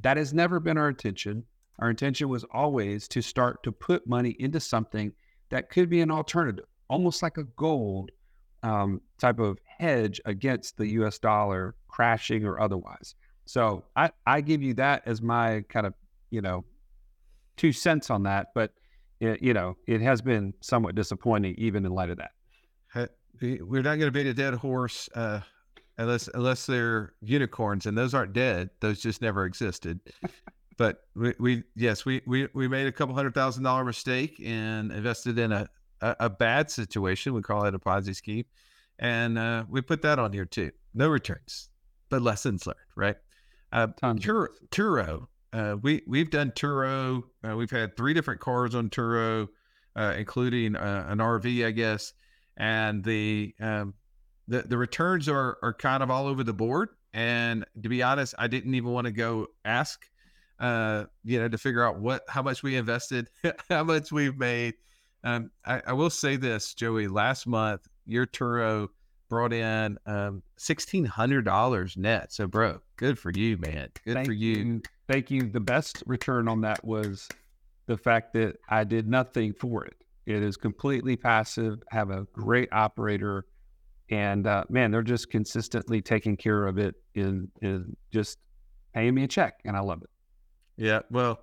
That 0.00 0.16
has 0.16 0.32
never 0.32 0.60
been 0.60 0.78
our 0.78 0.88
intention. 0.88 1.44
Our 1.78 1.90
intention 1.90 2.28
was 2.28 2.44
always 2.52 3.08
to 3.08 3.20
start 3.20 3.62
to 3.64 3.72
put 3.72 4.06
money 4.06 4.34
into 4.38 4.60
something 4.60 5.12
that 5.50 5.70
could 5.70 5.90
be 5.90 6.00
an 6.00 6.10
alternative, 6.10 6.66
almost 6.88 7.22
like 7.22 7.36
a 7.36 7.44
gold 7.44 8.10
um, 8.62 9.00
type 9.18 9.38
of 9.38 9.58
hedge 9.78 10.20
against 10.24 10.78
the 10.78 10.88
US 11.00 11.18
dollar 11.18 11.74
crashing 11.88 12.44
or 12.44 12.60
otherwise. 12.60 13.14
So 13.44 13.84
I, 13.94 14.10
I 14.26 14.40
give 14.40 14.62
you 14.62 14.74
that 14.74 15.02
as 15.06 15.20
my 15.20 15.64
kind 15.68 15.86
of, 15.86 15.94
you 16.30 16.40
know, 16.40 16.64
two 17.56 17.72
cents 17.72 18.10
on 18.10 18.22
that. 18.24 18.48
But, 18.54 18.72
it, 19.20 19.42
you 19.42 19.54
know, 19.54 19.76
it 19.86 20.00
has 20.00 20.22
been 20.22 20.54
somewhat 20.60 20.94
disappointing 20.94 21.54
even 21.58 21.84
in 21.84 21.92
light 21.92 22.10
of 22.10 22.18
that. 22.18 22.30
We're 23.40 23.82
not 23.82 23.96
going 23.96 24.00
to 24.00 24.12
beat 24.12 24.26
a 24.26 24.34
dead 24.34 24.54
horse 24.54 25.08
uh, 25.14 25.40
unless 25.98 26.28
unless 26.34 26.66
they're 26.66 27.14
unicorns, 27.20 27.86
and 27.86 27.98
those 27.98 28.14
aren't 28.14 28.32
dead. 28.32 28.70
Those 28.80 29.00
just 29.00 29.20
never 29.20 29.44
existed. 29.44 29.98
but 30.76 31.04
we, 31.14 31.34
we 31.38 31.62
yes 31.76 32.04
we, 32.04 32.22
we 32.26 32.48
we 32.54 32.68
made 32.68 32.86
a 32.86 32.92
couple 32.92 33.14
hundred 33.14 33.34
thousand 33.34 33.62
dollar 33.62 33.84
mistake 33.84 34.40
and 34.44 34.92
invested 34.92 35.38
in 35.38 35.52
a, 35.52 35.68
a, 36.00 36.16
a 36.20 36.30
bad 36.30 36.70
situation 36.70 37.34
we 37.34 37.42
call 37.42 37.64
it 37.64 37.74
a 37.74 37.78
ponzi 37.78 38.14
scheme 38.14 38.44
and 38.98 39.38
uh, 39.38 39.64
we 39.68 39.80
put 39.80 40.02
that 40.02 40.18
on 40.18 40.32
here 40.32 40.44
too 40.44 40.70
no 40.94 41.08
returns 41.08 41.68
but 42.08 42.22
lessons 42.22 42.66
learned 42.66 42.78
right 42.96 43.16
uh, 43.74 43.88
Turo, 44.14 44.48
Turo 44.70 45.26
uh, 45.52 45.76
we 45.82 46.02
we've 46.06 46.30
done 46.30 46.50
Turo 46.52 47.22
uh, 47.46 47.56
we've 47.56 47.70
had 47.70 47.96
three 47.96 48.14
different 48.14 48.40
cars 48.40 48.74
on 48.74 48.88
Turo 48.88 49.48
uh, 49.96 50.14
including 50.16 50.76
uh, 50.76 51.06
an 51.08 51.18
RV 51.18 51.66
I 51.66 51.70
guess 51.70 52.12
and 52.56 53.04
the 53.04 53.54
um, 53.60 53.94
the 54.48 54.62
the 54.62 54.78
returns 54.78 55.28
are 55.28 55.58
are 55.62 55.74
kind 55.74 56.02
of 56.02 56.10
all 56.10 56.26
over 56.26 56.42
the 56.42 56.54
board 56.54 56.88
and 57.12 57.66
to 57.82 57.88
be 57.88 58.02
honest 58.02 58.34
I 58.38 58.46
didn't 58.46 58.74
even 58.74 58.90
want 58.90 59.06
to 59.06 59.12
go 59.12 59.48
ask 59.64 60.00
uh, 60.60 61.04
you 61.24 61.38
know, 61.38 61.48
to 61.48 61.58
figure 61.58 61.84
out 61.84 61.98
what 61.98 62.22
how 62.28 62.42
much 62.42 62.62
we 62.62 62.76
invested, 62.76 63.28
how 63.68 63.84
much 63.84 64.12
we've 64.12 64.38
made. 64.38 64.74
Um, 65.22 65.50
I, 65.64 65.82
I, 65.86 65.92
will 65.94 66.10
say 66.10 66.36
this, 66.36 66.74
Joey. 66.74 67.08
Last 67.08 67.46
month, 67.46 67.86
your 68.06 68.26
Turo 68.26 68.88
brought 69.28 69.52
in 69.52 69.98
um, 70.06 70.42
sixteen 70.56 71.04
hundred 71.04 71.44
dollars 71.44 71.96
net. 71.96 72.32
So, 72.32 72.46
bro, 72.46 72.80
good 72.96 73.18
for 73.18 73.32
you, 73.34 73.56
man. 73.58 73.88
Good 74.04 74.14
Thank 74.14 74.26
for 74.26 74.32
you. 74.32 74.56
you. 74.56 74.82
Thank 75.08 75.30
you. 75.30 75.42
The 75.48 75.60
best 75.60 76.02
return 76.06 76.48
on 76.48 76.60
that 76.62 76.84
was 76.84 77.28
the 77.86 77.96
fact 77.96 78.32
that 78.34 78.56
I 78.68 78.84
did 78.84 79.08
nothing 79.08 79.52
for 79.52 79.84
it. 79.84 79.96
It 80.26 80.42
is 80.42 80.56
completely 80.56 81.16
passive. 81.16 81.82
Have 81.90 82.10
a 82.10 82.26
great 82.32 82.72
operator, 82.72 83.44
and 84.10 84.46
uh, 84.46 84.64
man, 84.68 84.90
they're 84.90 85.02
just 85.02 85.30
consistently 85.30 86.00
taking 86.00 86.36
care 86.36 86.66
of 86.66 86.78
it 86.78 86.94
in 87.14 87.48
in 87.60 87.96
just 88.10 88.38
paying 88.94 89.14
me 89.14 89.24
a 89.24 89.28
check, 89.28 89.60
and 89.64 89.76
I 89.76 89.80
love 89.80 90.02
it. 90.02 90.10
Yeah, 90.76 91.00
well, 91.10 91.40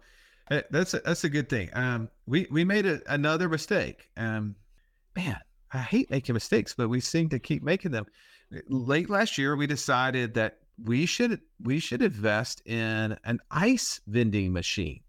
eh, 0.50 0.62
that's 0.72 0.94
a, 0.94 1.00
that's 1.00 1.24
a 1.24 1.30
good 1.30 1.50
thing. 1.50 1.70
Um, 1.74 2.10
we 2.26 2.48
we 2.50 2.64
made 2.66 2.86
a, 2.86 3.02
another 3.08 3.48
mistake. 3.48 4.10
Um, 4.18 4.56
man, 5.16 5.38
I 5.74 5.80
hate 5.80 6.12
making 6.12 6.34
mistakes, 6.34 6.74
but 6.74 6.90
we 6.90 7.00
seem 7.00 7.30
to 7.30 7.40
keep 7.40 7.64
making 7.64 7.92
them. 7.92 8.06
Late 8.68 9.10
last 9.10 9.38
year, 9.38 9.56
we 9.56 9.68
decided 9.68 10.34
that 10.34 10.58
we 10.84 11.06
should 11.06 11.40
we 11.62 11.80
should 11.80 12.02
invest 12.02 12.62
in 12.66 13.18
an 13.24 13.40
ice 13.52 14.02
vending 14.08 14.52
machine. 14.52 15.02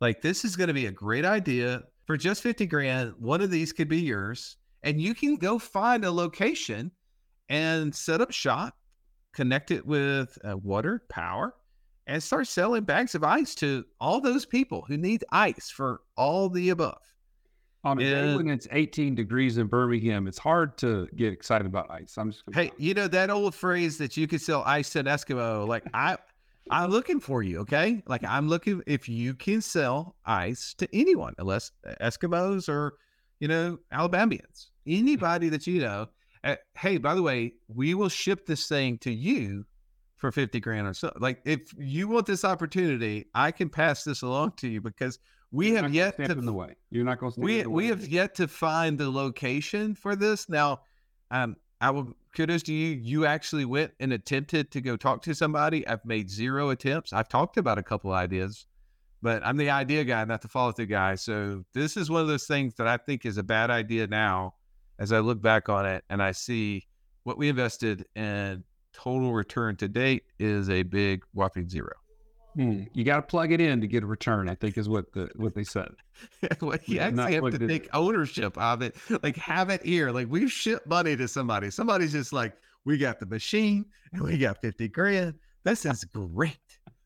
Like 0.00 0.22
this 0.22 0.44
is 0.44 0.56
going 0.56 0.68
to 0.68 0.74
be 0.74 0.86
a 0.86 0.92
great 0.92 1.24
idea 1.24 1.82
for 2.06 2.16
just 2.16 2.42
fifty 2.42 2.66
grand. 2.66 3.14
One 3.18 3.40
of 3.40 3.50
these 3.50 3.72
could 3.72 3.88
be 3.88 4.00
yours, 4.00 4.56
and 4.82 5.00
you 5.00 5.14
can 5.14 5.36
go 5.36 5.58
find 5.58 6.04
a 6.04 6.10
location 6.10 6.90
and 7.48 7.94
set 7.94 8.20
up 8.20 8.30
shop, 8.30 8.76
connect 9.32 9.70
it 9.70 9.86
with 9.86 10.36
uh, 10.44 10.56
water, 10.56 11.02
power, 11.08 11.54
and 12.06 12.22
start 12.22 12.46
selling 12.46 12.84
bags 12.84 13.14
of 13.14 13.24
ice 13.24 13.54
to 13.56 13.84
all 14.00 14.20
those 14.20 14.44
people 14.44 14.84
who 14.88 14.96
need 14.96 15.24
ice 15.32 15.70
for 15.70 16.02
all 16.16 16.48
the 16.48 16.70
above. 16.70 16.98
On 17.82 17.98
a 17.98 18.02
day 18.02 18.36
when 18.36 18.50
it's 18.50 18.68
18 18.70 19.14
degrees 19.14 19.56
in 19.56 19.66
Birmingham, 19.66 20.26
it's 20.26 20.38
hard 20.38 20.76
to 20.78 21.08
get 21.16 21.32
excited 21.32 21.66
about 21.66 21.90
ice. 21.90 22.18
I'm 22.18 22.30
just 22.30 22.44
hey, 22.52 22.72
you 22.76 22.92
know 22.92 23.08
that 23.08 23.30
old 23.30 23.54
phrase 23.54 23.96
that 23.98 24.16
you 24.18 24.26
could 24.26 24.42
sell 24.42 24.62
ice 24.66 24.90
to 24.90 25.00
an 25.00 25.06
Eskimo. 25.06 25.66
Like 25.66 25.84
I, 25.94 26.18
I'm 26.70 26.90
looking 26.90 27.20
for 27.20 27.42
you. 27.42 27.60
Okay, 27.60 28.02
like 28.06 28.22
I'm 28.24 28.48
looking 28.48 28.82
if 28.86 29.08
you 29.08 29.32
can 29.34 29.62
sell 29.62 30.16
ice 30.26 30.74
to 30.74 30.88
anyone, 30.92 31.34
unless 31.38 31.72
Eskimos 32.02 32.68
or 32.68 32.96
you 33.38 33.48
know 33.48 33.78
Alabamians, 33.90 34.70
anybody 34.86 35.48
that 35.48 35.66
you 35.66 35.80
know. 35.80 36.08
Uh, 36.44 36.56
hey, 36.76 36.98
by 36.98 37.14
the 37.14 37.22
way, 37.22 37.52
we 37.68 37.94
will 37.94 38.08
ship 38.08 38.46
this 38.46 38.66
thing 38.66 38.98
to 38.98 39.10
you 39.10 39.64
for 40.16 40.30
50 40.30 40.60
grand 40.60 40.86
or 40.86 40.94
so. 40.94 41.12
Like 41.18 41.40
if 41.46 41.72
you 41.78 42.08
want 42.08 42.26
this 42.26 42.44
opportunity, 42.44 43.26
I 43.34 43.52
can 43.52 43.70
pass 43.70 44.04
this 44.04 44.20
along 44.20 44.52
to 44.58 44.68
you 44.68 44.82
because 44.82 45.18
we 45.52 45.72
You're 45.72 45.82
have 45.82 45.94
yet 45.94 46.16
to 46.16 46.30
in 46.30 46.46
the 46.46 46.52
way. 46.52 46.76
You're 46.90 47.04
not 47.04 47.18
going 47.18 47.32
to 47.32 47.40
we 47.40 47.66
we 47.66 47.86
have 47.88 48.06
yet 48.06 48.34
to 48.36 48.48
find 48.48 48.98
the 48.98 49.10
location 49.10 49.94
for 49.94 50.14
this. 50.14 50.48
Now, 50.48 50.82
um, 51.30 51.56
I 51.80 51.90
will 51.90 52.14
kudos 52.36 52.62
to 52.64 52.72
you. 52.72 52.96
You 52.96 53.26
actually 53.26 53.64
went 53.64 53.92
and 54.00 54.12
attempted 54.12 54.70
to 54.72 54.80
go 54.80 54.96
talk 54.96 55.22
to 55.22 55.34
somebody. 55.34 55.86
I've 55.86 56.04
made 56.04 56.30
zero 56.30 56.70
attempts. 56.70 57.12
I've 57.12 57.28
talked 57.28 57.56
about 57.56 57.78
a 57.78 57.82
couple 57.82 58.12
ideas, 58.12 58.66
but 59.22 59.44
I'm 59.44 59.56
the 59.56 59.70
idea 59.70 60.04
guy, 60.04 60.24
not 60.24 60.42
the 60.42 60.48
follow 60.48 60.72
through 60.72 60.86
guy. 60.86 61.16
So 61.16 61.64
this 61.74 61.96
is 61.96 62.10
one 62.10 62.22
of 62.22 62.28
those 62.28 62.46
things 62.46 62.74
that 62.76 62.86
I 62.86 62.96
think 62.96 63.26
is 63.26 63.38
a 63.38 63.42
bad 63.42 63.70
idea 63.70 64.06
now, 64.06 64.54
as 64.98 65.12
I 65.12 65.18
look 65.18 65.42
back 65.42 65.68
on 65.68 65.86
it 65.86 66.04
and 66.10 66.22
I 66.22 66.32
see 66.32 66.86
what 67.24 67.38
we 67.38 67.48
invested 67.48 68.06
and 68.14 68.62
total 68.92 69.32
return 69.32 69.76
to 69.76 69.88
date 69.88 70.24
is 70.38 70.68
a 70.70 70.82
big 70.82 71.24
whopping 71.32 71.68
zero. 71.68 71.92
Hmm. 72.54 72.84
You 72.92 73.04
got 73.04 73.16
to 73.16 73.22
plug 73.22 73.52
it 73.52 73.60
in 73.60 73.80
to 73.80 73.86
get 73.86 74.02
a 74.02 74.06
return. 74.06 74.48
I 74.48 74.54
think 74.54 74.76
is 74.76 74.88
what 74.88 75.12
the 75.12 75.30
what 75.36 75.54
they 75.54 75.64
said. 75.64 75.90
well, 76.60 76.78
you 76.86 76.98
actually 76.98 77.34
have 77.34 77.50
to 77.50 77.68
take 77.68 77.88
ownership 77.94 78.56
of 78.58 78.82
it, 78.82 78.96
like 79.22 79.36
have 79.36 79.70
it 79.70 79.84
here. 79.84 80.10
Like 80.10 80.28
we've 80.28 80.50
shipped 80.50 80.86
money 80.86 81.16
to 81.16 81.28
somebody. 81.28 81.70
Somebody's 81.70 82.12
just 82.12 82.32
like, 82.32 82.54
we 82.84 82.98
got 82.98 83.20
the 83.20 83.26
machine 83.26 83.84
and 84.12 84.22
we 84.22 84.38
got 84.38 84.60
fifty 84.60 84.88
grand. 84.88 85.34
This 85.64 85.84
is 85.84 86.04
great. 86.04 86.58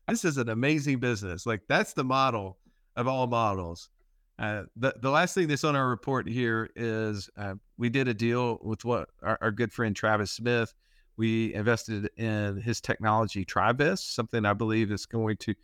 This 0.07 0.25
is 0.25 0.37
an 0.37 0.49
amazing 0.49 0.99
business. 0.99 1.45
Like 1.45 1.61
that's 1.67 1.93
the 1.93 2.03
model 2.03 2.57
of 2.95 3.07
all 3.07 3.27
models. 3.27 3.89
Uh, 4.37 4.63
the 4.75 4.93
the 5.01 5.09
last 5.09 5.35
thing 5.35 5.47
that's 5.47 5.63
on 5.63 5.75
our 5.75 5.87
report 5.87 6.27
here 6.27 6.69
is 6.75 7.29
uh, 7.37 7.53
we 7.77 7.89
did 7.89 8.07
a 8.07 8.13
deal 8.13 8.59
with 8.61 8.83
what 8.83 9.09
our, 9.21 9.37
our 9.41 9.51
good 9.51 9.71
friend 9.71 9.95
Travis 9.95 10.31
Smith 10.31 10.73
We 11.17 11.53
invested 11.53 12.09
in 12.17 12.61
his 12.61 12.81
technology, 12.81 13.45
TriVest, 13.45 14.13
something 14.13 14.45
I 14.45 14.53
believe 14.53 14.91
is 14.91 15.05
going 15.05 15.37
to 15.37 15.55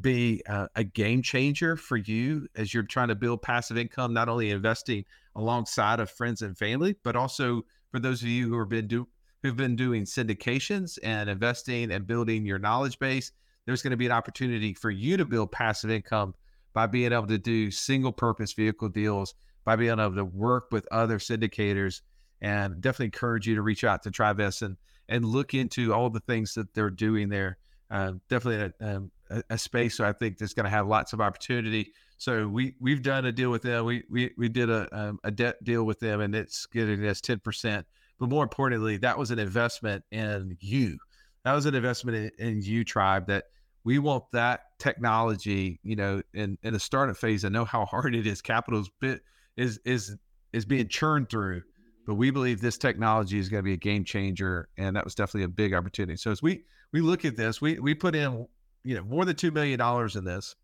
be 0.00 0.42
uh, 0.48 0.68
a 0.76 0.84
game 0.84 1.22
changer 1.22 1.76
for 1.76 1.96
you 1.96 2.46
as 2.54 2.72
you're 2.72 2.82
trying 2.82 3.08
to 3.08 3.14
build 3.14 3.42
passive 3.42 3.76
income, 3.76 4.12
not 4.12 4.28
only 4.28 4.50
investing 4.50 5.04
alongside 5.34 6.00
of 6.00 6.10
friends 6.10 6.42
and 6.42 6.56
family, 6.56 6.96
but 7.02 7.16
also 7.16 7.62
for 7.90 7.98
those 7.98 8.22
of 8.22 8.28
you 8.28 8.48
who 8.48 8.58
have 8.58 8.68
been 8.68 8.86
do 8.86 9.08
who've 9.42 9.56
been 9.56 9.76
doing 9.76 10.04
syndications 10.04 10.98
and 11.02 11.30
investing 11.30 11.90
and 11.90 12.06
building 12.06 12.44
your 12.44 12.58
knowledge 12.58 12.98
base. 12.98 13.32
There's 13.64 13.82
going 13.82 13.92
to 13.92 13.96
be 13.96 14.06
an 14.06 14.12
opportunity 14.12 14.74
for 14.74 14.90
you 14.90 15.16
to 15.16 15.24
build 15.24 15.50
passive 15.50 15.90
income 15.90 16.34
by 16.74 16.86
being 16.86 17.12
able 17.12 17.26
to 17.26 17.38
do 17.38 17.70
single 17.70 18.12
purpose 18.12 18.52
vehicle 18.52 18.90
deals, 18.90 19.34
by 19.64 19.76
being 19.76 19.98
able 19.98 20.14
to 20.14 20.24
work 20.24 20.68
with 20.70 20.86
other 20.90 21.18
syndicators, 21.18 22.02
and 22.40 22.80
definitely 22.80 23.06
encourage 23.06 23.46
you 23.46 23.54
to 23.54 23.62
reach 23.62 23.84
out 23.84 24.02
to 24.02 24.10
TriVest 24.10 24.62
and 24.62 24.76
and 25.08 25.24
look 25.24 25.54
into 25.54 25.92
all 25.92 26.08
the 26.08 26.20
things 26.20 26.54
that 26.54 26.72
they're 26.72 26.90
doing 26.90 27.28
there. 27.28 27.58
Uh, 27.90 28.12
definitely 28.28 28.72
a, 28.80 28.96
um, 28.96 29.10
a, 29.30 29.42
a, 29.50 29.58
space 29.58 29.98
I 29.98 30.12
think 30.12 30.38
that's 30.38 30.54
going 30.54 30.64
to 30.64 30.70
have 30.70 30.86
lots 30.86 31.12
of 31.12 31.20
opportunity. 31.20 31.92
So 32.18 32.46
we 32.46 32.76
we've 32.78 33.02
done 33.02 33.24
a 33.24 33.32
deal 33.32 33.50
with 33.50 33.62
them. 33.62 33.84
We 33.84 34.04
we 34.08 34.30
we 34.38 34.48
did 34.48 34.70
a 34.70 34.88
um, 34.92 35.18
a 35.24 35.30
debt 35.30 35.62
deal 35.64 35.84
with 35.84 35.98
them, 35.98 36.20
and 36.20 36.34
it's 36.34 36.66
getting 36.66 37.04
us 37.06 37.20
ten 37.20 37.40
percent. 37.40 37.86
But 38.18 38.28
more 38.28 38.42
importantly, 38.42 38.98
that 38.98 39.18
was 39.18 39.30
an 39.30 39.38
investment 39.38 40.04
in 40.12 40.56
you. 40.60 40.98
That 41.44 41.54
was 41.54 41.66
an 41.66 41.74
investment 41.74 42.32
in, 42.38 42.48
in 42.48 42.62
you, 42.62 42.84
tribe. 42.84 43.26
That 43.26 43.44
we 43.82 43.98
want 43.98 44.24
that 44.32 44.60
technology. 44.78 45.80
You 45.82 45.96
know, 45.96 46.22
in 46.32 46.58
in 46.62 46.74
the 46.74 46.80
startup 46.80 47.16
phase, 47.16 47.44
I 47.44 47.48
know 47.48 47.64
how 47.64 47.86
hard 47.86 48.14
it 48.14 48.26
is. 48.26 48.40
Capital's 48.40 48.90
bit 49.00 49.22
is 49.56 49.80
is 49.84 50.16
is 50.52 50.64
being 50.64 50.88
churned 50.88 51.28
through 51.28 51.62
but 52.10 52.16
we 52.16 52.32
believe 52.32 52.60
this 52.60 52.76
technology 52.76 53.38
is 53.38 53.48
going 53.48 53.60
to 53.60 53.64
be 53.64 53.74
a 53.74 53.76
game 53.76 54.02
changer 54.02 54.68
and 54.76 54.96
that 54.96 55.04
was 55.04 55.14
definitely 55.14 55.44
a 55.44 55.48
big 55.48 55.72
opportunity. 55.72 56.16
So 56.16 56.32
as 56.32 56.42
we 56.42 56.64
we 56.90 57.00
look 57.00 57.24
at 57.24 57.36
this 57.36 57.60
we 57.60 57.78
we 57.78 57.94
put 57.94 58.16
in 58.16 58.48
you 58.82 58.96
know 58.96 59.04
more 59.04 59.24
than 59.24 59.36
two 59.36 59.52
million 59.52 59.78
dollars 59.78 60.16
in 60.16 60.24
this 60.24 60.56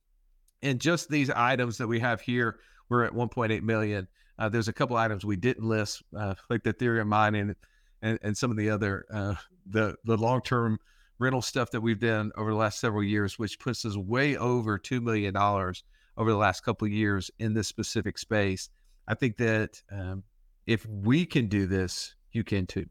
and 0.62 0.80
just 0.80 1.09
these 1.09 1.30
items 1.30 1.78
that 1.78 1.86
we 1.86 2.01
have 2.01 2.20
here 2.20 2.59
we're 2.88 3.05
at 3.05 3.12
1.8 3.12 3.62
million. 3.62 4.09
Uh, 4.40 4.49
there's 4.49 4.66
a 4.66 4.72
couple 4.72 4.97
items 4.97 5.24
we 5.24 5.36
didn't 5.36 5.62
list 5.62 6.03
uh, 6.18 6.34
like 6.51 6.64
the 6.64 6.74
ethereum 6.74 7.07
mining 7.07 7.55
and, 8.03 8.18
and 8.22 8.36
some 8.36 8.51
of 8.51 8.57
the 8.57 8.68
other 8.68 9.05
uh, 9.14 9.36
the 9.66 9.94
the 10.03 10.16
long-term 10.16 10.80
rental 11.20 11.42
stuff 11.42 11.70
that 11.70 11.80
we've 11.80 12.01
done 12.01 12.32
over 12.36 12.51
the 12.51 12.57
last 12.57 12.80
several 12.80 13.05
years 13.05 13.38
which 13.38 13.61
puts 13.61 13.84
us 13.84 13.97
way 13.97 14.36
over 14.36 14.80
$2 14.80 15.01
million 15.01 15.36
over 15.36 16.28
the 16.28 16.36
last 16.36 16.64
couple 16.64 16.88
years 16.88 17.30
in 17.38 17.55
this 17.55 17.68
specific 17.68 18.18
space. 18.18 18.68
I 19.07 19.14
think 19.14 19.36
that 19.36 19.80
um, 19.92 20.24
if 20.67 20.87
we 20.87 21.25
can 21.25 21.47
do 21.47 21.67
this, 21.67 22.14
you 22.33 22.45
can 22.45 22.67
too. 22.67 22.87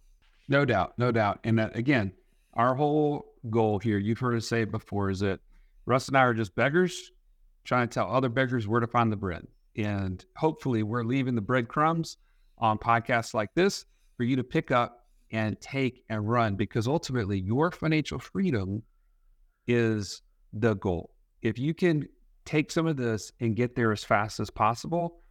No 0.47 0.65
doubt, 0.65 0.93
no 0.97 1.11
doubt. 1.11 1.39
And 1.43 1.59
uh, 1.59 1.69
again, 1.73 2.13
our 2.53 2.75
whole 2.75 3.25
goal 3.49 3.79
here, 3.79 3.97
you've 3.97 4.19
heard 4.19 4.35
us 4.35 4.47
say 4.47 4.61
it 4.61 4.71
before, 4.71 5.09
is 5.09 5.19
that 5.19 5.39
Russ 5.85 6.07
and 6.07 6.17
I 6.17 6.21
are 6.21 6.33
just 6.33 6.55
beggars 6.55 7.11
trying 7.63 7.87
to 7.87 7.93
tell 7.93 8.11
other 8.11 8.29
beggars 8.29 8.67
where 8.67 8.79
to 8.79 8.87
find 8.87 9.11
the 9.11 9.17
bread. 9.17 9.45
And 9.75 10.23
hopefully, 10.37 10.83
we're 10.83 11.03
leaving 11.03 11.35
the 11.35 11.41
breadcrumbs 11.41 12.17
on 12.57 12.77
podcasts 12.77 13.33
like 13.33 13.53
this 13.55 13.85
for 14.15 14.23
you 14.23 14.35
to 14.37 14.43
pick 14.43 14.71
up 14.71 15.07
and 15.31 15.59
take 15.59 16.03
and 16.09 16.29
run 16.29 16.55
because 16.55 16.87
ultimately, 16.87 17.39
your 17.39 17.71
financial 17.71 18.19
freedom 18.19 18.83
is 19.67 20.21
the 20.53 20.75
goal. 20.75 21.11
If 21.41 21.59
you 21.59 21.73
can 21.73 22.07
take 22.45 22.71
some 22.71 22.87
of 22.87 22.95
this 22.95 23.31
and 23.41 23.55
get 23.55 23.75
there 23.75 23.91
as 23.91 24.03
fast 24.03 24.39
as 24.39 24.49
possible, 24.49 25.21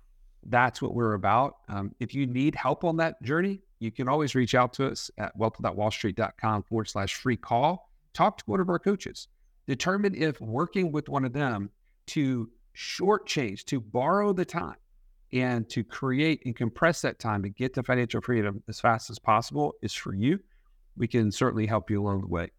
that's 0.46 0.82
what 0.82 0.94
we're 0.94 1.14
about. 1.14 1.56
Um, 1.68 1.94
if 2.00 2.14
you 2.14 2.26
need 2.26 2.54
help 2.54 2.84
on 2.84 2.96
that 2.98 3.22
journey, 3.22 3.60
you 3.78 3.90
can 3.90 4.08
always 4.08 4.34
reach 4.34 4.54
out 4.54 4.72
to 4.74 4.86
us 4.86 5.10
at 5.18 5.36
wealthwithoutwallstreet.com 5.38 6.64
forward 6.64 6.88
slash 6.88 7.14
free 7.14 7.36
call. 7.36 7.90
Talk 8.12 8.38
to 8.38 8.44
one 8.46 8.60
of 8.60 8.68
our 8.68 8.78
coaches. 8.78 9.28
Determine 9.66 10.14
if 10.14 10.40
working 10.40 10.92
with 10.92 11.08
one 11.08 11.24
of 11.24 11.32
them 11.32 11.70
to 12.08 12.50
shortchange, 12.76 13.64
to 13.64 13.80
borrow 13.80 14.32
the 14.32 14.44
time 14.44 14.76
and 15.32 15.68
to 15.70 15.82
create 15.82 16.42
and 16.44 16.54
compress 16.54 17.02
that 17.02 17.18
time 17.18 17.42
to 17.42 17.48
get 17.48 17.74
to 17.74 17.82
financial 17.82 18.20
freedom 18.20 18.62
as 18.68 18.80
fast 18.80 19.10
as 19.10 19.18
possible 19.18 19.74
is 19.82 19.92
for 19.92 20.14
you. 20.14 20.38
We 20.96 21.08
can 21.08 21.32
certainly 21.32 21.66
help 21.66 21.90
you 21.90 22.00
along 22.00 22.20
the 22.20 22.28
way. 22.28 22.50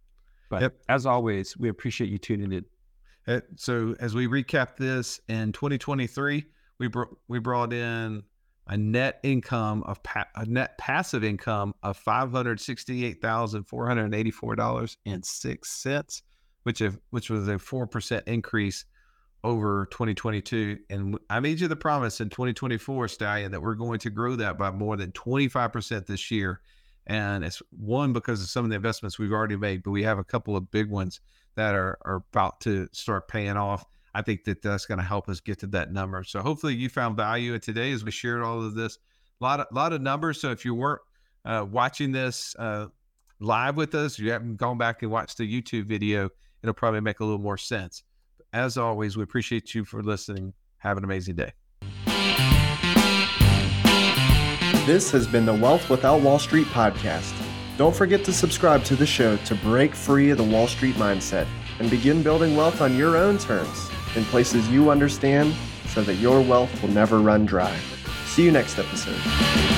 But 0.49 0.61
yep. 0.61 0.75
as 0.89 1.05
always, 1.05 1.55
we 1.57 1.69
appreciate 1.69 2.09
you 2.09 2.17
tuning 2.17 2.51
in. 2.51 3.41
So, 3.55 3.95
as 3.99 4.13
we 4.13 4.27
recap 4.27 4.77
this 4.77 5.19
in 5.27 5.51
2023, 5.51 6.45
we 6.79 6.87
br- 6.87 7.03
we 7.27 7.39
brought 7.39 7.73
in 7.73 8.23
a 8.67 8.77
net 8.77 9.19
income 9.23 9.83
of 9.83 10.01
pa- 10.03 10.27
a 10.35 10.45
net 10.45 10.77
passive 10.77 11.23
income 11.23 11.73
of 11.83 11.97
five 11.97 12.31
hundred 12.31 12.59
sixty 12.59 13.05
eight 13.05 13.21
thousand 13.21 13.63
four 13.63 13.87
hundred 13.87 14.13
eighty 14.13 14.31
four 14.31 14.55
dollars 14.55 14.97
and 15.05 15.23
six 15.23 15.71
cents, 15.71 16.23
which 16.63 16.81
if, 16.81 16.97
which 17.11 17.29
was 17.29 17.47
a 17.47 17.59
four 17.59 17.87
percent 17.87 18.23
increase 18.27 18.85
over 19.45 19.87
2022. 19.91 20.79
And 20.89 21.17
I 21.29 21.39
made 21.39 21.59
you 21.59 21.67
the 21.67 21.75
promise 21.75 22.19
in 22.19 22.29
2024, 22.29 23.07
Stallion, 23.07 23.51
that 23.51 23.61
we're 23.61 23.75
going 23.75 23.99
to 23.99 24.09
grow 24.09 24.35
that 24.37 24.57
by 24.57 24.71
more 24.71 24.97
than 24.97 25.11
25% 25.11 26.07
this 26.07 26.31
year. 26.31 26.61
And 27.05 27.45
it's 27.45 27.61
one 27.69 28.11
because 28.11 28.41
of 28.41 28.49
some 28.49 28.65
of 28.65 28.71
the 28.71 28.75
investments 28.75 29.19
we've 29.19 29.31
already 29.31 29.55
made, 29.55 29.83
but 29.83 29.91
we 29.91 30.01
have 30.01 30.17
a 30.17 30.23
couple 30.23 30.57
of 30.57 30.71
big 30.71 30.89
ones 30.89 31.21
that 31.55 31.75
are, 31.75 31.99
are 32.03 32.23
about 32.33 32.59
to 32.61 32.89
start 32.91 33.27
paying 33.27 33.55
off. 33.55 33.85
I 34.15 34.21
think 34.21 34.45
that 34.45 34.61
that's 34.61 34.85
going 34.85 34.97
to 34.97 35.03
help 35.03 35.27
us 35.27 35.41
get 35.41 35.59
to 35.59 35.67
that 35.67 35.91
number. 35.91 36.23
So 36.23 36.39
hopefully 36.39 36.73
you 36.73 36.87
found 36.87 37.17
value 37.17 37.53
in 37.53 37.59
today 37.59 37.91
as 37.91 38.05
we 38.05 38.11
shared 38.11 38.43
all 38.43 38.65
of 38.65 38.73
this. 38.73 38.97
A 39.41 39.43
lot 39.43 39.59
of 39.59 39.67
lot 39.73 39.91
of 39.91 40.01
numbers. 40.01 40.39
So 40.39 40.51
if 40.51 40.63
you 40.63 40.73
weren't 40.73 41.01
uh, 41.43 41.65
watching 41.69 42.13
this 42.13 42.55
uh, 42.57 42.85
live 43.41 43.75
with 43.75 43.93
us, 43.93 44.17
you 44.17 44.31
haven't 44.31 44.55
gone 44.55 44.77
back 44.77 45.01
and 45.01 45.11
watched 45.11 45.37
the 45.37 45.61
YouTube 45.61 45.83
video, 45.87 46.29
it'll 46.63 46.73
probably 46.73 47.01
make 47.01 47.19
a 47.19 47.25
little 47.25 47.41
more 47.41 47.57
sense. 47.57 48.03
As 48.53 48.77
always, 48.77 49.17
we 49.17 49.23
appreciate 49.23 49.75
you 49.75 49.83
for 49.83 50.01
listening. 50.01 50.53
Have 50.77 50.97
an 50.97 51.03
amazing 51.03 51.35
day. 51.35 51.51
This 54.85 55.11
has 55.11 55.27
been 55.27 55.45
the 55.45 55.53
Wealth 55.53 55.89
Without 55.89 56.21
Wall 56.21 56.39
Street 56.39 56.67
podcast. 56.67 57.33
Don't 57.77 57.93
forget 57.93 58.23
to 58.23 58.31
subscribe 58.31 58.85
to 58.85 58.95
the 58.95 59.05
show 59.05 59.35
to 59.35 59.55
break 59.55 59.93
free 59.93 60.29
of 60.29 60.37
the 60.37 60.43
Wall 60.43 60.67
Street 60.67 60.95
mindset 60.95 61.47
and 61.79 61.89
begin 61.89 62.23
building 62.23 62.55
wealth 62.55 62.79
on 62.79 62.95
your 62.95 63.17
own 63.17 63.37
terms 63.37 63.89
in 64.15 64.23
places 64.25 64.69
you 64.69 64.89
understand 64.89 65.53
so 65.87 66.01
that 66.03 66.15
your 66.15 66.41
wealth 66.41 66.81
will 66.81 66.89
never 66.89 67.19
run 67.19 67.45
dry. 67.45 67.75
See 68.25 68.43
you 68.43 68.51
next 68.51 68.77
episode. 68.79 69.74